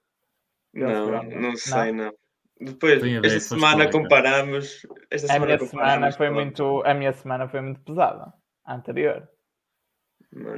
Não, 0.74 1.22
não 1.22 1.56
sei, 1.56 1.92
não. 1.92 2.12
Depois, 2.60 3.02
esta 3.24 3.40
semana 3.54 3.90
comparamos. 3.90 4.86
Esta 5.10 5.28
semana 5.28 5.54
a 5.54 5.56
minha 5.56 5.66
semana 5.66 6.12
foi 6.12 6.28
muito, 6.28 6.82
a 6.84 6.92
minha 6.92 7.12
semana 7.14 7.48
foi 7.48 7.62
muito 7.62 7.80
pesada. 7.80 8.34
Anterior. 8.66 9.28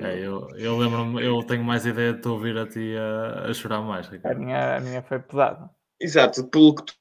É, 0.02 0.18
eu, 0.18 0.48
eu 0.56 0.76
lembro-me, 0.76 1.24
eu 1.24 1.42
tenho 1.44 1.62
mais 1.62 1.86
ideia 1.86 2.12
de 2.12 2.20
te 2.20 2.28
ouvir 2.28 2.56
a 2.56 2.66
ti 2.66 2.96
a, 2.96 3.50
a 3.50 3.54
chorar 3.54 3.82
mais, 3.82 4.08
Ricardo. 4.08 4.36
A 4.36 4.38
minha, 4.38 4.76
a 4.76 4.80
minha 4.80 5.02
foi 5.02 5.18
pesada. 5.20 5.70
Exato, 6.00 6.48
pelo 6.48 6.74
que 6.74 6.84
tu, 6.84 6.94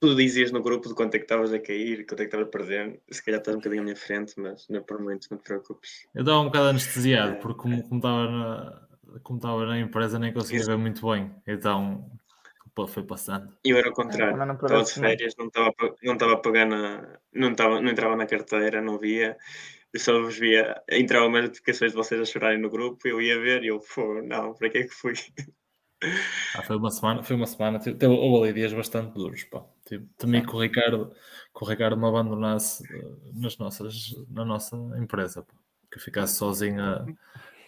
tu 0.00 0.14
dizias 0.14 0.52
no 0.52 0.62
grupo 0.62 0.88
de 0.88 0.94
quanto 0.94 1.14
é 1.14 1.18
que 1.18 1.24
estavas 1.24 1.52
a 1.52 1.58
cair, 1.58 2.06
quanto 2.06 2.20
é 2.20 2.24
que 2.24 2.36
estavas 2.36 2.46
a 2.46 2.50
perder, 2.50 3.00
se 3.10 3.24
calhar 3.24 3.40
estás 3.40 3.56
um 3.56 3.58
bocadinho 3.58 3.82
à 3.82 3.84
minha 3.84 3.96
frente, 3.96 4.34
mas 4.38 4.68
não 4.68 4.78
é 4.78 4.82
por 4.82 5.00
muito, 5.00 5.26
não 5.30 5.38
te 5.38 5.44
preocupes. 5.44 6.06
Eu 6.14 6.20
estava 6.20 6.40
um 6.40 6.46
bocado 6.46 6.68
anestesiado, 6.68 7.32
é. 7.32 7.34
porque 7.36 7.60
como, 7.60 7.82
como, 7.88 7.96
estava 7.96 8.30
na, 8.30 8.88
como 9.22 9.38
estava 9.38 9.66
na 9.66 9.80
empresa 9.80 10.18
nem 10.18 10.32
conseguia 10.32 10.60
Isso. 10.60 10.70
ver 10.70 10.76
muito 10.76 11.04
bem, 11.10 11.34
então 11.46 12.10
foi 12.86 13.04
passando. 13.04 13.56
Eu 13.64 13.78
era 13.78 13.88
o 13.88 13.92
contrário, 13.92 14.38
é, 14.38 14.52
estava 14.52 14.82
de 14.82 14.92
férias, 14.92 15.34
não 15.38 15.46
estava, 15.46 15.72
não 16.02 16.12
estava 16.12 16.32
a 16.34 16.36
pagar 16.36 16.66
na, 16.66 17.18
não, 17.32 17.52
estava, 17.52 17.80
não 17.80 17.90
entrava 17.90 18.16
na 18.16 18.26
carteira, 18.26 18.82
não 18.82 18.98
via, 18.98 19.36
eu 19.92 20.00
só 20.00 20.20
vos 20.20 20.38
via, 20.38 20.82
entravam 20.90 21.34
as 21.36 21.44
notificações 21.44 21.92
de 21.92 21.96
vocês 21.96 22.20
a 22.20 22.24
chorarem 22.24 22.60
no 22.60 22.68
grupo, 22.68 23.08
eu 23.08 23.20
ia 23.20 23.40
ver 23.40 23.62
e 23.62 23.68
eu, 23.68 23.80
pô, 23.80 24.20
não, 24.22 24.52
para 24.52 24.68
que 24.68 24.78
é 24.78 24.82
que 24.82 24.94
fui? 24.94 25.14
Ah, 26.54 26.62
foi 26.62 26.76
uma 26.76 26.90
semana, 26.90 27.22
foi 27.22 27.36
uma 27.36 27.46
semana, 27.46 27.78
teve, 27.80 28.06
houve 28.06 28.50
ali 28.50 28.52
dias 28.52 28.72
bastante 28.74 29.14
duros, 29.14 29.44
pá. 29.44 29.64
Tipo, 29.86 30.06
temi 30.18 30.46
que 30.46 30.54
o 30.54 30.60
Ricardo, 30.60 31.10
que 31.10 31.64
o 31.64 31.66
Ricardo 31.66 31.96
me 31.96 32.06
abandonasse 32.06 32.84
eh, 32.94 33.08
nas 33.32 33.56
nossas, 33.56 34.14
na 34.28 34.44
nossa 34.44 34.76
empresa, 34.98 35.42
pá. 35.42 35.54
que 35.90 35.96
eu 35.96 36.02
ficasse 36.02 36.36
sozinho 36.36 36.82
a, 36.82 37.06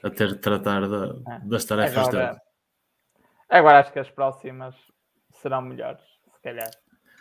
a 0.03 0.11
ter 0.11 0.29
de 0.29 0.37
tratar 0.37 0.87
de, 0.87 1.23
ah, 1.27 1.41
das 1.43 1.65
tarefas 1.65 2.09
agora, 2.09 2.27
dele. 2.27 2.41
Agora 3.49 3.81
acho 3.81 3.93
que 3.93 3.99
as 3.99 4.11
próximas 4.11 4.75
serão 5.41 5.63
melhores, 5.63 6.03
se 6.35 6.43
calhar. 6.43 6.71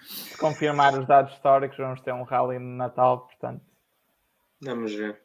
Se 0.07 0.37
confirmar 0.37 0.97
os 0.97 1.07
dados 1.07 1.33
históricos, 1.33 1.77
vamos 1.77 2.01
ter 2.01 2.13
um 2.13 2.23
rally 2.23 2.59
no 2.59 2.77
Natal, 2.77 3.27
portanto. 3.27 3.63
Vamos 4.61 4.93
ver. 4.93 5.21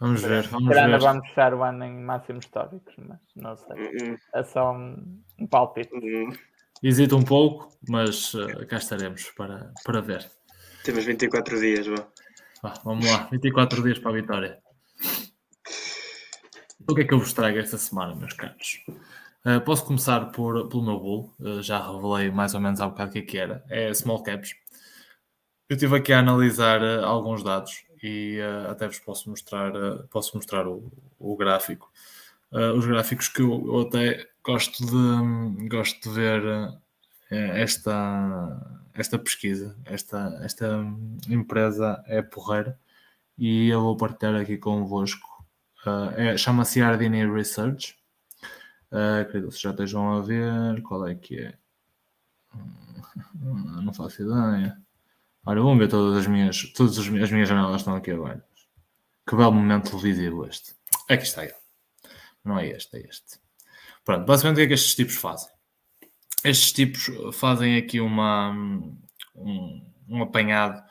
Vamos 0.00 0.22
ver, 0.22 0.46
vamos 0.48 0.68
ver. 0.68 0.98
vamos 0.98 1.28
fechar 1.28 1.54
o 1.54 1.62
ano 1.62 1.84
em 1.84 2.02
máximos 2.02 2.44
históricos, 2.44 2.94
mas 2.98 3.18
não 3.34 3.56
sei. 3.56 3.76
Uh 3.76 4.12
-uh. 4.12 4.18
É 4.34 4.44
só 4.44 4.72
um, 4.72 5.22
um 5.38 5.46
palpite. 5.46 5.94
Uh 5.94 6.36
Hesita 6.82 7.16
um 7.16 7.24
pouco, 7.24 7.70
mas 7.88 8.34
uh, 8.34 8.66
cá 8.66 8.76
estaremos 8.76 9.30
para, 9.30 9.72
para 9.82 10.02
ver. 10.02 10.30
Temos 10.84 11.04
24 11.04 11.58
dias, 11.58 11.86
vá. 11.86 12.06
Ah, 12.62 12.74
vamos 12.84 13.10
lá, 13.10 13.28
24 13.30 13.82
dias 13.82 13.98
para 13.98 14.10
a 14.10 14.14
vitória. 14.14 14.58
O 16.88 16.94
que 16.94 17.02
é 17.02 17.04
que 17.04 17.14
eu 17.14 17.18
vos 17.18 17.32
trago 17.32 17.58
esta 17.58 17.78
semana, 17.78 18.14
meus 18.14 18.34
caros? 18.34 18.84
Uh, 19.46 19.60
posso 19.64 19.84
começar 19.84 20.32
por, 20.32 20.68
pelo 20.68 20.82
meu 20.82 20.98
bull, 20.98 21.34
uh, 21.38 21.62
já 21.62 21.78
revelei 21.78 22.30
mais 22.32 22.52
ou 22.54 22.60
menos 22.60 22.80
há 22.80 22.88
bocado 22.88 23.10
o 23.10 23.12
que 23.12 23.18
é 23.20 23.22
que 23.22 23.38
era. 23.38 23.64
É 23.68 23.94
small 23.94 24.22
caps. 24.22 24.54
Eu 25.68 25.74
estive 25.76 25.96
aqui 25.96 26.12
a 26.12 26.18
analisar 26.18 26.82
alguns 27.04 27.42
dados 27.44 27.86
e 28.02 28.38
uh, 28.40 28.70
até 28.70 28.86
vos 28.86 28.98
posso 28.98 29.28
mostrar, 29.30 29.74
uh, 29.74 30.06
posso 30.08 30.36
mostrar 30.36 30.66
o, 30.66 30.92
o 31.18 31.36
gráfico. 31.36 31.90
Uh, 32.52 32.72
os 32.76 32.86
gráficos 32.86 33.28
que 33.28 33.42
eu, 33.42 33.66
eu, 33.66 33.80
até 33.80 34.26
gosto 34.44 34.84
de, 34.86 35.68
gosto 35.68 36.08
de 36.08 36.14
ver 36.14 36.42
esta, 37.28 38.84
esta 38.94 39.18
pesquisa, 39.18 39.76
esta, 39.84 40.38
esta 40.42 40.84
empresa 41.28 42.00
é 42.06 42.22
porreira 42.22 42.78
e 43.36 43.68
eu 43.68 43.80
vou 43.80 43.96
partilhar 43.96 44.36
aqui 44.36 44.56
convosco. 44.56 45.28
É, 46.16 46.36
Chama-se 46.36 46.80
Ardini 46.80 47.26
Research. 47.26 47.96
Uh, 48.92 49.30
que 49.30 49.40
vocês 49.40 49.60
já 49.60 49.70
estejam 49.70 50.12
a 50.12 50.20
ver 50.20 50.82
qual 50.82 51.06
é 51.06 51.14
que 51.14 51.38
é. 51.38 51.58
Hum, 52.54 53.82
não 53.82 53.92
faço 53.92 54.22
ideia. 54.22 54.76
Olha, 55.44 55.60
vamos 55.60 55.78
ver 55.78 55.88
todas 55.88 56.18
as 56.18 56.26
minhas, 56.26 56.72
todas 56.72 56.98
as 56.98 57.08
minhas 57.08 57.28
janelas 57.28 57.80
estão 57.80 57.94
aqui 57.94 58.10
abertas. 58.10 58.44
Que 59.28 59.36
belo 59.36 59.52
momento 59.52 59.90
televisivo 59.90 60.46
este. 60.46 60.74
Aqui 61.08 61.24
está 61.24 61.44
ele. 61.44 61.54
Não 62.44 62.58
é 62.58 62.68
este, 62.68 62.96
é 62.96 63.00
este. 63.00 63.40
Pronto, 64.04 64.24
basicamente 64.24 64.56
o 64.56 64.58
que 64.58 64.64
é 64.64 64.66
que 64.68 64.74
estes 64.74 64.94
tipos 64.94 65.16
fazem? 65.16 65.50
Estes 66.44 66.72
tipos 66.72 67.10
fazem 67.32 67.76
aqui 67.76 68.00
uma, 68.00 68.50
um, 69.34 69.84
um 70.08 70.22
apanhado 70.22 70.82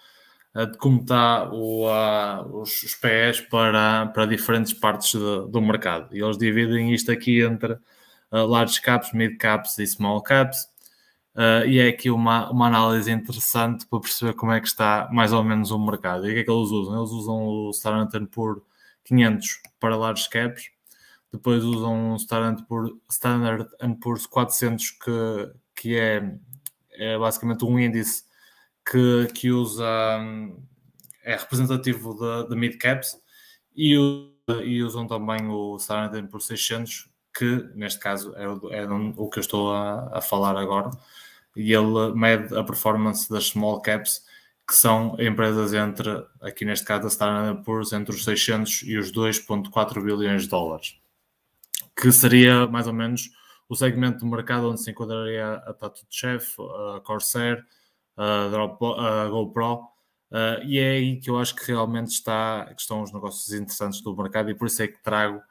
de 0.64 0.78
como 0.78 1.02
está 1.02 1.52
o, 1.52 1.88
uh, 1.90 2.62
os, 2.62 2.84
os 2.84 2.96
pés 2.96 3.42
para, 3.42 4.08
para 4.08 4.26
diferentes 4.26 4.74
partes 4.74 5.12
de, 5.12 5.52
do 5.52 5.62
mercado. 5.62 6.16
E 6.16 6.24
eles 6.24 6.38
dividem 6.38 6.94
isto 6.94 7.12
aqui 7.12 7.42
entre 7.42 7.74
uh, 7.74 8.46
large 8.48 8.82
caps, 8.82 9.12
mid 9.12 9.38
caps 9.38 9.78
e 9.80 9.86
small 9.86 10.22
caps. 10.22 10.74
Uh, 11.36 11.68
e 11.68 11.80
é 11.80 11.90
aqui 11.90 12.10
uma, 12.10 12.50
uma 12.50 12.68
análise 12.68 13.12
interessante 13.12 13.86
para 13.88 14.00
perceber 14.00 14.34
como 14.36 14.54
é 14.54 14.62
que 14.62 14.68
está 14.68 15.10
mais 15.12 15.34
ou 15.34 15.44
menos 15.44 15.72
o 15.72 15.78
mercado. 15.78 16.26
E 16.26 16.32
o 16.32 16.34
que 16.34 16.40
é 16.40 16.44
que 16.46 16.52
eles 16.52 16.70
usam? 16.70 16.98
Eles 16.98 17.12
usam 17.12 17.44
o 17.44 17.72
Standard 17.72 18.28
Poor's 18.28 18.62
500 19.04 19.62
para 19.78 19.98
large 19.98 20.30
caps, 20.30 20.70
depois 21.32 21.64
usam 21.64 22.14
o 22.14 22.16
Standard 22.16 22.64
Poor's, 22.66 22.92
Standard 23.10 23.70
Poor's 24.02 24.26
400, 24.26 24.92
que, 24.92 25.52
que 25.76 25.98
é, 25.98 26.38
é 26.94 27.18
basicamente 27.18 27.66
um 27.66 27.78
índice 27.78 28.24
que, 28.90 29.28
que 29.34 29.52
usa, 29.52 29.86
é 31.24 31.36
representativo 31.36 32.48
de, 32.48 32.56
mid 32.56 32.78
caps, 32.78 33.18
e, 33.76 33.96
e 34.64 34.84
usam 34.84 35.08
também 35.08 35.48
o 35.48 35.76
Standard 35.78 36.28
Poor's 36.30 36.46
600, 36.46 37.10
que 37.36 37.70
neste 37.76 38.00
caso 38.00 38.34
é, 38.36 38.48
o, 38.48 38.72
é 38.72 38.88
o 39.18 39.30
que 39.30 39.40
eu 39.40 39.42
estou 39.42 39.74
a, 39.74 40.18
a 40.18 40.22
falar 40.22 40.58
agora. 40.58 40.92
E 41.56 41.74
ele 41.74 42.14
mede 42.14 42.56
a 42.56 42.64
performance 42.64 43.30
das 43.30 43.48
small 43.48 43.82
caps, 43.82 44.24
que 44.68 44.76
são 44.76 45.16
empresas 45.20 45.74
entre, 45.74 46.26
aqui 46.42 46.66
neste 46.66 46.86
caso 46.86 47.06
a 47.06 47.10
Standard 47.10 47.64
Poor's, 47.64 47.92
entre 47.94 48.14
os 48.14 48.24
600 48.24 48.84
e 48.84 48.98
os 48.98 49.12
2,4 49.12 50.02
bilhões 50.04 50.44
de 50.44 50.50
dólares, 50.50 51.00
que 51.96 52.12
seria 52.12 52.68
mais 52.68 52.88
ou 52.88 52.94
menos 52.94 53.30
o 53.68 53.76
segmento 53.76 54.20
do 54.20 54.26
mercado 54.26 54.70
onde 54.70 54.82
se 54.82 54.92
enquadraria 54.92 55.54
a 55.54 55.74
Tattoo 55.74 56.06
Chef, 56.10 56.56
a 56.96 57.00
Corsair, 57.02 57.66
a, 58.18 59.28
GoPro, 59.30 59.96
Uh, 60.32 60.60
e 60.66 60.80
é 60.80 60.92
aí 60.92 61.18
que 61.18 61.30
eu 61.30 61.40
acho 61.40 61.56
que 61.56 61.66
realmente 61.66 62.10
está, 62.10 62.66
que 62.76 62.82
estão 62.82 63.02
os 63.02 63.14
negócios 63.14 63.54
interessantes 63.54 64.02
do 64.02 64.16
mercado 64.16 64.50
e 64.50 64.56
por 64.56 64.68
isso 64.68 64.82
é 64.82 64.88
que 64.88 65.02
trago, 65.02 65.42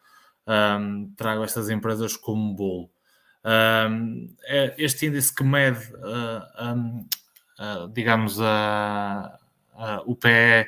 um, 0.47 1.11
trago 1.17 1.45
estas 1.45 1.71
empresas 1.71 2.17
como 2.17 2.55
bolo. 2.55 2.91
Um, 3.45 4.35
é 4.45 4.75
este 4.77 5.07
índice 5.07 5.35
que 5.35 5.45
mede, 5.45 5.81
uh, 5.95 6.75
um, 6.75 7.09
uh, 7.59 7.89
digamos, 7.95 8.39
o 10.05 10.17
PE 10.17 10.67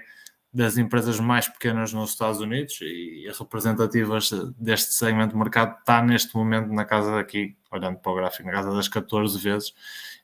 das 0.56 0.78
empresas 0.78 1.20
mais 1.20 1.46
pequenas 1.46 1.92
nos 1.92 2.10
Estados 2.10 2.40
Unidos 2.40 2.78
e 2.80 3.30
representativas 3.38 4.30
deste 4.58 4.94
segmento 4.94 5.32
de 5.32 5.38
mercado 5.38 5.76
está 5.78 6.00
neste 6.00 6.34
momento 6.34 6.72
na 6.72 6.86
casa 6.86 7.14
daqui, 7.14 7.54
olhando 7.70 7.98
para 7.98 8.12
o 8.12 8.14
gráfico, 8.14 8.44
na 8.44 8.52
casa 8.52 8.72
das 8.72 8.88
14 8.88 9.38
vezes. 9.38 9.74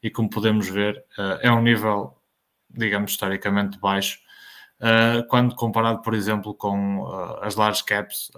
E 0.03 0.11
como 0.11 0.31
podemos 0.31 0.67
ver 0.67 1.05
uh, 1.19 1.39
é 1.43 1.53
um 1.53 1.61
nível, 1.61 2.17
digamos, 2.71 3.11
historicamente 3.11 3.79
baixo 3.79 4.23
Uh, 4.83 5.25
quando 5.29 5.55
comparado, 5.55 6.03
por 6.03 6.13
exemplo, 6.13 6.53
com 6.53 7.03
uh, 7.03 7.39
as 7.41 7.55
large 7.55 7.85
caps, 7.85 8.33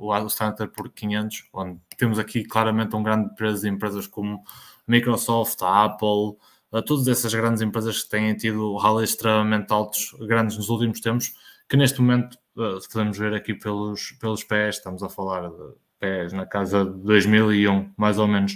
o 0.00 0.12
Standard 0.26 0.72
por 0.72 0.90
500, 0.90 1.44
onde 1.52 1.80
temos 1.96 2.18
aqui 2.18 2.42
claramente 2.42 2.96
um 2.96 3.02
grande 3.04 3.32
peso 3.36 3.62
de 3.62 3.68
empresas 3.68 4.08
como 4.08 4.42
Microsoft, 4.88 5.62
a 5.62 5.84
Apple, 5.84 6.36
todas 6.84 7.08
essas 7.08 7.32
grandes 7.32 7.62
empresas 7.62 8.02
que 8.02 8.10
têm 8.10 8.34
tido 8.34 8.76
rallies 8.76 9.10
extremamente 9.10 9.72
altos, 9.72 10.14
grandes 10.20 10.56
nos 10.56 10.68
últimos 10.68 11.00
tempos, 11.00 11.34
que 11.68 11.76
neste 11.76 12.00
momento 12.00 12.38
uh, 12.56 12.78
podemos 12.92 13.16
ver 13.18 13.34
aqui 13.34 13.54
pelos, 13.54 14.12
pelos 14.20 14.44
pés, 14.44 14.76
estamos 14.76 15.02
a 15.02 15.08
falar 15.08 15.48
de 15.48 15.74
pés 15.98 16.32
na 16.32 16.46
casa 16.46 16.84
de 16.84 17.00
2001, 17.02 17.92
mais 17.96 18.18
ou 18.18 18.26
menos. 18.26 18.54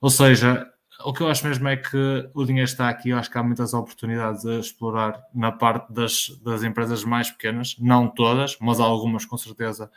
Ou 0.00 0.10
seja, 0.10 0.70
o 1.04 1.12
que 1.12 1.22
eu 1.22 1.28
acho 1.28 1.46
mesmo 1.46 1.68
é 1.68 1.76
que 1.76 2.28
o 2.34 2.44
dinheiro 2.44 2.68
está 2.68 2.88
aqui, 2.88 3.10
eu 3.10 3.18
acho 3.18 3.30
que 3.30 3.38
há 3.38 3.42
muitas 3.42 3.74
oportunidades 3.74 4.44
a 4.46 4.54
explorar 4.54 5.22
na 5.34 5.52
parte 5.52 5.92
das, 5.92 6.30
das 6.42 6.62
empresas 6.62 7.04
mais 7.04 7.30
pequenas, 7.30 7.76
não 7.78 8.08
todas, 8.08 8.56
mas 8.60 8.80
algumas 8.80 9.24
com 9.24 9.36
certeza 9.36 9.90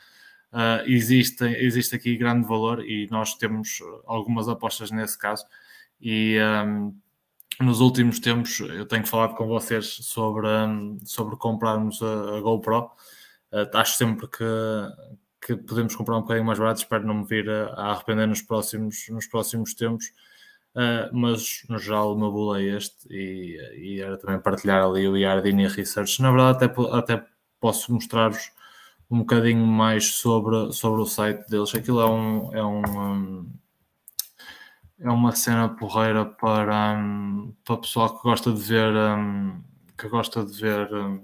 uh, 0.52 0.84
existe, 0.86 1.44
existe 1.46 1.96
aqui 1.96 2.18
grande 2.18 2.48
valor 2.48 2.86
e 2.86 3.08
nós 3.10 3.36
temos 3.36 3.80
algumas 4.06 4.48
apostas 4.48 4.92
nesse 4.92 5.18
caso. 5.18 5.46
E 6.02 6.38
um, 6.66 6.96
nos 7.60 7.82
últimos 7.82 8.20
tempos 8.20 8.60
eu 8.60 8.86
tenho 8.86 9.06
falado 9.06 9.36
com 9.36 9.48
vocês 9.48 9.86
sobre, 10.02 10.48
um, 10.48 10.98
sobre 11.06 11.36
comprarmos 11.36 12.02
a, 12.02 12.38
a 12.38 12.42
GoPro. 12.42 12.92
Uh, 13.52 13.78
acho 13.78 13.98
sempre 13.98 14.28
que, 14.28 14.46
que 15.42 15.56
podemos 15.56 15.96
comprar 15.96 16.18
um 16.18 16.22
bocadinho 16.22 16.46
mais 16.46 16.60
barato, 16.60 16.80
espero 16.80 17.06
não 17.06 17.16
me 17.16 17.26
vir 17.26 17.50
a, 17.50 17.68
a 17.74 17.92
arrepender 17.92 18.28
nos 18.28 18.42
próximos, 18.42 19.08
nos 19.10 19.28
próximos 19.28 19.74
tempos. 19.74 20.06
Uh, 20.76 21.10
mas 21.12 21.64
no 21.68 21.80
geral 21.80 22.14
o 22.14 22.18
meu 22.18 22.32
bolo 22.32 22.56
é 22.56 22.64
este 22.64 23.08
e, 23.10 23.58
e 23.76 24.02
era 24.02 24.18
também 24.18 24.40
partilhar 24.40 24.84
ali 24.84 25.08
o 25.08 25.18
Yardini 25.18 25.68
Research. 25.68 26.22
Na 26.22 26.32
verdade, 26.32 26.66
até, 26.66 26.82
até 26.98 27.26
posso 27.60 27.92
mostrar-vos 27.92 28.52
um 29.10 29.20
bocadinho 29.20 29.66
mais 29.66 30.16
sobre, 30.16 30.72
sobre 30.72 31.02
o 31.02 31.06
site 31.06 31.50
deles. 31.50 31.74
Aquilo 31.74 32.00
é 32.02 32.06
um, 32.10 32.56
é 32.56 32.64
um, 32.64 32.82
um 32.82 33.50
é 35.00 35.10
uma 35.10 35.32
cena 35.34 35.70
porreira 35.70 36.26
para, 36.26 36.98
um, 36.98 37.54
para 37.64 37.78
pessoal 37.78 38.18
que 38.18 38.24
gosta 38.24 38.52
de 38.52 38.62
ver 38.62 38.94
um, 38.94 39.64
que 39.98 40.08
gosta 40.10 40.44
de 40.44 40.60
ver 40.60 40.94
um, 40.94 41.24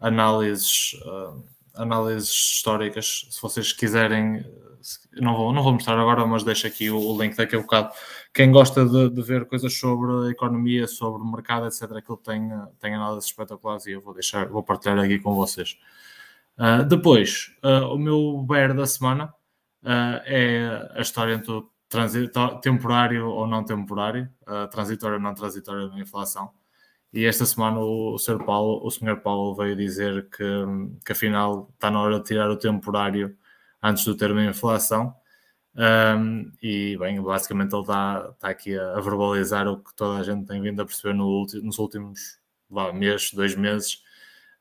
análises 0.00 0.94
uh, 1.04 1.44
análises 1.74 2.30
históricas. 2.30 3.26
Se 3.30 3.42
vocês 3.42 3.72
quiserem 3.72 4.44
não 5.20 5.34
vou, 5.34 5.52
não 5.52 5.62
vou 5.62 5.72
mostrar 5.72 5.98
agora 5.98 6.26
mas 6.26 6.42
deixo 6.44 6.66
aqui 6.66 6.90
o, 6.90 6.98
o 6.98 7.22
link 7.22 7.36
daqui 7.36 7.56
a 7.56 7.60
bocado. 7.60 7.92
Quem 8.32 8.50
gosta 8.50 8.84
de, 8.84 9.10
de, 9.10 9.22
ver 9.22 9.46
coisas 9.46 9.72
sobre 9.74 10.30
economia 10.30 10.86
sobre 10.86 11.22
o 11.22 11.26
mercado 11.26 11.66
etc 11.66 11.90
aquilo 11.92 12.16
tem, 12.18 12.50
tem 12.80 12.94
análises 12.94 13.30
espetaculares 13.30 13.86
e 13.86 13.92
eu 13.92 14.00
vou 14.00 14.14
deixar 14.14 14.46
vou 14.48 14.62
partilhar 14.62 14.98
aqui 14.98 15.18
com 15.18 15.34
vocês. 15.34 15.78
Uh, 16.58 16.84
depois 16.84 17.52
uh, 17.64 17.94
o 17.94 17.98
meu 17.98 18.44
bear 18.48 18.74
da 18.74 18.86
semana 18.86 19.34
uh, 19.82 20.20
é 20.24 20.92
a 20.94 21.00
história 21.00 21.34
entre 21.34 21.50
o 21.50 21.73
temporário 22.62 23.28
ou 23.28 23.46
não 23.46 23.64
temporário, 23.64 24.28
uh, 24.42 24.68
transitório 24.68 25.16
ou 25.16 25.22
não 25.22 25.34
transitório 25.34 25.88
na 25.88 26.00
inflação. 26.00 26.50
E 27.12 27.24
esta 27.24 27.46
semana 27.46 27.78
o, 27.78 28.14
o 28.14 28.18
Sr. 28.18 28.44
Paulo, 28.44 28.84
o 28.84 28.90
Sr. 28.90 29.20
Paulo 29.20 29.54
veio 29.54 29.76
dizer 29.76 30.28
que, 30.30 30.44
que 31.04 31.12
afinal 31.12 31.70
está 31.74 31.90
na 31.90 32.00
hora 32.02 32.18
de 32.18 32.24
tirar 32.24 32.50
o 32.50 32.58
temporário 32.58 33.36
antes 33.82 34.04
do 34.04 34.16
termo 34.16 34.40
inflação. 34.40 35.14
Um, 35.76 36.52
e 36.62 36.96
bem, 36.98 37.20
basicamente 37.20 37.74
ele 37.74 37.82
está, 37.82 38.30
está 38.32 38.48
aqui 38.48 38.78
a, 38.78 38.96
a, 38.96 39.00
verbalizar 39.00 39.66
o 39.68 39.78
que 39.78 39.94
toda 39.94 40.20
a 40.20 40.22
gente 40.22 40.46
tem 40.46 40.62
vindo 40.62 40.80
a 40.80 40.84
perceber 40.84 41.14
no 41.14 41.46
nos 41.62 41.78
últimos 41.78 42.38
lá, 42.70 42.92
meses, 42.92 43.32
dois 43.32 43.56
meses, 43.56 44.02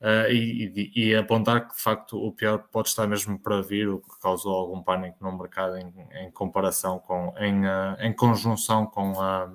uh, 0.04 0.30
e, 0.30 0.92
e, 0.94 1.16
apontar 1.16 1.68
que 1.68 1.76
de 1.76 1.82
facto 1.82 2.18
o 2.18 2.32
pior 2.34 2.66
pode 2.72 2.90
estar 2.90 3.08
mesmo 3.08 3.40
para 3.40 3.62
vir, 3.62 3.88
o 3.88 4.00
que 4.00 4.20
causou 4.22 4.54
algum 4.54 4.84
pânico 4.84 5.24
no 5.24 5.36
mercado 5.38 5.78
em, 5.78 5.94
em 6.12 6.32
comparação 6.32 7.00
com, 7.00 7.34
em, 7.38 7.66
uh, 7.66 7.96
em 8.00 8.14
conjunção 8.14 8.86
com 8.86 9.20
a, 9.22 9.50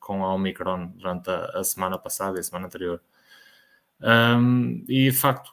com 0.00 0.24
a 0.24 0.34
Omicron 0.34 0.86
durante 0.96 1.30
a, 1.30 1.60
a 1.60 1.64
semana 1.64 1.98
passada 1.98 2.38
e 2.38 2.40
a 2.40 2.42
semana 2.42 2.66
anterior. 2.66 3.00
Um, 4.00 4.82
e 4.88 5.10
de 5.10 5.12
facto, 5.12 5.52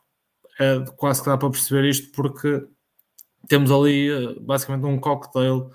é, 0.60 0.80
quase 0.96 1.22
que 1.22 1.30
dá 1.30 1.38
para 1.38 1.50
perceber 1.50 1.88
isto 1.88 2.12
porque 2.14 2.66
temos 3.48 3.70
ali 3.72 4.10
uh, 4.10 4.40
basicamente 4.42 4.86
um 4.86 5.00
cocktail 5.00 5.70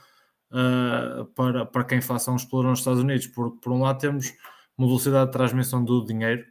uh, 0.51 1.25
para, 1.35 1.67
para 1.67 1.85
que 1.85 1.95
a 1.95 1.99
inflação 1.99 2.37
explorou 2.37 2.71
nos 2.71 2.81
Estados 2.81 3.01
Unidos, 3.01 3.27
porque 3.29 3.59
por 3.61 3.73
um 3.73 3.83
lado 3.83 3.99
temos 3.99 4.33
uma 4.77 4.87
velocidade 4.87 5.27
de 5.27 5.33
transmissão 5.33 5.85
do 5.85 6.05
dinheiro 6.05 6.45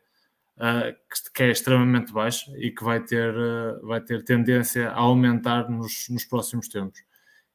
uh, 0.62 0.96
que, 1.34 1.44
é 1.44 1.50
extremamente 1.50 2.14
baixa 2.14 2.52
e 2.58 2.70
que 2.72 2.84
vai 2.84 3.02
ter, 3.02 3.36
uh, 3.36 3.86
vai 3.86 4.00
ter 4.00 4.24
tendência 4.24 4.90
a 4.90 5.00
aumentar 5.00 5.70
nos, 5.70 6.08
nos 6.10 6.24
próximos 6.24 6.68
tempos. 6.68 7.02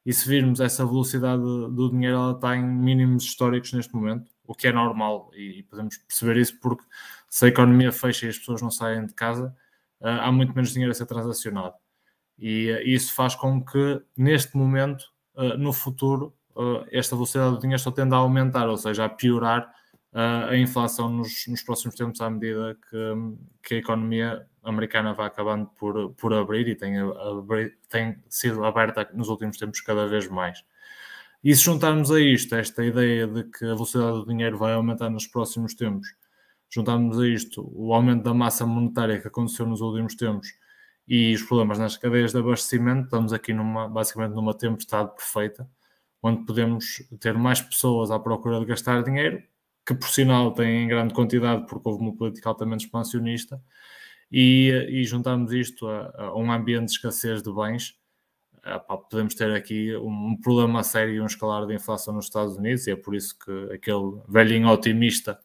E 0.05 0.13
se 0.13 0.27
virmos 0.27 0.59
essa 0.59 0.85
velocidade 0.85 1.41
do 1.41 1.89
dinheiro, 1.89 2.17
ela 2.17 2.31
está 2.33 2.55
em 2.55 2.63
mínimos 2.63 3.23
históricos 3.23 3.73
neste 3.73 3.93
momento, 3.95 4.31
o 4.45 4.53
que 4.53 4.67
é 4.67 4.71
normal 4.71 5.31
e, 5.33 5.59
e 5.59 5.63
podemos 5.63 5.97
perceber 5.97 6.37
isso 6.37 6.59
porque 6.59 6.83
se 7.29 7.45
a 7.45 7.47
economia 7.49 7.91
fecha 7.91 8.25
e 8.25 8.29
as 8.29 8.37
pessoas 8.37 8.61
não 8.61 8.71
saem 8.71 9.05
de 9.05 9.13
casa, 9.13 9.55
uh, 10.01 10.07
há 10.07 10.31
muito 10.31 10.53
menos 10.53 10.71
dinheiro 10.71 10.91
a 10.91 10.95
ser 10.95 11.05
transacionado. 11.05 11.75
E 12.37 12.69
isso 12.85 13.15
faz 13.15 13.33
com 13.33 13.63
que, 13.65 13.99
neste 14.15 14.55
momento, 14.55 15.05
no 15.57 15.73
futuro, 15.73 16.35
esta 16.91 17.15
velocidade 17.15 17.55
do 17.55 17.59
dinheiro 17.59 17.81
só 17.81 17.89
tende 17.89 18.13
a 18.13 18.17
aumentar, 18.17 18.69
ou 18.69 18.77
seja, 18.77 19.05
a 19.05 19.09
piorar 19.09 19.73
a 20.19 20.57
inflação 20.57 21.09
nos, 21.09 21.45
nos, 21.47 21.61
próximos 21.61 21.95
tempos 21.95 22.19
à 22.21 22.29
medida 22.29 22.75
que, 22.89 22.97
que, 23.61 23.75
a 23.75 23.77
economia 23.77 24.47
americana 24.63 25.13
vai 25.13 25.27
acabando 25.27 25.67
por, 25.77 26.11
por 26.15 26.33
abrir 26.33 26.67
e 26.67 26.75
tem, 26.75 26.97
abrir, 26.97 27.77
tem 27.87 28.17
sido 28.27 28.65
aberta 28.65 29.07
nos 29.13 29.29
últimos 29.29 29.57
tempos 29.57 29.79
cada 29.79 30.07
vez 30.07 30.27
mais. 30.27 30.63
E 31.43 31.55
se 31.55 31.63
juntarmos 31.63 32.09
a 32.09 32.19
isto, 32.19 32.55
esta 32.55 32.83
ideia 32.83 33.27
de 33.27 33.43
que 33.43 33.63
a 33.65 33.75
velocidade 33.75 34.17
do 34.17 34.25
dinheiro 34.25 34.57
vai 34.57 34.73
aumentar 34.73 35.07
nos 35.11 35.27
próximos 35.27 35.75
tempos, 35.75 36.07
juntarmos 36.67 37.19
a 37.19 37.27
isto 37.27 37.69
o 37.75 37.93
aumento 37.93 38.23
da 38.23 38.33
massa 38.33 38.65
monetária 38.65 39.21
que 39.21 39.27
aconteceu 39.27 39.67
nos 39.67 39.81
últimos 39.81 40.15
tempos 40.15 40.47
e 41.07 41.35
os 41.35 41.43
problemas 41.43 41.77
nas 41.77 41.95
cadeias 41.95 42.31
de 42.31 42.39
abastecimento, 42.39 43.05
estamos 43.05 43.33
aqui 43.33 43.53
numa, 43.53 43.87
basicamente 43.87 44.33
numa 44.33 44.55
tempestade 44.55 45.13
perfeita, 45.15 45.69
onde 46.23 46.43
podemos 46.43 47.03
ter 47.19 47.35
mais 47.35 47.61
pessoas 47.61 48.09
à 48.09 48.17
procura 48.17 48.59
de 48.59 48.65
gastar 48.65 49.03
dinheiro 49.03 49.43
que 49.87 49.95
por 49.95 50.09
sinal 50.09 50.51
tem 50.53 50.83
em 50.83 50.87
grande 50.87 51.13
quantidade 51.13 51.65
porque 51.67 51.87
houve 51.87 52.01
uma 52.01 52.15
política 52.15 52.49
altamente 52.49 52.85
expansionista, 52.85 53.61
e, 54.31 54.69
e 54.89 55.01
isto 55.01 55.87
a, 55.87 56.13
a, 56.17 56.37
um 56.37 56.51
ambiente 56.51 56.87
de 56.87 56.91
escassez 56.91 57.41
de 57.41 57.51
bens, 57.53 57.97
pá, 58.61 58.97
podemos 58.97 59.33
ter 59.35 59.55
aqui 59.55 59.95
um, 59.95 60.31
um 60.31 60.37
problema 60.41 60.83
sério 60.83 61.13
e 61.13 61.21
um 61.21 61.25
escalar 61.25 61.65
de 61.65 61.73
inflação 61.73 62.13
nos 62.13 62.25
Estados 62.25 62.57
Unidos, 62.57 62.87
e 62.87 62.91
é 62.91 62.95
por 62.95 63.15
isso 63.15 63.37
que 63.39 63.73
aquele 63.73 64.21
velhinho 64.27 64.67
otimista 64.67 65.39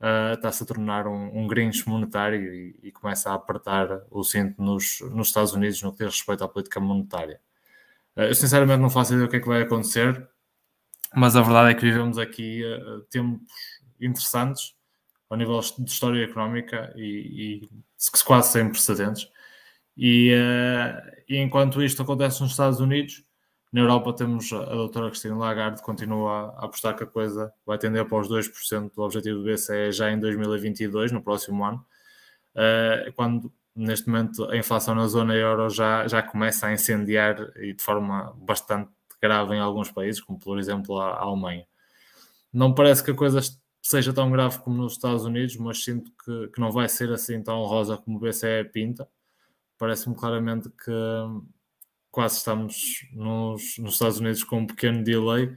uh, 0.00 0.34
está-se 0.34 0.62
a 0.62 0.66
tornar 0.66 1.06
um, 1.06 1.38
um 1.38 1.46
grinch 1.46 1.88
monetário 1.88 2.52
e, 2.52 2.78
e, 2.82 2.92
começa 2.92 3.30
a 3.30 3.34
apertar 3.34 4.02
o 4.10 4.22
cinto 4.22 4.60
nos, 4.62 5.00
nos 5.12 5.28
Estados 5.28 5.52
Unidos 5.52 5.82
no 5.82 5.92
que 5.92 5.98
diz 5.98 6.14
respeito 6.14 6.44
à 6.44 6.48
política 6.48 6.80
monetária. 6.80 7.40
Uh, 8.16 8.22
eu 8.22 8.34
sinceramente 8.34 8.80
não 8.80 8.90
faço 8.90 9.12
ideia 9.12 9.26
do 9.26 9.30
que 9.30 9.36
é 9.36 9.40
que 9.40 9.48
vai 9.48 9.62
acontecer, 9.62 10.28
mas 11.14 11.36
a 11.36 11.42
verdade 11.42 11.70
é 11.70 11.74
que 11.74 11.82
vivemos 11.82 12.18
aqui 12.18 12.62
uh, 12.64 13.00
tempos 13.10 13.40
interessantes 14.00 14.74
ao 15.28 15.36
nível 15.36 15.60
de 15.60 15.90
história 15.90 16.24
económica 16.24 16.92
e, 16.96 17.62
e 17.62 17.68
quase 18.24 18.52
sem 18.52 18.68
precedentes. 18.70 19.28
E, 19.96 20.32
uh, 20.34 21.22
e, 21.28 21.38
enquanto 21.38 21.82
isto 21.82 22.02
acontece 22.02 22.40
nos 22.42 22.52
Estados 22.52 22.80
Unidos, 22.80 23.24
na 23.72 23.80
Europa 23.80 24.12
temos 24.12 24.52
a 24.52 24.64
doutora 24.64 25.10
Cristina 25.10 25.36
Lagarde, 25.36 25.82
continua 25.82 26.54
a 26.56 26.66
apostar 26.66 26.96
que 26.96 27.02
a 27.02 27.06
coisa 27.06 27.52
vai 27.64 27.78
tender 27.78 28.04
para 28.06 28.18
os 28.18 28.28
2% 28.28 28.94
do 28.94 29.02
objetivo 29.02 29.38
do 29.38 29.44
BCE 29.44 29.92
já 29.92 30.10
em 30.10 30.20
2022, 30.20 31.12
no 31.12 31.22
próximo 31.22 31.64
ano, 31.64 31.84
uh, 32.54 33.12
quando 33.14 33.52
neste 33.74 34.08
momento 34.08 34.44
a 34.50 34.56
inflação 34.56 34.94
na 34.94 35.06
zona 35.06 35.34
euro 35.34 35.68
já, 35.68 36.06
já 36.08 36.22
começa 36.22 36.66
a 36.66 36.72
incendiar 36.72 37.36
e 37.56 37.74
de 37.74 37.82
forma 37.82 38.34
bastante 38.38 38.90
grave 39.20 39.54
em 39.54 39.60
alguns 39.60 39.90
países, 39.90 40.20
como 40.20 40.38
por 40.38 40.58
exemplo 40.58 40.98
a, 40.98 41.10
a 41.10 41.22
Alemanha. 41.22 41.66
Não 42.52 42.74
parece 42.74 43.04
que 43.04 43.10
a 43.10 43.14
coisa 43.14 43.40
seja 43.88 44.12
tão 44.12 44.30
grave 44.30 44.58
como 44.58 44.76
nos 44.76 44.94
Estados 44.94 45.24
Unidos, 45.24 45.56
mas 45.56 45.84
sinto 45.84 46.10
que, 46.24 46.48
que 46.48 46.60
não 46.60 46.72
vai 46.72 46.88
ser 46.88 47.10
assim 47.12 47.42
tão 47.42 47.62
rosa 47.64 47.96
como 47.96 48.16
o 48.16 48.20
BCE 48.20 48.64
pinta. 48.72 49.08
Parece-me 49.78 50.16
claramente 50.16 50.68
que 50.70 50.90
quase 52.10 52.38
estamos 52.38 53.06
nos, 53.12 53.78
nos, 53.78 53.92
Estados 53.94 54.18
Unidos 54.18 54.42
com 54.42 54.60
um 54.60 54.66
pequeno 54.66 55.04
delay, 55.04 55.56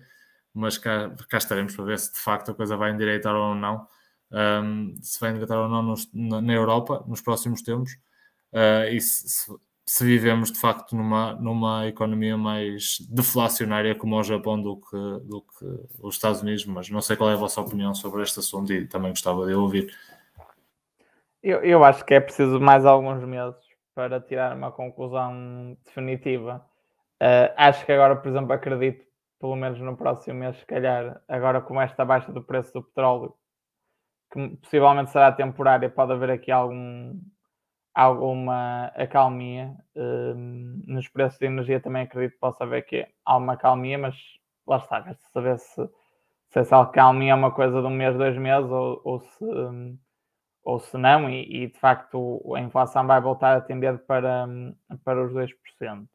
mas 0.53 0.77
cá, 0.77 1.09
cá 1.29 1.37
estaremos 1.37 1.75
para 1.75 1.85
ver 1.85 1.99
se 1.99 2.13
de 2.13 2.19
facto 2.19 2.51
a 2.51 2.53
coisa 2.53 2.77
vai 2.77 2.91
endireitar 2.91 3.33
ou 3.35 3.55
não. 3.55 3.87
Um, 4.31 4.95
se 5.01 5.19
vai 5.19 5.31
endireitar 5.31 5.57
ou 5.57 5.69
não 5.69 5.81
nos, 5.81 6.07
na, 6.13 6.39
na, 6.41 6.53
Europa 6.53 7.03
nos 7.07 7.21
próximos 7.21 7.63
tempos 7.63 7.93
uh, 8.53 8.87
e 8.91 9.01
se, 9.01 9.27
se, 9.27 9.51
se 9.89 10.05
vivemos 10.05 10.51
de 10.51 10.59
facto 10.59 10.95
numa, 10.95 11.33
numa 11.33 11.87
economia 11.87 12.37
mais 12.37 12.99
deflacionária 13.09 13.95
como 13.95 14.19
o 14.19 14.23
Japão 14.23 14.61
do 14.61 14.77
que, 14.77 14.97
do 15.25 15.41
que 15.41 15.65
os 15.99 16.13
Estados 16.13 16.43
Unidos, 16.43 16.63
mas 16.67 16.91
não 16.91 17.01
sei 17.01 17.17
qual 17.17 17.31
é 17.31 17.33
a 17.33 17.37
vossa 17.37 17.59
opinião 17.59 17.95
sobre 17.95 18.21
este 18.21 18.37
assunto 18.37 18.71
e 18.71 18.87
também 18.87 19.09
gostava 19.09 19.47
de 19.47 19.53
ouvir. 19.55 19.91
Eu, 21.41 21.63
eu 21.63 21.83
acho 21.83 22.05
que 22.05 22.13
é 22.13 22.19
preciso 22.19 22.59
mais 22.59 22.85
alguns 22.85 23.23
meses 23.23 23.59
para 23.95 24.21
tirar 24.21 24.55
uma 24.55 24.71
conclusão 24.71 25.75
definitiva. 25.83 26.63
Uh, 27.19 27.49
acho 27.57 27.83
que 27.83 27.91
agora, 27.91 28.15
por 28.15 28.29
exemplo, 28.29 28.53
acredito, 28.53 29.03
pelo 29.41 29.55
menos 29.55 29.79
no 29.79 29.97
próximo 29.97 30.37
mês, 30.37 30.55
se 30.55 30.67
calhar, 30.67 31.19
agora 31.27 31.61
com 31.61 31.81
esta 31.81 32.05
baixa 32.05 32.31
do 32.31 32.43
preço 32.43 32.71
do 32.73 32.83
petróleo, 32.83 33.33
que 34.31 34.49
possivelmente 34.57 35.09
será 35.09 35.31
temporária, 35.31 35.89
pode 35.89 36.11
haver 36.11 36.29
aqui 36.29 36.51
algum, 36.51 37.19
alguma 37.93 38.87
acalmia. 38.95 39.75
Um, 39.95 40.81
nos 40.87 41.07
preços 41.07 41.39
de 41.39 41.45
energia 41.45 41.79
também 41.79 42.03
acredito 42.03 42.33
que 42.33 42.39
possa 42.39 42.63
haver 42.63 42.83
que 42.85 43.07
há 43.25 43.37
uma 43.37 43.53
acalmia, 43.53 43.97
mas 43.97 44.15
lá 44.67 44.77
está, 44.77 44.99
resta 44.99 45.27
saber 45.31 45.57
se, 45.59 45.89
se 46.49 46.59
essa 46.59 46.81
acalmia 46.81 47.31
é 47.31 47.35
uma 47.35 47.51
coisa 47.51 47.81
de 47.81 47.87
um 47.87 47.91
mês, 47.91 48.15
dois 48.17 48.37
meses 48.37 48.69
ou, 48.69 49.01
ou 49.03 49.19
se, 49.19 49.43
um, 49.43 49.97
ou 50.63 50.79
se 50.79 50.97
não, 50.97 51.29
e, 51.29 51.63
e, 51.63 51.67
de 51.67 51.79
facto 51.79 52.41
a 52.55 52.59
inflação 52.59 53.05
vai 53.07 53.19
voltar 53.21 53.57
a 53.57 53.61
tender 53.61 53.97
para, 54.05 54.47
para 55.03 55.25
os 55.25 55.33
2%. 55.33 56.07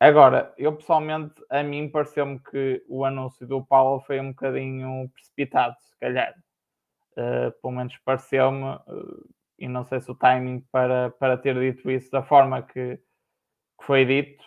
Agora, 0.00 0.54
eu 0.56 0.76
pessoalmente, 0.76 1.34
a 1.50 1.62
mim 1.62 1.88
pareceu-me 1.88 2.38
que 2.38 2.84
o 2.88 3.04
anúncio 3.04 3.46
do 3.46 3.64
Paulo 3.64 4.00
foi 4.02 4.20
um 4.20 4.28
bocadinho 4.28 5.08
precipitado, 5.12 5.76
se 5.80 5.98
calhar. 5.98 6.34
Uh, 7.12 7.50
pelo 7.60 7.74
menos 7.74 7.96
pareceu-me, 8.04 8.76
uh, 8.76 9.28
e 9.58 9.68
não 9.68 9.84
sei 9.84 10.00
se 10.00 10.10
o 10.10 10.14
timing 10.14 10.60
para, 10.72 11.10
para 11.18 11.36
ter 11.36 11.54
dito 11.58 11.90
isso 11.90 12.10
da 12.10 12.22
forma 12.22 12.62
que, 12.62 12.96
que 12.96 13.84
foi 13.84 14.04
dito 14.04 14.44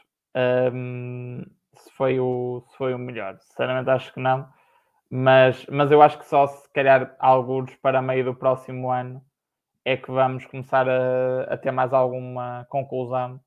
um, 0.73 1.43
se, 1.75 1.91
foi 1.91 2.19
o, 2.19 2.63
se 2.69 2.77
foi 2.77 2.93
o 2.93 2.99
melhor. 2.99 3.37
Sinceramente, 3.41 3.89
acho 3.89 4.13
que 4.13 4.19
não. 4.19 4.47
Mas, 5.09 5.65
mas 5.67 5.91
eu 5.91 6.01
acho 6.01 6.17
que 6.17 6.25
só 6.25 6.47
se 6.47 6.71
calhar 6.71 7.15
alguns 7.19 7.75
para 7.75 8.01
meio 8.01 8.23
do 8.23 8.35
próximo 8.35 8.89
ano 8.89 9.21
é 9.83 9.97
que 9.97 10.11
vamos 10.11 10.45
começar 10.45 10.87
a, 10.87 11.43
a 11.53 11.57
ter 11.57 11.71
mais 11.71 11.91
alguma 11.91 12.65
conclusão 12.69 13.39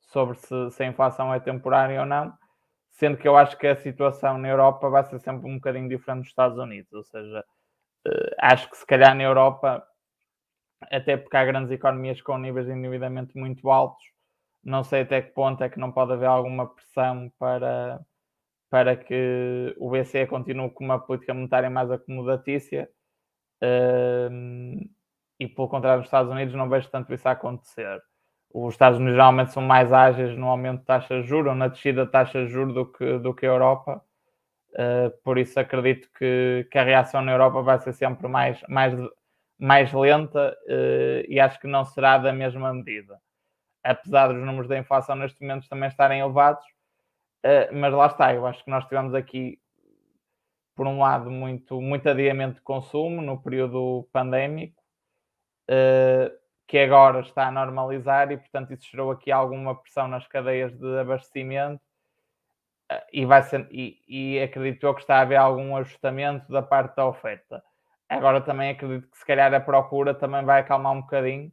sobre 0.00 0.36
se, 0.38 0.70
se, 0.72 0.82
a 0.82 0.86
inflação 0.86 1.32
é 1.32 1.38
temporária 1.38 2.00
ou 2.00 2.06
não, 2.06 2.32
sendo 2.90 3.16
que 3.16 3.28
eu 3.28 3.36
acho 3.36 3.56
que 3.58 3.66
a 3.66 3.76
situação 3.76 4.36
na 4.38 4.48
Europa 4.48 4.90
vai 4.90 5.04
ser 5.04 5.18
sempre 5.20 5.48
um 5.48 5.56
bocadinho 5.56 5.88
diferente 5.88 6.22
dos 6.22 6.28
Estados 6.28 6.58
Unidos, 6.58 6.92
ou 6.92 7.04
seja, 7.04 7.44
uh, 8.08 8.34
acho 8.40 8.68
que 8.70 8.76
se 8.76 8.86
calhar 8.86 9.14
na 9.14 9.22
Europa 9.22 9.86
até 10.90 11.16
porque 11.16 11.36
há 11.36 11.44
grandes 11.44 11.70
economias 11.70 12.20
com 12.22 12.38
níveis 12.38 12.66
de 12.66 12.72
endividamento 12.72 13.38
muito 13.38 13.70
altos. 13.70 14.04
Não 14.64 14.84
sei 14.84 15.02
até 15.02 15.22
que 15.22 15.32
ponto 15.32 15.62
é 15.64 15.68
que 15.68 15.78
não 15.78 15.92
pode 15.92 16.12
haver 16.12 16.26
alguma 16.26 16.66
pressão 16.68 17.30
para, 17.38 18.00
para 18.70 18.96
que 18.96 19.74
o 19.78 19.90
BCE 19.90 20.26
continue 20.26 20.70
com 20.70 20.84
uma 20.84 20.98
política 20.98 21.34
monetária 21.34 21.68
mais 21.68 21.90
acomodatícia. 21.90 22.88
E 25.40 25.48
pelo 25.48 25.68
contrário, 25.68 25.98
nos 25.98 26.06
Estados 26.06 26.30
Unidos 26.30 26.54
não 26.54 26.68
vejo 26.68 26.88
tanto 26.90 27.12
isso 27.12 27.28
a 27.28 27.32
acontecer. 27.32 28.00
Os 28.54 28.74
Estados 28.74 28.98
Unidos 28.98 29.14
geralmente 29.14 29.52
são 29.52 29.62
mais 29.62 29.92
ágeis 29.92 30.36
no 30.36 30.48
aumento 30.48 30.80
de 30.80 30.86
taxa 30.86 31.20
de 31.20 31.26
juros 31.26 31.50
ou 31.50 31.54
na 31.56 31.68
descida 31.68 32.04
de 32.04 32.12
taxa 32.12 32.44
de 32.44 32.52
juros 32.52 32.74
do 32.74 32.86
que, 32.86 33.18
do 33.18 33.34
que 33.34 33.46
a 33.46 33.48
Europa. 33.48 34.02
Uh, 34.72 35.10
por 35.22 35.38
isso 35.38 35.58
acredito 35.58 36.08
que, 36.16 36.66
que 36.70 36.78
a 36.78 36.84
reação 36.84 37.22
na 37.22 37.32
Europa 37.32 37.62
vai 37.62 37.78
ser 37.80 37.92
sempre 37.92 38.28
mais, 38.28 38.62
mais 38.68 38.94
mais 39.62 39.92
lenta 39.92 40.58
uh, 40.66 41.24
e 41.28 41.38
acho 41.38 41.60
que 41.60 41.68
não 41.68 41.84
será 41.84 42.18
da 42.18 42.32
mesma 42.32 42.74
medida. 42.74 43.16
Apesar 43.80 44.26
dos 44.32 44.44
números 44.44 44.68
da 44.68 44.76
inflação 44.76 45.14
neste 45.14 45.40
momento 45.40 45.68
também 45.68 45.88
estarem 45.88 46.18
elevados, 46.18 46.64
uh, 47.46 47.72
mas 47.72 47.94
lá 47.94 48.06
está, 48.06 48.34
eu 48.34 48.44
acho 48.44 48.64
que 48.64 48.70
nós 48.70 48.84
tivemos 48.86 49.14
aqui, 49.14 49.60
por 50.74 50.88
um 50.88 50.98
lado, 50.98 51.30
muito, 51.30 51.80
muito 51.80 52.08
adiamento 52.08 52.56
de 52.56 52.60
consumo 52.62 53.22
no 53.22 53.40
período 53.40 54.08
pandémico, 54.12 54.82
uh, 55.70 56.36
que 56.66 56.78
agora 56.80 57.20
está 57.20 57.46
a 57.46 57.52
normalizar 57.52 58.32
e, 58.32 58.38
portanto, 58.38 58.72
isso 58.72 58.90
gerou 58.90 59.12
aqui 59.12 59.30
alguma 59.30 59.80
pressão 59.80 60.08
nas 60.08 60.26
cadeias 60.26 60.76
de 60.76 60.98
abastecimento 60.98 61.80
e, 63.12 63.24
vai 63.24 63.42
ser, 63.44 63.68
e, 63.70 64.02
e 64.08 64.40
acredito 64.42 64.92
que 64.94 65.00
está 65.02 65.18
a 65.18 65.20
haver 65.20 65.36
algum 65.36 65.76
ajustamento 65.76 66.50
da 66.50 66.62
parte 66.62 66.96
da 66.96 67.06
oferta 67.06 67.62
Agora 68.16 68.40
também 68.40 68.70
acredito 68.70 69.10
que 69.10 69.18
se 69.18 69.26
calhar 69.26 69.52
a 69.54 69.60
procura 69.60 70.14
também 70.14 70.44
vai 70.44 70.60
acalmar 70.60 70.92
um 70.92 71.00
bocadinho. 71.00 71.50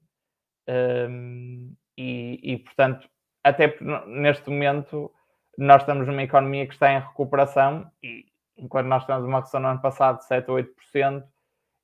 Um, 0.67 1.73
e, 1.97 2.39
e, 2.53 2.57
portanto, 2.59 3.09
até 3.43 3.75
neste 4.07 4.49
momento 4.49 5.11
nós 5.57 5.81
estamos 5.81 6.07
numa 6.07 6.23
economia 6.23 6.65
que 6.67 6.73
está 6.73 6.91
em 6.91 6.99
recuperação 6.99 7.89
e 8.03 8.25
enquanto 8.57 8.87
nós 8.87 9.05
temos 9.05 9.25
uma 9.25 9.39
recessão 9.39 9.59
no 9.59 9.67
ano 9.67 9.81
passado 9.81 10.19
de 10.19 10.25
7 10.25 10.51
ou 10.51 10.57
8%, 10.57 11.23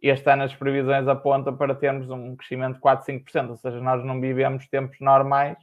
este 0.02 0.30
ano 0.30 0.44
as 0.44 0.54
previsões 0.54 1.08
apontam 1.08 1.56
para 1.56 1.74
termos 1.74 2.10
um 2.10 2.36
crescimento 2.36 2.76
de 2.76 2.80
4, 2.82 3.06
5%, 3.06 3.50
ou 3.50 3.58
seja, 3.58 3.80
nós 3.80 4.04
não 4.04 4.20
vivemos 4.20 4.68
tempos 4.68 5.00
normais 5.00 5.58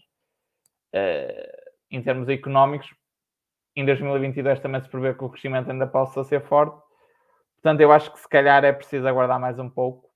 uh, 0.95 1.73
em 1.91 2.03
termos 2.03 2.29
económicos. 2.29 2.89
Em 3.77 3.85
2022 3.85 4.61
também 4.61 4.81
se 4.83 4.89
prevê 4.89 5.15
que 5.15 5.25
o 5.25 5.31
crescimento 5.31 5.71
ainda 5.71 5.87
possa 5.87 6.25
ser 6.25 6.43
forte, 6.43 6.83
Portanto, 7.63 7.81
eu 7.81 7.93
acho 7.93 8.13
que 8.13 8.19
se 8.19 8.29
calhar 8.29 8.65
é 8.65 8.73
preciso 8.73 9.07
aguardar 9.07 9.39
mais 9.39 9.57
um 9.57 9.71
pouco 9.71 10.11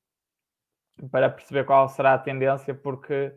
para 1.12 1.30
perceber 1.30 1.64
qual 1.64 1.88
será 1.88 2.14
a 2.14 2.18
tendência, 2.18 2.74
porque 2.74 3.32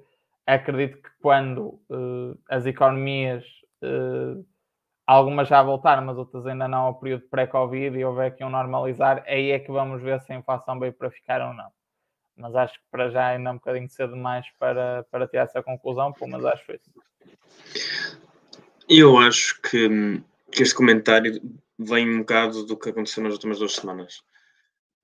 acredito 0.48 1.00
que 1.00 1.10
quando 1.22 1.80
uh, 1.90 2.40
as 2.50 2.66
economias, 2.66 3.46
uh, 3.84 4.44
algumas 5.06 5.48
já 5.48 5.62
voltaram, 5.62 6.04
mas 6.04 6.18
outras 6.18 6.48
ainda 6.48 6.68
não 6.68 6.86
ao 6.86 7.00
período 7.00 7.30
pré-Covid 7.30 7.96
e 7.96 8.04
houver 8.04 8.32
aqui 8.32 8.44
um 8.44 8.50
normalizar, 8.50 9.24
aí 9.28 9.52
é 9.52 9.60
que 9.60 9.72
vamos 9.72 10.02
ver 10.02 10.20
se 10.22 10.34
a 10.34 10.36
inflação 10.36 10.80
veio 10.80 10.94
para 10.94 11.12
ficar 11.12 11.42
ou 11.42 11.54
não. 11.54 11.70
Mas 12.36 12.56
acho 12.56 12.80
que 12.80 12.86
para 12.90 13.10
já 13.12 13.28
ainda 13.28 13.52
é 13.52 13.54
um 13.54 13.58
bocadinho 13.58 13.90
cedo 13.90 14.14
demais 14.14 14.48
para, 14.58 15.06
para 15.12 15.28
tirar 15.28 15.44
essa 15.44 15.62
conclusão, 15.62 16.12
pô, 16.14 16.26
mas 16.26 16.44
acho 16.46 16.72
isso. 16.72 16.90
Eu 18.90 19.20
acho 19.20 19.62
que, 19.62 20.20
que 20.52 20.64
este 20.64 20.74
comentário 20.74 21.40
vem 21.80 22.10
um 22.10 22.20
bocado 22.20 22.66
do 22.66 22.78
que 22.78 22.90
aconteceu 22.90 23.24
nas 23.24 23.34
últimas 23.34 23.60
duas 23.60 23.74
semanas. 23.74 24.22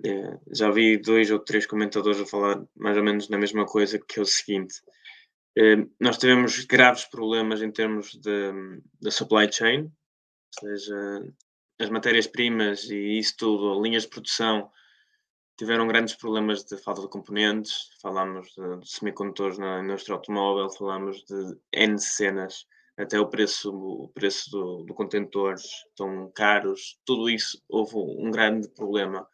É, 0.04 0.38
já 0.52 0.70
vi 0.70 0.98
dois 0.98 1.32
ou 1.32 1.40
três 1.40 1.66
comentadores 1.66 2.20
a 2.20 2.26
falar 2.26 2.62
mais 2.76 2.98
ou 2.98 3.04
menos 3.04 3.30
na 3.30 3.38
mesma 3.38 3.66
coisa, 3.66 3.98
que 3.98 4.20
é 4.20 4.22
o 4.22 4.26
seguinte: 4.26 4.82
é, 5.58 5.78
nós 6.00 6.18
tivemos 6.18 6.66
graves 6.66 7.06
problemas 7.06 7.62
em 7.62 7.72
termos 7.72 8.14
de 8.16 9.10
supply 9.10 9.50
chain, 9.50 9.84
ou 9.84 10.60
seja, 10.60 11.34
as 11.80 11.90
matérias-primas 11.90 12.90
e 12.90 13.18
isso 13.18 13.36
tudo, 13.38 13.82
linhas 13.82 14.04
de 14.04 14.10
produção, 14.10 14.70
tiveram 15.58 15.88
grandes 15.88 16.16
problemas 16.16 16.66
de 16.66 16.78
falta 16.78 17.02
de 17.02 17.08
componentes. 17.08 17.90
Falámos 18.02 18.54
de, 18.54 18.80
de 18.82 18.90
semicondutores 18.90 19.58
na 19.58 19.82
indústria 19.82 20.16
automóvel, 20.16 20.70
falámos 20.70 21.24
de 21.24 21.58
N 21.72 21.98
cenas 21.98 22.66
até 22.98 23.20
o 23.20 23.28
preço, 23.28 23.74
o 23.74 24.10
preço 24.10 24.50
do, 24.52 24.84
do 24.84 24.94
contentor 24.94 25.56
tão 25.96 26.32
caros, 26.32 27.00
tudo 27.06 27.30
isso 27.30 27.62
houve 27.68 27.96
um 27.96 28.32
grande 28.32 28.70
problema. 28.70 29.28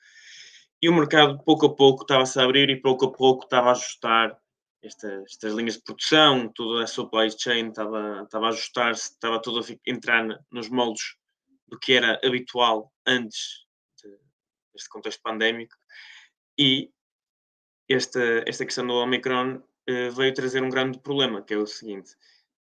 E 0.82 0.90
o 0.90 0.94
mercado, 0.94 1.44
pouco 1.44 1.68
a 1.68 1.76
pouco, 1.76 2.02
estava-se 2.02 2.40
a 2.40 2.44
abrir 2.44 2.70
e 2.70 2.82
pouco 2.82 3.06
a 3.06 3.12
pouco 3.12 3.44
estava 3.44 3.70
a 3.70 3.72
ajustar 3.72 4.36
estas, 4.82 5.24
estas 5.26 5.54
linhas 5.54 5.76
de 5.76 5.84
produção, 5.84 6.50
toda 6.50 6.84
a 6.84 6.88
supply 6.88 7.30
chain 7.30 7.70
estava, 7.70 8.24
estava 8.24 8.48
a 8.48 8.50
ajustar-se, 8.50 9.12
estava 9.12 9.40
tudo 9.40 9.60
a 9.60 9.92
entrar 9.92 10.26
nos 10.52 10.70
moldes 10.70 11.16
do 11.68 11.78
que 11.78 11.94
era 11.94 12.20
habitual 12.24 12.92
antes 13.06 13.66
deste 14.74 14.90
contexto 14.90 15.22
pandémico. 15.22 15.76
E 16.58 16.92
esta, 17.90 18.44
esta 18.48 18.66
questão 18.66 18.88
do 18.88 18.94
Omicron 18.94 19.62
eh, 19.88 20.10
veio 20.10 20.34
trazer 20.34 20.64
um 20.64 20.70
grande 20.70 21.00
problema, 21.00 21.42
que 21.42 21.54
é 21.54 21.58
o 21.58 21.68
seguinte. 21.68 22.16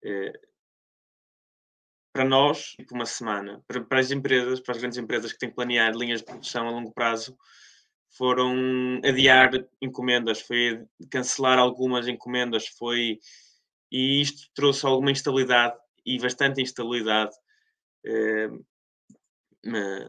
Eh, 0.03 0.33
para 2.13 2.25
nós, 2.25 2.71
tipo 2.71 2.93
uma 2.93 3.05
semana. 3.05 3.63
Para, 3.67 3.83
para, 3.83 3.99
as 3.99 4.11
empresas, 4.11 4.59
para 4.59 4.73
as 4.73 4.79
grandes 4.79 4.97
empresas 4.97 5.31
que 5.31 5.39
têm 5.39 5.49
que 5.49 5.55
planear 5.55 5.95
linhas 5.95 6.19
de 6.19 6.25
produção 6.25 6.67
a 6.67 6.71
longo 6.71 6.91
prazo, 6.91 7.37
foram 8.17 8.99
adiar 9.05 9.51
encomendas, 9.81 10.41
foi 10.41 10.83
cancelar 11.09 11.57
algumas 11.57 12.07
encomendas, 12.07 12.67
foi 12.67 13.19
e 13.91 14.21
isto 14.21 14.49
trouxe 14.53 14.85
alguma 14.85 15.11
instabilidade 15.11 15.77
e 16.05 16.17
bastante 16.19 16.61
instabilidade 16.61 17.35
eh, 18.05 18.49
na, 19.63 20.07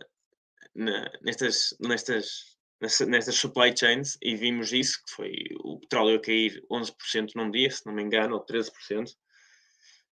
na, 0.74 1.10
nestas, 1.20 1.76
nestas, 1.80 2.56
nestas 2.80 3.34
supply 3.34 3.76
chains 3.76 4.16
e 4.22 4.36
vimos 4.36 4.72
isso, 4.72 5.02
que 5.04 5.14
foi 5.14 5.34
o 5.64 5.80
petróleo 5.80 6.16
a 6.16 6.20
cair 6.20 6.62
11% 6.70 7.32
num 7.34 7.50
dia, 7.50 7.70
se 7.70 7.84
não 7.84 7.92
me 7.92 8.02
engano, 8.02 8.36
ou 8.36 8.46
13%. 8.46 9.10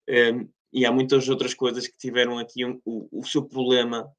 Eh, 0.08 0.32
e 0.72 0.84
há 0.84 0.92
muitas 0.92 1.28
outras 1.28 1.54
coisas 1.54 1.86
que 1.86 1.96
tiveram 1.96 2.38
aqui 2.38 2.64
um, 2.64 2.80
o, 2.84 3.20
o 3.20 3.24
seu 3.24 3.44
problema 3.44 4.10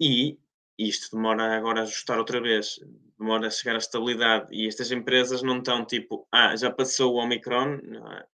e 0.00 0.38
isto 0.78 1.16
demora 1.16 1.56
agora 1.56 1.80
a 1.80 1.82
ajustar 1.84 2.18
outra 2.18 2.40
vez, 2.40 2.78
demora 3.18 3.46
a 3.46 3.50
chegar 3.50 3.74
à 3.74 3.78
estabilidade 3.78 4.54
e 4.54 4.66
estas 4.66 4.90
empresas 4.92 5.42
não 5.42 5.58
estão 5.58 5.84
tipo, 5.84 6.28
ah, 6.30 6.54
já 6.54 6.70
passou 6.70 7.14
o 7.14 7.16
Omicron, 7.16 7.76
é? 7.76 8.26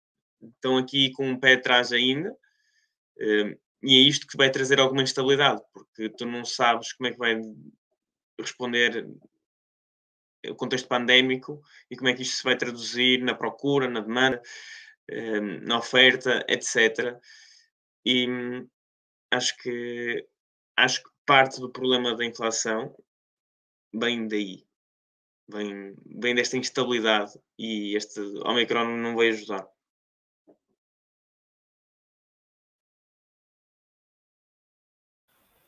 estão 0.43 0.77
aqui 0.77 1.13
com 1.13 1.29
um 1.29 1.39
pé 1.39 1.55
atrás 1.55 1.93
ainda 1.93 2.37
hum, 3.21 3.57
e 3.83 3.97
é 3.97 4.01
isto 4.01 4.27
que 4.27 4.37
vai 4.37 4.51
trazer 4.51 4.79
alguma 4.79 5.03
instabilidade, 5.03 5.61
porque 5.73 6.09
tu 6.11 6.25
não 6.25 6.45
sabes 6.45 6.93
como 6.93 7.09
é 7.09 7.13
que 7.13 7.19
vai 7.19 7.41
responder 8.39 9.09
o 10.49 10.55
contexto 10.55 10.89
pandémico 10.89 11.63
e 11.91 11.97
como 11.97 12.09
é 12.09 12.15
que 12.15 12.23
isto 12.23 12.37
se 12.37 12.45
vai 12.45 12.57
traduzir 12.57 13.23
na 13.23 13.35
procura, 13.35 13.89
na 13.89 14.01
demanda. 14.01 14.41
Ehm, 15.11 15.61
na 15.65 15.79
oferta, 15.79 16.45
etc. 16.49 17.19
E 18.05 18.27
acho 19.31 19.57
que 19.59 20.27
acho 20.77 21.03
que 21.03 21.11
parte 21.27 21.61
do 21.61 21.71
problema 21.71 22.17
da 22.17 22.25
inflação 22.25 22.95
vem 23.95 24.29
daí. 24.29 24.65
vem, 25.49 25.95
vem 26.21 26.35
desta 26.35 26.57
instabilidade 26.57 27.33
e 27.59 27.97
este 27.97 28.21
Omicron 28.45 28.97
não 28.99 29.17
vai 29.17 29.29
ajudar. 29.31 29.67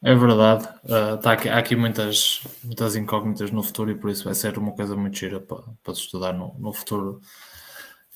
É 0.02 0.14
verdade, 0.14 0.66
uh, 0.84 1.18
tá 1.20 1.32
aqui, 1.32 1.48
há 1.48 1.58
aqui 1.58 1.74
muitas, 1.74 2.42
muitas 2.62 2.94
incógnitas 2.94 3.50
no 3.50 3.62
futuro 3.62 3.90
e 3.90 3.94
por 3.98 4.10
isso 4.10 4.24
vai 4.24 4.34
ser 4.34 4.58
uma 4.58 4.74
coisa 4.74 4.94
muito 4.94 5.16
gira 5.16 5.40
para, 5.40 5.62
para 5.82 5.94
se 5.94 6.02
estudar 6.02 6.34
no, 6.34 6.54
no 6.58 6.74
futuro 6.74 7.22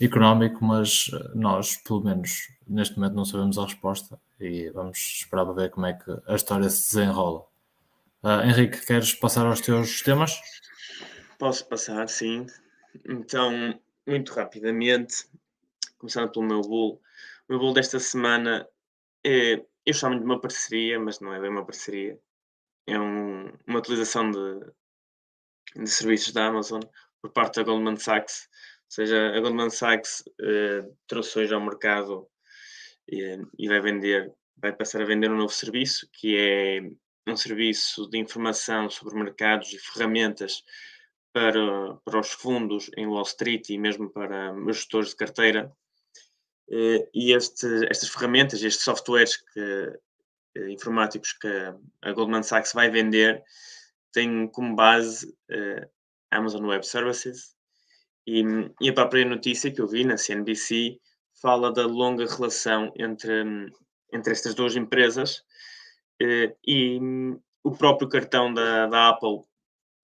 económico, 0.00 0.64
mas 0.64 1.10
nós, 1.34 1.76
pelo 1.76 2.02
menos 2.02 2.48
neste 2.66 2.96
momento, 2.96 3.14
não 3.14 3.24
sabemos 3.24 3.58
a 3.58 3.64
resposta 3.64 4.20
e 4.40 4.70
vamos 4.70 4.98
esperar 4.98 5.44
para 5.44 5.54
ver 5.54 5.70
como 5.70 5.86
é 5.86 5.94
que 5.94 6.10
a 6.26 6.34
história 6.34 6.68
se 6.70 6.94
desenrola. 6.94 7.46
Uh, 8.22 8.42
Henrique, 8.44 8.84
queres 8.84 9.14
passar 9.14 9.46
aos 9.46 9.60
teus 9.60 10.02
temas? 10.02 10.40
Posso 11.38 11.66
passar, 11.68 12.08
sim. 12.08 12.46
Então, 13.08 13.78
muito 14.06 14.32
rapidamente, 14.32 15.28
começando 15.98 16.30
pelo 16.30 16.46
meu 16.46 16.60
bolo. 16.62 17.00
O 17.48 17.52
meu 17.52 17.58
bolo 17.58 17.74
desta 17.74 17.98
semana 17.98 18.66
é 19.24 19.64
eu 19.88 19.94
chamo 19.94 20.18
de 20.18 20.24
uma 20.24 20.38
parceria, 20.38 21.00
mas 21.00 21.18
não 21.18 21.32
é 21.32 21.40
bem 21.40 21.48
uma 21.48 21.64
parceria. 21.64 22.20
É 22.86 23.00
um, 23.00 23.50
uma 23.66 23.78
utilização 23.78 24.30
de, 24.30 24.60
de 25.76 25.88
serviços 25.88 26.32
da 26.32 26.46
Amazon 26.46 26.82
por 27.22 27.30
parte 27.30 27.56
da 27.56 27.62
Goldman 27.62 27.96
Sachs. 27.96 28.47
Seja, 28.88 29.36
a 29.36 29.40
Goldman 29.40 29.68
Sachs 29.68 30.24
uh, 30.40 30.96
trouxe 31.06 31.38
hoje 31.38 31.52
ao 31.52 31.60
mercado 31.60 32.26
e, 33.06 33.38
e 33.58 33.68
vai 33.68 33.80
vender, 33.80 34.32
vai 34.56 34.72
passar 34.72 35.02
a 35.02 35.04
vender 35.04 35.30
um 35.30 35.36
novo 35.36 35.52
serviço 35.52 36.08
que 36.12 36.36
é 36.36 36.80
um 37.30 37.36
serviço 37.36 38.08
de 38.08 38.18
informação 38.18 38.88
sobre 38.88 39.14
mercados 39.14 39.72
e 39.74 39.78
ferramentas 39.78 40.64
para, 41.32 41.96
para 42.02 42.18
os 42.18 42.30
fundos 42.30 42.90
em 42.96 43.06
Wall 43.06 43.22
Street 43.22 43.68
e 43.68 43.76
mesmo 43.76 44.10
para 44.10 44.54
os 44.54 44.78
gestores 44.78 45.10
de 45.10 45.16
carteira. 45.16 45.70
Eh, 46.70 47.08
e 47.14 47.32
este, 47.32 47.66
estas 47.90 48.08
ferramentas, 48.08 48.62
estes 48.62 48.84
softwares 48.84 49.36
que, 49.36 49.92
eh, 50.56 50.70
informáticos 50.70 51.34
que 51.34 51.48
a 52.02 52.12
Goldman 52.12 52.42
Sachs 52.42 52.72
vai 52.72 52.90
vender 52.90 53.42
têm 54.12 54.48
como 54.48 54.74
base 54.74 55.28
uh, 55.50 55.86
Amazon 56.30 56.64
Web 56.64 56.86
Services 56.86 57.57
e, 58.28 58.44
e, 58.80 58.88
a 58.90 58.92
própria 58.92 59.24
notícia 59.24 59.72
que 59.72 59.80
eu 59.80 59.86
vi 59.86 60.04
na 60.04 60.16
CNBC 60.16 60.98
fala 61.40 61.72
da 61.72 61.86
longa 61.86 62.26
relação 62.26 62.92
entre, 62.96 63.72
entre 64.12 64.32
estas 64.32 64.54
duas 64.54 64.76
empresas 64.76 65.38
uh, 66.22 66.56
e 66.66 67.00
o 67.62 67.70
próprio 67.72 68.08
cartão 68.08 68.52
da, 68.52 68.86
da 68.86 69.08
Apple 69.08 69.42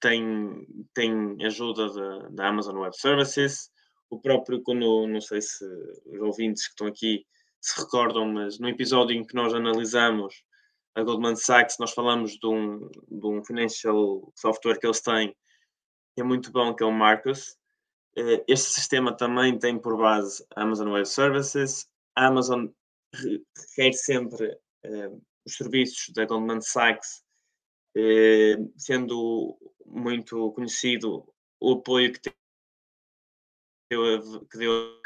tem, 0.00 0.66
tem 0.94 1.36
ajuda 1.44 2.30
da 2.30 2.48
Amazon 2.48 2.78
Web 2.78 2.96
Services 2.96 3.70
o 4.14 4.20
próprio, 4.20 4.62
quando, 4.62 5.06
não 5.06 5.20
sei 5.20 5.40
se 5.40 5.64
os 6.06 6.20
ouvintes 6.20 6.66
que 6.66 6.72
estão 6.72 6.86
aqui 6.86 7.26
se 7.60 7.80
recordam, 7.80 8.26
mas 8.26 8.58
no 8.58 8.68
episódio 8.68 9.16
em 9.16 9.24
que 9.24 9.34
nós 9.34 9.52
analisamos 9.52 10.44
a 10.94 11.02
Goldman 11.02 11.34
Sachs, 11.34 11.76
nós 11.80 11.92
falamos 11.92 12.38
de 12.38 12.46
um, 12.46 12.88
de 13.08 13.26
um 13.26 13.44
financial 13.44 14.32
software 14.36 14.78
que 14.78 14.86
eles 14.86 15.00
têm, 15.00 15.34
que 16.14 16.20
é 16.20 16.24
muito 16.24 16.52
bom, 16.52 16.74
que 16.74 16.82
é 16.82 16.86
o 16.86 16.92
Marcus. 16.92 17.56
Eh, 18.16 18.44
este 18.46 18.70
sistema 18.70 19.16
também 19.16 19.58
tem 19.58 19.78
por 19.78 19.96
base 19.96 20.44
Amazon 20.56 20.92
Web 20.92 21.08
Services. 21.08 21.88
A 22.16 22.26
Amazon 22.26 22.68
requer 23.14 23.92
sempre 23.92 24.58
eh, 24.84 25.10
os 25.44 25.56
serviços 25.56 26.12
da 26.14 26.24
Goldman 26.24 26.60
Sachs, 26.60 27.24
eh, 27.96 28.56
sendo 28.76 29.58
muito 29.86 30.52
conhecido 30.52 31.26
o 31.60 31.72
apoio 31.72 32.12
que 32.12 32.20
deu, 33.90 34.46
que 34.46 34.58
deu 34.58 35.00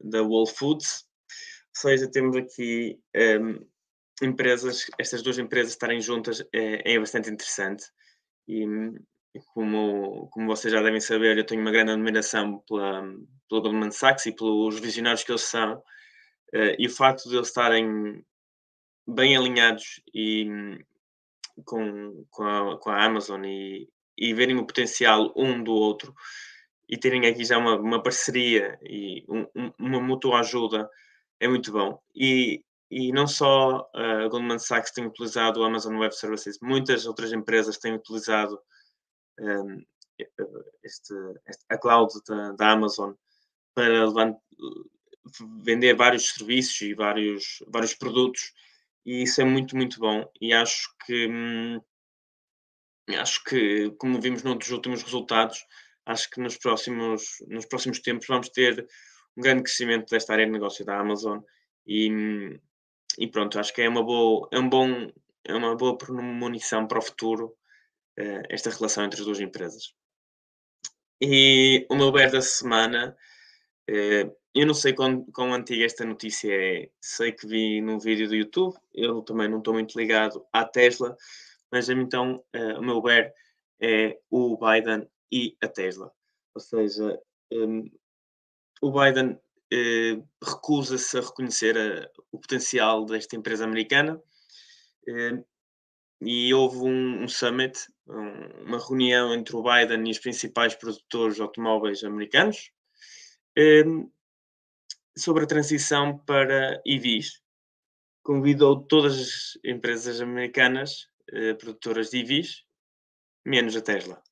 da 0.00 0.22
Whole 0.22 0.50
Foods. 0.50 1.06
Ou 1.76 1.80
seja, 1.80 2.10
temos 2.10 2.36
aqui 2.36 3.00
um, 3.40 3.66
empresas, 4.22 4.86
estas 4.98 5.22
duas 5.22 5.38
empresas 5.38 5.72
estarem 5.72 6.00
juntas 6.00 6.40
é, 6.52 6.94
é 6.94 6.98
bastante 6.98 7.30
interessante. 7.30 7.84
E, 8.46 8.64
como, 9.52 10.28
como 10.30 10.46
vocês 10.46 10.72
já 10.72 10.82
devem 10.82 11.00
saber, 11.00 11.36
eu 11.36 11.46
tenho 11.46 11.60
uma 11.60 11.70
grande 11.70 11.92
admiração 11.92 12.58
pela, 12.68 13.02
Goldman 13.50 13.90
Sachs 13.90 14.26
e 14.26 14.32
pelos 14.32 14.78
visionários 14.78 15.24
que 15.24 15.32
eles 15.32 15.42
são. 15.42 15.78
Uh, 16.52 16.74
e 16.78 16.86
o 16.86 16.90
facto 16.90 17.28
de 17.28 17.36
eles 17.36 17.48
estarem 17.48 18.24
bem 19.06 19.36
alinhados 19.36 20.00
e 20.14 20.48
com, 21.64 22.24
com, 22.30 22.44
a, 22.44 22.78
com 22.78 22.90
a 22.90 23.04
Amazon 23.04 23.44
e, 23.44 23.88
e 24.16 24.32
verem 24.32 24.56
o 24.56 24.66
potencial 24.66 25.32
um 25.36 25.62
do 25.62 25.72
outro 25.72 26.14
e 26.88 26.96
terem 26.96 27.26
aqui 27.26 27.44
já 27.44 27.58
uma, 27.58 27.76
uma 27.76 28.02
parceria 28.02 28.78
e 28.82 29.24
um, 29.28 29.46
um, 29.54 29.72
uma 29.78 30.00
mútua 30.00 30.40
ajuda 30.40 30.88
é 31.40 31.48
muito 31.48 31.72
bom. 31.72 32.00
E, 32.14 32.62
e 32.90 33.12
não 33.12 33.26
só 33.26 33.88
a 33.94 34.28
Goldman 34.28 34.58
Sachs 34.58 34.92
tem 34.92 35.06
utilizado 35.06 35.60
o 35.60 35.64
Amazon 35.64 35.96
Web 35.96 36.14
Services, 36.16 36.58
muitas 36.62 37.06
outras 37.06 37.32
empresas 37.32 37.78
têm 37.78 37.94
utilizado 37.94 38.58
este, 40.84 41.14
este, 41.46 41.64
a 41.68 41.78
cloud 41.78 42.12
da, 42.28 42.52
da 42.52 42.70
Amazon 42.70 43.14
para 43.74 44.06
vender 45.62 45.94
vários 45.94 46.28
serviços 46.30 46.80
e 46.82 46.94
vários, 46.94 47.62
vários 47.68 47.94
produtos 47.94 48.52
e 49.04 49.22
isso 49.22 49.40
é 49.40 49.44
muito, 49.44 49.76
muito 49.76 49.98
bom 49.98 50.30
e 50.40 50.52
acho 50.52 50.94
que 51.04 51.26
hum, 51.28 51.80
acho 53.18 53.42
que 53.44 53.90
como 53.98 54.20
vimos 54.20 54.42
nos 54.42 54.70
últimos 54.70 55.02
resultados 55.02 55.64
acho 56.06 56.30
que 56.30 56.40
nos 56.40 56.56
próximos, 56.56 57.38
nos 57.48 57.66
próximos 57.66 58.00
tempos 58.00 58.26
vamos 58.26 58.48
ter 58.50 58.86
um 59.36 59.42
grande 59.42 59.64
crescimento 59.64 60.10
desta 60.10 60.32
área 60.32 60.46
de 60.46 60.52
negócio 60.52 60.84
da 60.84 60.98
Amazon 60.98 61.40
e, 61.86 62.58
e 63.18 63.26
pronto, 63.26 63.58
acho 63.58 63.72
que 63.74 63.82
é 63.82 63.88
uma 63.88 64.02
boa, 64.02 64.48
é 64.52 64.58
um 64.58 64.68
bom, 64.68 65.10
é 65.44 65.54
uma 65.54 65.76
boa 65.76 65.98
premonição 65.98 66.86
para 66.86 66.98
o 66.98 67.02
futuro 67.02 67.56
uh, 68.18 68.42
esta 68.48 68.70
relação 68.70 69.04
entre 69.04 69.20
as 69.20 69.26
duas 69.26 69.40
empresas. 69.40 69.94
E 71.20 71.86
o 71.90 71.96
meu 71.96 72.12
BER 72.12 72.30
da 72.30 72.40
semana, 72.40 73.16
uh, 73.90 74.36
eu 74.54 74.66
não 74.66 74.74
sei 74.74 74.92
quão, 74.92 75.24
quão 75.26 75.52
antiga 75.52 75.84
esta 75.84 76.04
notícia 76.04 76.52
é, 76.52 76.90
sei 77.00 77.32
que 77.32 77.46
vi 77.46 77.80
num 77.80 77.98
vídeo 77.98 78.28
do 78.28 78.34
YouTube, 78.34 78.76
eu 78.92 79.22
também 79.22 79.48
não 79.48 79.58
estou 79.58 79.74
muito 79.74 79.98
ligado 79.98 80.44
à 80.52 80.64
Tesla, 80.64 81.16
mas 81.70 81.88
então 81.88 82.44
uh, 82.54 82.78
o 82.78 82.82
meu 82.82 83.00
BER 83.02 83.32
é 83.80 84.18
o 84.30 84.56
Biden 84.56 85.08
e 85.32 85.56
a 85.60 85.68
Tesla. 85.68 86.12
Ou 86.54 86.60
seja, 86.60 87.20
um, 87.52 87.90
o 88.80 88.92
Biden 88.92 89.38
recusa-se 90.40 91.18
a 91.18 91.20
reconhecer 91.20 91.76
o 92.30 92.38
potencial 92.38 93.04
desta 93.06 93.34
empresa 93.34 93.64
americana 93.64 94.22
e 96.20 96.54
houve 96.54 96.78
um, 96.78 97.24
um 97.24 97.28
summit, 97.28 97.78
um, 98.06 98.64
uma 98.66 98.78
reunião 98.78 99.34
entre 99.34 99.56
o 99.56 99.62
Biden 99.62 100.06
e 100.06 100.10
os 100.10 100.18
principais 100.18 100.74
produtores 100.74 101.36
de 101.36 101.42
automóveis 101.42 102.02
americanos 102.04 102.70
sobre 105.16 105.44
a 105.44 105.46
transição 105.46 106.18
para 106.18 106.82
EVs. 106.84 107.40
Convidou 108.22 108.84
todas 108.84 109.18
as 109.18 109.58
empresas 109.64 110.20
americanas 110.20 111.08
uh, 111.32 111.54
produtoras 111.56 112.10
de 112.10 112.18
EVs, 112.20 112.64
menos 113.44 113.76
a 113.76 113.80
Tesla. 113.80 114.22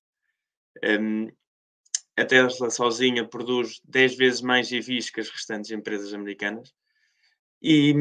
A 2.17 2.25
Tesla 2.25 2.71
sozinha 2.71 3.27
produz 3.27 3.81
10 3.85 4.17
vezes 4.17 4.41
mais 4.43 4.71
EVs 4.71 5.11
que 5.11 5.21
as 5.21 5.31
restantes 5.31 5.71
empresas 5.71 6.13
americanas. 6.13 6.75
E, 7.63 7.95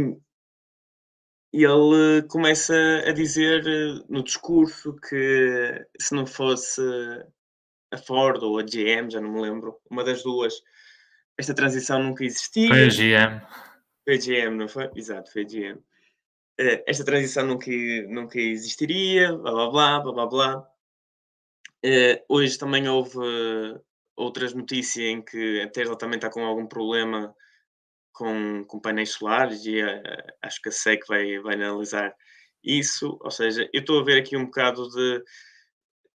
e 1.53 1.65
ele 1.65 2.21
começa 2.29 2.73
a 3.05 3.11
dizer 3.11 3.65
eh, 3.67 4.03
no 4.07 4.23
discurso 4.23 4.95
que 4.95 5.85
se 5.99 6.15
não 6.15 6.25
fosse 6.25 6.81
a 7.91 7.97
Ford 7.97 8.41
ou 8.41 8.57
a 8.57 8.63
GM, 8.63 9.09
já 9.09 9.19
não 9.19 9.33
me 9.33 9.41
lembro, 9.41 9.77
uma 9.89 10.03
das 10.03 10.23
duas, 10.23 10.53
esta 11.37 11.53
transição 11.53 12.01
nunca 12.01 12.23
existia. 12.23 12.69
Foi 12.69 12.85
a 12.85 12.87
GM. 12.87 13.41
Foi 14.05 14.15
a 14.15 14.17
GM, 14.17 14.55
não 14.55 14.67
foi? 14.69 14.89
Exato, 14.95 15.31
foi 15.31 15.41
a 15.41 15.45
GM. 15.45 15.79
Eh, 16.57 16.83
esta 16.87 17.03
transição 17.03 17.45
nunca, 17.45 17.71
nunca 18.07 18.39
existiria, 18.39 19.35
blá 19.35 19.51
blá 19.51 19.69
blá, 19.69 19.99
blá 19.99 20.13
blá 20.13 20.27
blá. 20.27 20.67
Uh, 21.83 22.23
hoje 22.29 22.59
também 22.59 22.87
houve 22.87 23.17
outras 24.15 24.53
notícias 24.53 25.03
em 25.03 25.21
que 25.21 25.61
a 25.61 25.67
Tesla 25.67 25.97
também 25.97 26.17
está 26.17 26.29
com 26.29 26.45
algum 26.45 26.67
problema 26.67 27.35
com, 28.11 28.63
com 28.65 28.79
painéis 28.79 29.11
solares 29.11 29.65
e 29.65 29.81
uh, 29.81 30.01
acho 30.41 30.61
que 30.61 30.69
a 30.69 30.71
SEC 30.71 31.05
vai, 31.07 31.39
vai 31.39 31.55
analisar 31.55 32.15
isso. 32.63 33.17
Ou 33.21 33.31
seja, 33.31 33.69
eu 33.73 33.81
estou 33.81 33.99
a 33.99 34.03
ver 34.03 34.19
aqui 34.19 34.35
um 34.37 34.45
bocado 34.45 34.89
de 34.89 35.23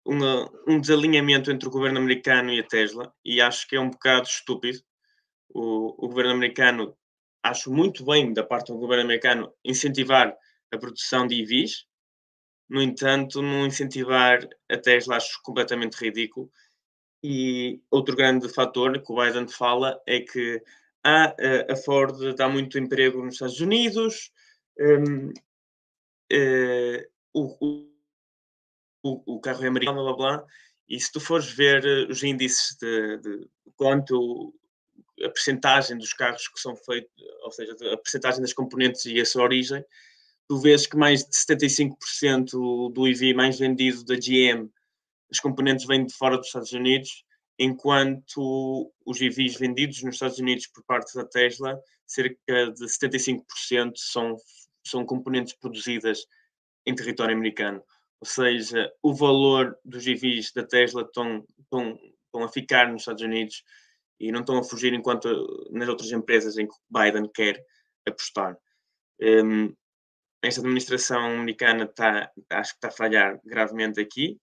uma, 0.06 0.50
um 0.68 0.80
desalinhamento 0.80 1.52
entre 1.52 1.68
o 1.68 1.72
governo 1.72 2.00
americano 2.00 2.52
e 2.52 2.60
a 2.60 2.64
Tesla 2.64 3.14
e 3.24 3.42
acho 3.42 3.68
que 3.68 3.76
é 3.76 3.80
um 3.80 3.90
bocado 3.90 4.28
estúpido. 4.28 4.80
O, 5.50 6.06
o 6.06 6.08
governo 6.10 6.32
americano, 6.32 6.98
acho 7.44 7.72
muito 7.72 8.04
bem 8.04 8.34
da 8.34 8.44
parte 8.44 8.72
do 8.72 8.80
governo 8.80 9.04
americano 9.04 9.54
incentivar 9.64 10.36
a 10.72 10.78
produção 10.78 11.28
de 11.28 11.42
EVs, 11.42 11.86
no 12.70 12.82
entanto, 12.82 13.42
não 13.42 13.68
incentivar 13.68 14.48
a 14.70 14.78
Tesla 14.78 15.18
acho 15.18 15.40
completamente 15.44 15.96
ridículo. 15.96 16.52
E 17.24 17.80
outro 17.92 18.16
grande 18.16 18.50
fator 18.50 19.00
que 19.02 19.12
o 19.12 19.16
Biden 19.16 19.48
fala 19.48 20.02
é 20.08 20.20
que 20.20 20.62
ah, 21.04 21.36
a 21.70 21.76
Ford 21.76 22.36
dá 22.36 22.48
muito 22.48 22.80
emprego 22.80 23.24
nos 23.24 23.36
Estados 23.36 23.60
Unidos, 23.60 24.32
um, 24.80 25.30
uh, 25.30 25.34
eh, 26.32 27.08
o, 27.34 27.90
o, 29.04 29.36
o, 29.36 29.40
carro 29.40 29.64
é 29.64 29.68
americano, 29.68 30.04
blá 30.04 30.14
blá 30.14 30.38
blá, 30.38 30.46
e 30.88 31.00
se 31.00 31.12
tu 31.12 31.20
fores 31.20 31.52
ver 31.52 31.86
eh, 31.86 32.12
os 32.12 32.24
índices 32.24 32.78
de, 32.80 33.18
de 33.18 33.50
quanto 33.76 34.54
a 35.24 35.30
percentagem 35.30 35.98
dos 35.98 36.14
carros 36.14 36.48
que 36.48 36.60
são 36.60 36.76
feitos, 36.76 37.12
ou 37.44 37.52
seja, 37.52 37.74
a 37.94 37.98
percentagem 37.98 38.42
das 38.42 38.54
componentes 38.54 39.06
e 39.06 39.20
a 39.20 39.26
sua 39.26 39.44
origem, 39.44 39.84
tu 40.48 40.60
vês 40.60 40.88
que 40.88 40.98
mais 40.98 41.24
de 41.24 41.36
75% 41.36 42.92
do 42.92 43.08
EV 43.08 43.34
mais 43.34 43.60
vendido 43.60 44.04
da 44.06 44.16
GM, 44.16 44.70
as 45.32 45.40
componentes 45.40 45.86
vêm 45.86 46.06
de 46.06 46.14
fora 46.14 46.38
dos 46.38 46.48
Estados 46.48 46.74
Unidos, 46.74 47.24
enquanto 47.58 48.92
os 49.06 49.22
EVs 49.22 49.58
vendidos 49.58 50.02
nos 50.04 50.16
Estados 50.16 50.40
Unidos 50.40 50.68
por 50.68 50.84
parte 50.84 51.14
da 51.16 51.26
Tesla, 51.26 51.80
cerca 52.06 52.72
de 52.72 52.86
75% 52.86 53.94
são, 53.96 54.36
são 54.86 55.06
componentes 55.06 55.54
produzidas 55.54 56.26
em 56.86 56.96
território 56.96 57.36
americano. 57.36 57.84
Ou 58.20 58.28
seja, 58.28 58.92
o 59.02 59.14
valor 59.14 59.78
dos 59.84 60.08
EVs 60.08 60.52
da 60.54 60.64
Tesla 60.64 61.02
estão, 61.02 61.46
estão, 61.60 62.00
estão 62.26 62.44
a 62.44 62.50
ficar 62.50 62.92
nos 62.92 63.02
Estados 63.02 63.22
Unidos 63.22 63.64
e 64.20 64.32
não 64.32 64.40
estão 64.42 64.58
a 64.58 64.64
fugir 64.64 64.94
enquanto 64.94 65.28
nas 65.72 65.90
outras 65.90 66.12
empresas 66.12 66.58
em 66.58 66.68
que 66.68 66.76
Biden 66.90 67.30
quer 67.34 67.64
apostar. 68.08 68.58
Um, 69.22 69.76
esta 70.42 70.62
administração 70.62 71.40
americana 71.40 71.86
está, 71.86 72.32
acho 72.52 72.72
que 72.72 72.78
está 72.78 72.88
a 72.90 72.92
falhar 72.92 73.40
gravemente 73.46 74.00
aqui. 74.00 74.38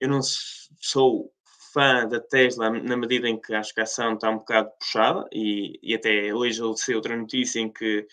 Eu 0.00 0.08
não 0.08 0.20
sou 0.22 1.32
fã 1.72 2.06
da 2.06 2.20
Tesla 2.20 2.70
na 2.70 2.96
medida 2.96 3.28
em 3.28 3.40
que 3.40 3.54
acho 3.54 3.74
que 3.74 3.80
a 3.80 3.84
ação 3.84 4.14
está 4.14 4.30
um 4.30 4.38
bocado 4.38 4.70
puxada 4.78 5.28
e, 5.32 5.78
e 5.82 5.94
até 5.94 6.32
hoje 6.34 6.60
eu 6.60 6.76
sei 6.76 6.94
outra 6.94 7.16
notícia 7.16 7.60
em 7.60 7.72
que 7.72 8.06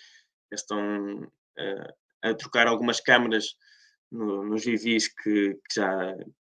estão 0.51 1.24
uh, 1.24 1.93
a 2.22 2.34
trocar 2.34 2.68
algumas 2.68 2.99
câmaras 2.99 3.56
no, 4.12 4.43
nos 4.43 4.66
EVs 4.66 5.08
que, 5.08 5.56
que, 5.56 5.76
já 5.76 6.16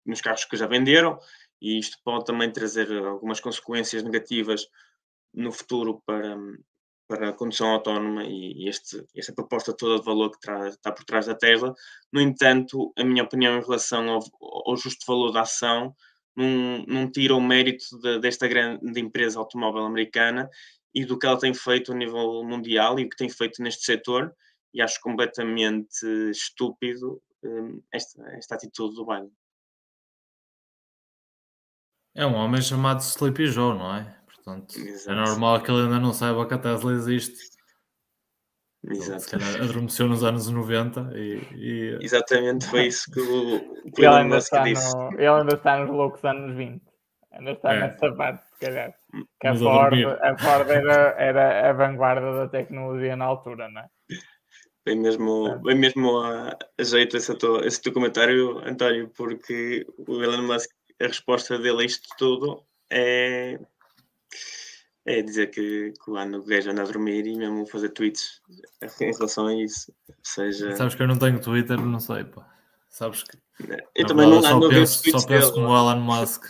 nos 0.06 0.22
carros 0.22 0.46
que 0.46 0.58
já 0.58 0.68
venderam 0.68 1.18
e 1.62 1.80
isto 1.80 1.98
pode 2.04 2.26
também 2.26 2.52
trazer 2.52 2.92
algumas 2.92 3.40
consequências 3.40 4.04
negativas 4.04 4.68
no 5.34 5.52
futuro 5.52 6.02
para, 6.06 6.38
para 7.08 7.30
a 7.30 7.34
condução 7.34 7.70
autónoma 7.72 8.24
e 8.24 8.68
este, 8.68 9.04
esta 9.16 9.34
proposta 9.34 9.76
toda 9.76 10.00
de 10.00 10.06
valor 10.06 10.32
que 10.32 10.38
está 10.68 10.92
por 10.92 11.04
trás 11.06 11.26
da 11.26 11.36
Tesla. 11.36 11.74
No 12.12 12.22
entanto, 12.22 12.94
a 12.98 13.04
minha 13.04 13.24
opinião 13.24 13.58
em 13.58 13.62
relação 13.62 14.08
ao, 14.10 14.20
ao 14.66 14.78
justo 14.78 15.06
valor 15.06 15.32
da 15.32 15.42
ação 15.42 15.96
não, 16.36 16.86
não 16.88 17.12
tira 17.12 17.36
o 17.36 17.42
mérito 17.42 18.00
de, 18.00 18.20
desta 18.20 18.48
grande 18.48 19.00
empresa 19.00 19.40
automóvel 19.40 19.86
americana 19.86 20.50
e 20.94 21.06
do 21.06 21.18
que 21.18 21.26
ela 21.26 21.40
tem 21.40 21.54
feito 21.54 21.92
a 21.92 21.96
nível 21.96 22.44
mundial 22.44 23.00
e 23.00 23.06
o 23.06 23.10
que 23.10 23.18
tem 23.18 23.30
feito 23.30 23.62
neste 23.62 23.84
setor, 23.84 24.34
e 24.74 24.82
acho 24.82 25.00
completamente 25.02 26.06
estúpido 26.32 27.22
um, 27.44 27.82
esta, 27.92 28.22
esta 28.32 28.56
atitude 28.56 28.96
do 28.96 29.06
Biden. 29.06 29.32
É 32.14 32.26
um 32.26 32.36
homem 32.36 32.62
chamado 32.62 33.02
Sleepy 33.02 33.48
Joe, 33.48 33.78
não 33.78 33.94
é? 33.94 34.18
Portanto, 34.26 34.78
é 34.78 34.82
Exato. 34.82 35.12
é 35.12 35.16
normal 35.16 35.62
que 35.62 35.70
ele 35.70 35.82
ainda 35.82 36.00
não 36.00 36.14
saiba 36.14 36.48
que 36.48 36.54
a 36.54 36.58
Tesla 36.58 36.94
existe. 36.94 37.55
Exato. 38.90 39.20
Se 39.22 39.32
calhar 39.32 39.62
adormeceu 39.62 40.08
nos 40.08 40.24
anos 40.24 40.50
90 40.50 41.12
e, 41.16 41.42
e... 41.56 41.98
Exatamente, 42.02 42.66
foi 42.68 42.88
isso 42.88 43.12
que 43.12 43.20
o, 43.20 43.60
que 43.96 44.02
ele, 44.02 44.08
ainda 44.08 44.38
está 44.38 44.64
disse. 44.64 44.96
No, 44.96 45.12
ele 45.14 45.28
ainda 45.28 45.56
está 45.56 45.80
nos 45.80 45.90
loucos 45.90 46.24
anos 46.24 46.56
20. 46.56 46.82
Ainda 47.32 47.52
está 47.52 47.74
é. 47.74 47.80
nessa 47.80 48.12
parte, 48.14 48.44
se 48.54 48.66
calhar. 48.66 48.94
Que 49.40 49.48
a 49.48 49.56
Ford, 49.56 49.94
a 50.22 50.38
Ford 50.38 50.70
era, 50.70 51.16
era 51.18 51.70
a 51.70 51.74
vanguarda 51.74 52.32
da 52.34 52.48
tecnologia 52.48 53.16
na 53.16 53.26
altura, 53.26 53.70
não 53.70 53.82
é? 53.82 53.88
Bem 54.86 55.00
mesmo, 55.00 55.60
bem 55.64 55.76
mesmo 55.76 56.20
a, 56.20 56.56
a 56.80 56.84
jeito 56.84 57.18
esse, 57.18 57.36
esse 57.64 57.82
teu 57.82 57.92
comentário, 57.92 58.60
António, 58.60 59.10
porque 59.18 59.86
o 60.08 60.22
Elon 60.22 60.44
Musk, 60.44 60.70
a 61.02 61.08
resposta 61.08 61.58
dele 61.58 61.82
a 61.82 61.86
isto 61.86 62.08
tudo 62.18 62.64
é 62.92 63.60
é 65.06 65.22
dizer 65.22 65.52
que, 65.52 65.94
que 66.04 66.10
o 66.10 66.18
ano 66.18 66.44
gajo 66.44 66.72
anda 66.72 66.82
a 66.82 66.86
dormir 66.86 67.28
e 67.28 67.38
mesmo 67.38 67.66
fazer 67.68 67.90
tweets 67.90 68.42
em 69.00 69.14
relação 69.14 69.48
a 69.48 69.56
isso. 69.56 69.94
Ou 70.10 70.16
seja... 70.24 70.76
Sabes 70.76 70.96
que 70.96 71.04
eu 71.04 71.08
não 71.08 71.20
tenho 71.20 71.40
Twitter, 71.40 71.80
não 71.80 72.00
sei, 72.00 72.24
pá. 72.24 72.52
Sabes 72.90 73.24
que. 73.24 73.38
Eu 73.94 74.08
também 74.08 74.28
não 74.28 74.38
ando 74.38 74.66
a 74.66 74.70
ver 74.70 74.80
penso, 74.80 75.12
Só 75.12 75.28
penso 75.28 75.54
como 75.54 75.68
o 75.68 75.78
Elon 75.78 76.00
Musk. 76.00 76.46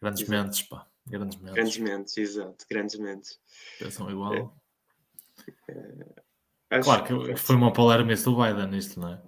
Grandes 0.00 0.22
exato. 0.22 0.42
mentes, 0.42 0.62
pá. 0.62 0.86
Grandes 1.06 1.38
mentes. 1.38 1.54
Grandes 1.54 1.78
mentes, 1.78 2.16
exato. 2.16 2.66
Grandes 2.70 2.98
mentes. 2.98 3.40
Pensam 3.78 4.10
igual. 4.10 4.34
É. 4.34 5.76
É, 6.70 6.80
claro 6.80 7.04
que 7.04 7.36
foi 7.36 7.56
uma 7.56 7.72
palermice 7.72 8.24
do 8.24 8.36
Biden 8.36 8.76
isto, 8.76 8.98
não 8.98 9.12
é? 9.12 9.22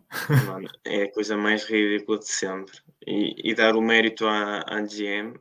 Mano, 0.46 0.68
é 0.84 1.02
a 1.02 1.12
coisa 1.12 1.36
mais 1.36 1.64
ridícula 1.64 2.18
de 2.18 2.26
sempre. 2.26 2.78
E, 3.06 3.50
e 3.50 3.54
dar 3.54 3.76
o 3.76 3.82
mérito 3.82 4.26
à, 4.26 4.60
à 4.60 4.80
GM, 4.80 5.38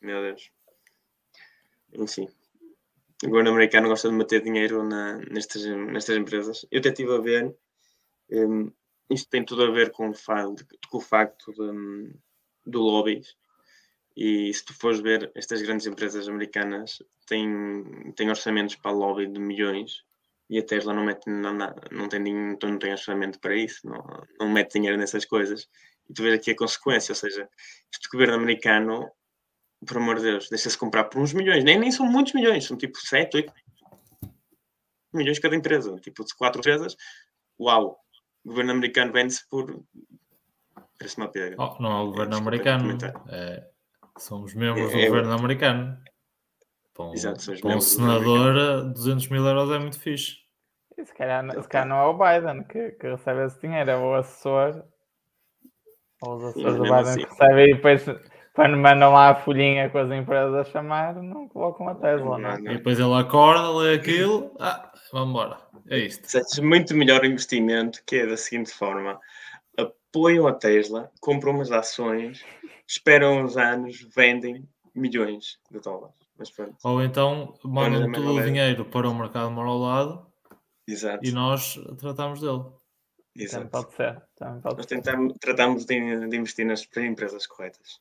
meu 0.00 0.22
Deus 0.22 0.53
enfim, 1.94 2.28
o 3.22 3.28
governo 3.28 3.50
americano 3.50 3.88
gosta 3.88 4.08
de 4.08 4.14
meter 4.14 4.42
dinheiro 4.42 4.82
na, 4.82 5.18
nestas, 5.30 5.64
nestas 5.64 6.16
empresas. 6.16 6.66
Eu 6.70 6.80
até 6.80 6.88
estive 6.90 7.14
a 7.14 7.18
ver, 7.18 7.56
um, 8.30 8.70
isto 9.10 9.28
tem 9.30 9.44
tudo 9.44 9.64
a 9.64 9.70
ver 9.70 9.90
com 9.90 10.10
o, 10.10 10.14
com 10.90 10.98
o 10.98 11.00
facto 11.00 11.52
de, 11.52 12.14
do 12.66 12.80
lobbies. 12.80 13.36
E 14.16 14.52
se 14.52 14.64
tu 14.64 14.74
fores 14.74 15.00
ver, 15.00 15.30
estas 15.34 15.62
grandes 15.62 15.86
empresas 15.86 16.28
americanas 16.28 17.02
têm, 17.26 18.12
têm 18.14 18.28
orçamentos 18.28 18.76
para 18.76 18.92
lobby 18.92 19.26
de 19.26 19.40
milhões 19.40 20.04
e 20.48 20.58
a 20.58 20.62
Tesla 20.62 20.92
não, 20.92 21.04
mete, 21.04 21.26
não, 21.28 21.54
não, 21.90 22.08
tem, 22.08 22.22
então 22.52 22.70
não 22.70 22.78
tem 22.78 22.92
orçamento 22.92 23.40
para 23.40 23.56
isso, 23.56 23.86
não, 23.86 24.04
não 24.38 24.48
mete 24.50 24.74
dinheiro 24.74 24.98
nessas 24.98 25.24
coisas. 25.24 25.68
E 26.08 26.12
tu 26.12 26.22
vês 26.22 26.34
aqui 26.34 26.50
a 26.50 26.56
consequência, 26.56 27.12
ou 27.12 27.16
seja, 27.16 27.48
este 27.92 28.08
governo 28.08 28.34
americano 28.34 29.10
por 29.84 29.98
amor 29.98 30.16
de 30.16 30.22
Deus, 30.22 30.48
deixa-se 30.48 30.78
comprar 30.78 31.04
por 31.04 31.20
uns 31.20 31.32
milhões. 31.32 31.64
Nem, 31.64 31.78
nem 31.78 31.90
são 31.90 32.06
muitos 32.06 32.32
milhões, 32.32 32.64
são 32.64 32.76
tipo 32.76 32.98
7, 32.98 33.36
8 33.36 33.52
milhões 35.12 35.38
cada 35.38 35.56
empresa. 35.56 35.96
Tipo, 36.00 36.24
de 36.24 36.34
quatro 36.34 36.60
empresas, 36.60 36.96
uau, 37.58 37.98
o 38.44 38.48
governo 38.48 38.72
americano 38.72 39.12
vende-se 39.12 39.48
por. 39.48 39.82
Parece 40.98 41.16
uma 41.16 41.28
pega. 41.28 41.56
Oh, 41.58 41.82
não 41.82 41.92
é 41.92 42.02
o 42.02 42.06
governo 42.06 42.34
é, 42.34 42.38
americano, 42.38 42.98
é, 43.28 43.66
são 44.18 44.42
os 44.42 44.54
membros 44.54 44.92
é, 44.92 44.96
do 44.96 45.00
é, 45.00 45.06
governo 45.06 45.32
americano. 45.32 45.98
Para 46.94 47.06
um, 47.06 47.12
Exato, 47.12 47.60
para 47.60 47.76
um 47.76 47.80
senador, 47.80 48.92
200 48.92 49.28
mil 49.28 49.44
euros 49.44 49.70
é 49.70 49.78
muito 49.78 49.98
fixe. 49.98 50.44
E 50.96 51.04
se 51.04 51.12
calhar, 51.12 51.44
se 51.60 51.68
calhar 51.68 51.88
não 51.88 51.96
é 51.96 52.06
o 52.06 52.16
Biden 52.16 52.62
que, 52.64 52.92
que 52.92 53.08
recebe 53.08 53.46
esse 53.46 53.60
dinheiro, 53.60 53.90
é 53.90 53.96
o 53.96 54.14
assessor. 54.14 54.84
Ou 56.22 56.36
os 56.36 56.44
assessores 56.44 56.76
do 56.76 56.82
Biden 56.84 57.00
assim. 57.00 57.20
que 57.20 57.30
recebem 57.30 57.70
e 57.70 57.74
depois 57.74 58.06
quando 58.54 58.76
mandam 58.76 59.12
lá 59.12 59.30
a 59.30 59.34
folhinha 59.34 59.90
com 59.90 59.98
as 59.98 60.10
empresas 60.12 60.54
a 60.54 60.64
chamar, 60.64 61.14
não 61.16 61.48
colocam 61.48 61.88
a 61.88 61.94
Tesla, 61.96 62.38
não, 62.38 62.50
é? 62.50 62.58
não. 62.58 62.72
E 62.72 62.76
depois 62.76 62.98
ele 63.00 63.12
acorda, 63.12 63.70
lê 63.70 63.94
aquilo, 63.96 64.54
ah, 64.60 64.92
vamos 65.12 65.30
embora. 65.30 65.58
É 65.90 65.98
isto. 65.98 66.30
Seja 66.30 66.62
muito 66.62 66.94
melhor 66.94 67.24
investimento 67.24 68.02
que 68.06 68.16
é 68.16 68.26
da 68.26 68.36
seguinte 68.36 68.70
forma: 68.70 69.20
apoiam 69.76 70.46
a 70.46 70.52
Tesla, 70.52 71.10
compram 71.20 71.52
umas 71.52 71.72
ações, 71.72 72.44
esperam 72.86 73.42
uns 73.42 73.56
anos, 73.56 74.06
vendem 74.14 74.66
milhões 74.94 75.58
de 75.70 75.80
dólares. 75.80 76.14
Ou 76.82 77.02
então 77.02 77.54
mandam 77.64 78.10
todo 78.10 78.34
o 78.34 78.42
dinheiro 78.42 78.84
para 78.84 79.08
o 79.08 79.14
mercado 79.14 79.50
maior 79.50 79.68
ao 79.68 79.78
lado 79.78 80.26
Exato. 80.86 81.24
e 81.24 81.30
nós 81.30 81.78
tratamos 81.98 82.40
dele. 82.40 82.64
Exato. 83.36 83.68
Também 83.68 83.70
pode 83.70 83.94
ser. 83.94 84.22
Também 84.36 84.60
pode 84.60 84.76
nós 84.76 84.86
tentamos, 84.86 85.34
tratamos 85.40 85.84
de, 85.84 86.28
de 86.28 86.36
investir 86.36 86.66
nas 86.66 86.88
empresas 86.96 87.46
corretas. 87.46 88.00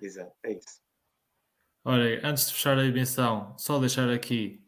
Exato, 0.00 0.32
é 0.44 0.52
isso. 0.52 0.82
Olha, 1.84 2.20
antes 2.26 2.46
de 2.46 2.54
fechar 2.54 2.78
a 2.78 2.84
emissão, 2.84 3.54
só 3.58 3.78
deixar 3.78 4.08
aqui 4.08 4.64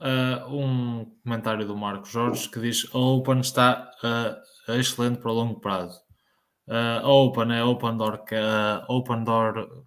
uh, 0.00 0.54
um 0.54 1.04
comentário 1.24 1.66
do 1.66 1.76
Marco 1.76 2.06
Jorge 2.06 2.50
que 2.50 2.60
diz 2.60 2.86
a 2.94 2.98
Open 2.98 3.40
está 3.40 3.90
uh, 4.04 4.72
excelente 4.72 5.18
para 5.18 5.30
o 5.30 5.34
longo 5.34 5.60
prazo. 5.60 5.98
Uh, 6.68 7.00
a 7.02 7.08
Open 7.08 7.56
é 7.56 7.64
Open 7.64 7.96
Door, 7.96 8.24
Open 8.88 9.24
Door 9.24 9.86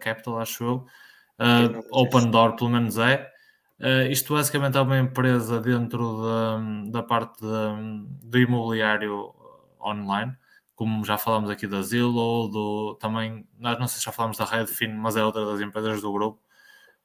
Capital, 0.00 0.40
acho 0.40 0.64
eu. 0.64 0.86
Open 1.92 2.30
Door, 2.30 2.56
pelo 2.56 2.70
menos 2.70 2.98
é. 2.98 3.30
isto 4.10 4.34
basicamente 4.34 4.76
é 4.76 4.80
uma 4.80 4.98
empresa 4.98 5.60
dentro 5.60 6.22
da, 6.22 6.90
da 6.90 7.02
parte 7.02 7.40
de, 7.40 8.28
do 8.28 8.38
imobiliário 8.38 9.32
online 9.80 10.36
como 10.78 11.04
já 11.04 11.18
falámos 11.18 11.50
aqui 11.50 11.66
da 11.66 11.82
Zillow, 11.82 12.48
do, 12.48 12.94
também, 13.00 13.44
nós 13.58 13.76
não 13.80 13.88
sei 13.88 13.98
se 13.98 14.04
já 14.04 14.12
falámos 14.12 14.38
da 14.38 14.44
Redfin, 14.44 14.92
mas 14.94 15.16
é 15.16 15.24
outra 15.24 15.44
das 15.44 15.60
empresas 15.60 16.00
do 16.00 16.12
grupo. 16.12 16.40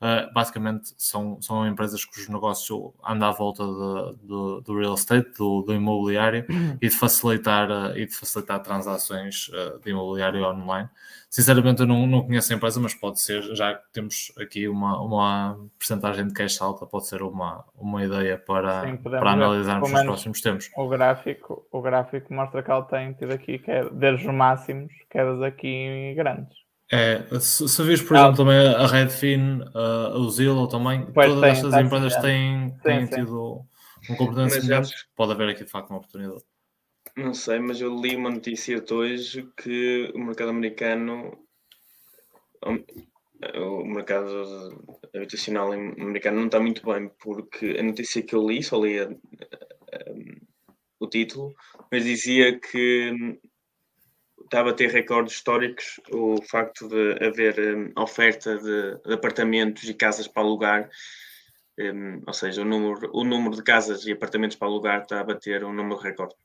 Uh, 0.03 0.29
basicamente 0.33 0.93
são, 0.97 1.41
são 1.41 1.65
empresas 1.65 2.03
cujo 2.03 2.29
negócio 2.29 2.93
anda 3.07 3.29
à 3.29 3.31
volta 3.31 3.63
de, 3.63 4.17
de, 4.17 4.61
do 4.61 4.77
real 4.77 4.95
estate, 4.95 5.31
do, 5.37 5.61
do 5.61 5.73
imobiliário 5.73 6.45
uhum. 6.49 6.77
e 6.81 6.89
de 6.89 6.93
facilitar, 6.93 7.71
uh, 7.71 7.97
e 7.97 8.05
de 8.05 8.13
facilitar 8.13 8.59
transações 8.59 9.47
uh, 9.47 9.79
de 9.79 9.91
imobiliário 9.91 10.43
online. 10.43 10.89
Sinceramente, 11.29 11.79
eu 11.79 11.87
não, 11.87 12.05
não 12.05 12.21
conheço 12.21 12.51
a 12.51 12.55
empresa, 12.57 12.81
mas 12.81 12.93
pode 12.93 13.21
ser, 13.21 13.43
já 13.55 13.75
que 13.75 13.93
temos 13.93 14.33
aqui 14.37 14.67
uma, 14.67 15.01
uma 15.01 15.69
percentagem 15.79 16.27
de 16.27 16.33
cash 16.33 16.61
alta, 16.61 16.85
pode 16.85 17.07
ser 17.07 17.21
uma, 17.21 17.63
uma 17.73 18.03
ideia 18.03 18.37
para, 18.37 18.81
Sim, 18.81 18.97
para 18.97 19.31
analisarmos 19.31 19.89
nos 19.89 20.03
próximos 20.03 20.41
tempos. 20.41 20.69
O 20.75 20.89
gráfico, 20.89 21.65
o 21.71 21.81
gráfico 21.81 22.33
mostra 22.33 22.61
que 22.61 22.69
ela 22.69 22.83
tem 22.83 23.13
tido 23.13 23.31
aqui, 23.31 23.61
desde 23.93 24.27
os 24.27 24.35
máximos, 24.35 24.91
quedas 25.09 25.41
aqui 25.41 26.13
grandes. 26.13 26.62
É, 26.93 27.39
se, 27.39 27.67
se 27.67 27.81
vês, 27.81 28.03
por 28.03 28.15
ah, 28.15 28.19
exemplo, 28.19 28.37
também 28.37 28.55
a 28.55 28.85
Redfin, 28.85 29.61
a, 29.73 30.15
o 30.15 30.29
Zillow 30.29 30.67
também, 30.67 31.03
todas 31.11 31.41
tem, 31.41 31.49
estas 31.49 31.73
empresas 31.73 32.15
têm, 32.17 32.69
têm 32.83 33.07
sim, 33.07 33.15
tido 33.15 33.65
sim. 34.03 34.13
um 34.13 34.15
comportamento 34.15 34.51
semelhante, 34.51 34.93
pode 35.15 35.31
haver 35.31 35.49
aqui 35.49 35.63
de 35.63 35.71
facto 35.71 35.89
uma 35.89 35.97
oportunidade. 35.97 36.43
Não 37.17 37.33
sei, 37.33 37.57
mas 37.57 37.81
eu 37.81 37.99
li 37.99 38.15
uma 38.15 38.29
notícia 38.29 38.79
de 38.79 38.93
hoje 38.93 39.49
que 39.57 40.11
o 40.13 40.19
mercado 40.19 40.51
americano, 40.51 41.35
o 42.63 43.85
mercado 43.85 44.83
habitacional 45.15 45.71
americano 45.71 46.37
não 46.37 46.45
está 46.45 46.59
muito 46.59 46.85
bem, 46.85 47.09
porque 47.19 47.75
a 47.79 47.81
notícia 47.81 48.21
que 48.21 48.35
eu 48.35 48.47
li, 48.47 48.61
só 48.61 48.79
li 48.79 48.99
a, 48.99 49.05
a, 49.05 49.07
a, 49.07 50.13
o 50.99 51.07
título, 51.07 51.55
mas 51.91 52.03
dizia 52.03 52.59
que 52.59 53.39
está 54.53 54.69
a 54.69 54.73
ter 54.73 54.91
recordes 54.91 55.33
históricos 55.33 55.99
o 56.11 56.39
facto 56.43 56.87
de 56.87 57.25
haver 57.25 57.75
um, 57.75 57.91
oferta 57.99 58.55
de, 58.55 59.01
de, 59.03 59.13
apartamentos 59.13 59.83
e 59.89 59.95
casas 59.95 60.27
para 60.27 60.43
alugar, 60.43 60.89
um, 61.79 62.21
ou 62.27 62.33
seja, 62.33 62.61
o 62.61 62.65
número, 62.65 63.09
o 63.13 63.23
número 63.23 63.55
de 63.55 63.63
casas 63.63 64.05
e 64.05 64.11
apartamentos 64.11 64.55
para 64.55 64.67
alugar 64.67 65.01
está 65.01 65.21
a 65.21 65.23
bater 65.23 65.63
um 65.63 65.73
número 65.73 65.99
recorde. 65.99 66.35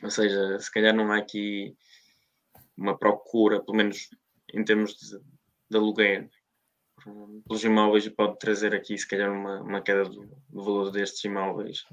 Ou 0.00 0.10
seja, 0.10 0.60
se 0.60 0.70
calhar 0.70 0.94
não 0.94 1.10
há 1.10 1.16
aqui 1.18 1.76
uma 2.76 2.96
procura, 2.96 3.60
pelo 3.60 3.76
menos 3.76 4.10
em 4.54 4.62
termos 4.62 4.94
de, 4.94 5.18
de 5.68 5.76
aluguer, 5.76 6.30
pelos 7.48 7.64
imóveis, 7.64 8.08
pode 8.10 8.38
trazer 8.38 8.72
aqui, 8.76 8.96
se 8.96 9.08
calhar, 9.08 9.32
uma, 9.32 9.60
uma 9.60 9.82
queda 9.82 10.04
do, 10.04 10.24
do 10.48 10.62
valor 10.62 10.92
destes 10.92 11.24
imóveis 11.24 11.84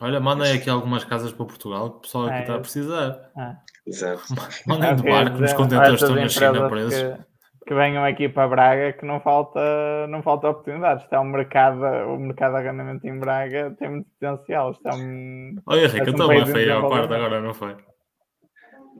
Olha, 0.00 0.20
mandem 0.20 0.52
aqui 0.52 0.68
algumas 0.70 1.04
casas 1.04 1.32
para 1.32 1.46
Portugal 1.46 1.90
que 1.90 1.96
o 1.96 2.00
pessoal 2.00 2.26
aqui 2.26 2.36
é, 2.36 2.40
está 2.40 2.54
a 2.54 2.60
precisar. 2.60 3.30
É. 3.36 3.56
Exato. 3.86 4.22
Mandem 4.66 4.96
de 4.96 5.02
barco, 5.04 5.38
nos 5.38 5.52
contentores 5.52 6.02
estão 6.02 6.16
na 6.16 6.28
China 6.28 6.68
presos. 6.68 7.00
Que, 7.00 7.66
que 7.66 7.74
venham 7.74 8.04
aqui 8.04 8.28
para 8.28 8.48
Braga 8.48 8.92
que 8.92 9.06
não 9.06 9.20
falta, 9.20 9.60
não 10.08 10.22
falta 10.22 10.48
oportunidades. 10.48 11.04
Está 11.04 11.20
um 11.20 11.24
mercado, 11.24 11.80
o 11.84 12.18
mercado 12.18 12.52
de 12.52 12.58
arrendamento 12.58 13.06
em 13.06 13.18
Braga 13.18 13.74
tem 13.78 13.90
muito 13.90 14.10
potencial. 14.10 14.72
Está 14.72 14.94
um, 14.94 15.56
Olha, 15.66 15.86
Rica, 15.86 16.10
estou 16.10 16.28
bem 16.28 16.44
feio 16.46 16.74
ao 16.74 16.88
quarto 16.88 17.14
agora, 17.14 17.40
não 17.40 17.54
foi? 17.54 17.76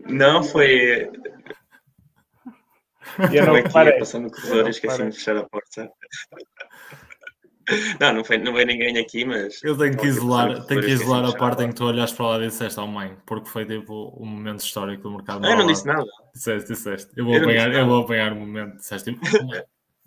Não, 0.09 0.43
foi. 0.43 1.11
Eu 3.33 3.47
não 3.47 3.55
reparei. 3.55 3.99
Passando 3.99 4.25
no 4.25 4.31
corredor 4.31 4.67
e 4.67 4.71
esqueci-me 4.71 5.11
de 5.11 5.17
fechar 5.17 5.37
a 5.37 5.45
porta. 5.45 5.91
Não, 8.01 8.13
não 8.13 8.25
foi, 8.25 8.39
não 8.39 8.53
veio 8.53 8.67
ninguém 8.67 8.97
aqui, 8.99 9.25
mas. 9.25 9.63
Eu 9.63 9.77
tenho 9.77 9.97
que 9.97 10.07
isolar, 10.07 10.65
tenho 10.67 10.81
que 10.81 10.91
isolar 10.91 11.25
a 11.25 11.37
parte 11.37 11.65
em 11.65 11.69
que 11.69 11.75
tu 11.75 11.85
olhaste 11.85 12.17
para 12.17 12.27
lá 12.27 12.39
e 12.39 12.47
disseste 12.47 12.79
ao 12.79 12.87
oh, 12.87 12.89
mãe, 12.89 13.17
porque 13.27 13.49
foi 13.49 13.65
tipo 13.65 14.15
um 14.17 14.27
momento 14.27 14.61
histórico 14.61 15.03
do 15.03 15.11
mercado. 15.11 15.45
Ah, 15.45 15.51
eu 15.51 15.57
não 15.57 15.67
disse 15.67 15.85
nada. 15.85 16.07
Disseste, 16.33 16.73
disseste. 16.73 17.13
Eu 17.17 17.25
vou, 17.25 17.35
eu 17.35 17.43
apanhar, 17.43 17.73
eu 17.73 17.87
vou 17.87 18.03
apanhar 18.03 18.33
o 18.33 18.37
um 18.37 18.41
momento. 18.41 18.77
Disseste 18.77 19.13
tipo, 19.13 19.21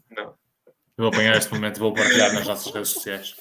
não. 0.09 0.23
Eu 0.23 1.05
vou 1.05 1.07
apanhar 1.07 1.35
este 1.35 1.53
momento 1.53 1.77
e 1.77 1.79
vou 1.79 1.93
partilhar 1.93 2.33
nas 2.33 2.47
nossas 2.47 2.73
redes 2.73 2.89
sociais. 2.89 3.35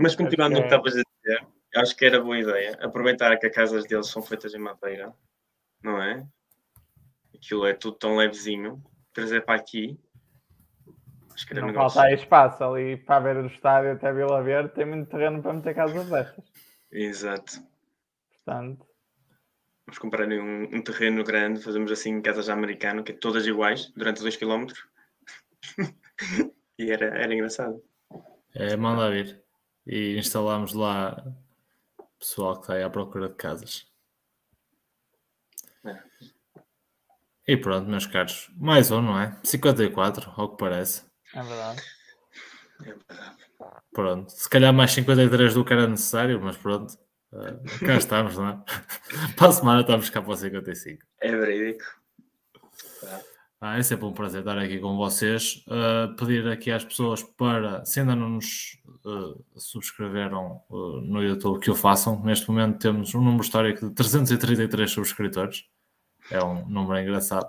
mas 0.00 0.14
continuando 0.14 0.54
no 0.54 0.60
que 0.60 0.62
é. 0.62 0.66
estavas 0.66 0.96
a 0.96 1.02
dizer, 1.02 1.46
acho 1.74 1.96
que 1.96 2.04
era 2.04 2.20
boa 2.20 2.38
ideia 2.38 2.78
aproveitar 2.80 3.36
que 3.36 3.46
as 3.46 3.54
casas 3.54 3.84
deles 3.84 4.08
são 4.08 4.22
feitas 4.22 4.54
em 4.54 4.58
madeira, 4.58 5.12
não 5.82 6.00
é? 6.00 6.24
Aquilo 7.34 7.66
é 7.66 7.74
tudo 7.74 7.96
tão 7.96 8.16
levezinho, 8.16 8.82
trazer 9.12 9.44
para 9.44 9.58
aqui 9.58 9.98
não 11.54 11.66
negócio. 11.66 11.94
falta 11.94 12.08
aí 12.08 12.14
espaço 12.14 12.64
ali 12.64 12.96
para 12.96 13.16
a 13.16 13.20
beira 13.20 13.42
do 13.42 13.48
estádio 13.48 13.92
até 13.92 14.12
Vila 14.12 14.42
Verde, 14.42 14.74
tem 14.74 14.86
muito 14.86 15.08
terreno 15.08 15.42
para 15.42 15.52
meter 15.52 15.74
casas 15.74 16.08
destas. 16.08 16.44
Exato. 16.90 17.52
Portanto. 18.34 18.86
Vamos 19.86 19.98
comprar 19.98 20.28
um, 20.28 20.62
um, 20.64 20.82
terreno 20.82 21.24
grande, 21.24 21.62
fazemos 21.62 21.90
assim 21.90 22.20
casas 22.22 22.48
americano, 22.48 23.02
que 23.02 23.12
é 23.12 23.14
todas 23.16 23.46
iguais, 23.46 23.92
durante 23.96 24.20
2 24.20 24.36
km. 24.36 24.66
e 26.78 26.90
era, 26.90 27.06
era 27.06 27.34
engraçado. 27.34 27.82
É, 28.54 28.76
manda 28.76 29.10
vir. 29.10 29.42
E 29.86 30.16
instalamos 30.16 30.74
lá 30.74 31.24
pessoal 32.20 32.54
que 32.56 32.60
está 32.60 32.74
aí 32.74 32.82
à 32.82 32.90
procura 32.90 33.28
de 33.28 33.34
casas. 33.34 33.86
É. 35.84 35.98
E 37.48 37.56
pronto, 37.56 37.88
meus 37.88 38.06
caros. 38.06 38.50
Mais 38.56 38.90
um, 38.92 39.00
não 39.00 39.18
é? 39.18 39.40
54, 39.42 40.30
ao 40.36 40.50
que 40.50 40.58
parece. 40.58 41.09
É 41.34 41.42
verdade. 41.42 41.82
É 42.80 42.84
verdade. 42.84 43.36
Pronto, 43.92 44.30
se 44.30 44.48
calhar 44.48 44.72
mais 44.72 44.92
53 44.92 45.54
do 45.54 45.64
que 45.64 45.72
era 45.72 45.86
necessário, 45.86 46.40
mas 46.40 46.56
pronto, 46.56 46.94
uh, 47.32 47.86
cá 47.86 47.96
estamos, 47.96 48.36
não 48.36 48.48
é? 48.48 48.62
para 49.36 49.48
a 49.48 49.52
semana 49.52 49.80
estamos 49.80 50.08
cá 50.08 50.22
para 50.22 50.32
o 50.32 50.36
55. 50.36 51.02
É 51.20 51.36
verídico. 51.36 51.84
Ah, 53.62 53.76
é 53.76 53.82
sempre 53.82 54.06
um 54.06 54.12
prazer 54.12 54.40
estar 54.40 54.56
aqui 54.56 54.78
com 54.78 54.96
vocês. 54.96 55.62
Uh, 55.66 56.16
pedir 56.16 56.48
aqui 56.48 56.70
às 56.70 56.82
pessoas 56.82 57.22
para, 57.22 57.84
se 57.84 58.00
ainda 58.00 58.16
não 58.16 58.30
nos 58.30 58.80
uh, 59.04 59.44
subscreveram 59.54 60.62
uh, 60.70 61.02
no 61.02 61.22
YouTube, 61.22 61.60
que 61.60 61.70
o 61.70 61.74
façam. 61.74 62.24
Neste 62.24 62.48
momento 62.48 62.78
temos 62.78 63.14
um 63.14 63.20
número 63.20 63.42
histórico 63.42 63.86
de 63.86 63.94
333 63.94 64.90
subscritores. 64.90 65.66
É 66.30 66.42
um 66.42 66.66
número 66.66 67.00
engraçado. 67.00 67.46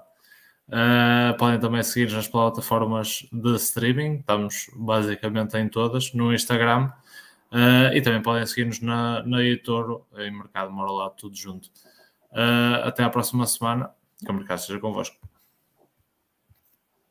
Uh, 0.71 1.37
podem 1.37 1.59
também 1.59 1.83
seguir 1.83 2.09
nas 2.13 2.29
plataformas 2.29 3.27
de 3.29 3.55
streaming, 3.57 4.19
estamos 4.19 4.71
basicamente 4.73 5.57
em 5.57 5.67
todas, 5.67 6.13
no 6.13 6.33
Instagram 6.33 6.89
uh, 7.51 7.93
e 7.93 8.01
também 8.01 8.21
podem 8.21 8.45
seguir-nos 8.45 8.79
na, 8.79 9.21
na 9.23 9.43
Editor, 9.43 10.05
em 10.17 10.31
Mercado 10.31 10.71
Moralado, 10.71 11.15
tudo 11.17 11.35
junto. 11.35 11.67
Uh, 12.31 12.85
até 12.85 13.03
à 13.03 13.09
próxima 13.09 13.45
semana, 13.45 13.91
que 14.17 14.31
o 14.31 14.33
mercado 14.33 14.59
esteja 14.59 14.79
convosco. 14.79 15.17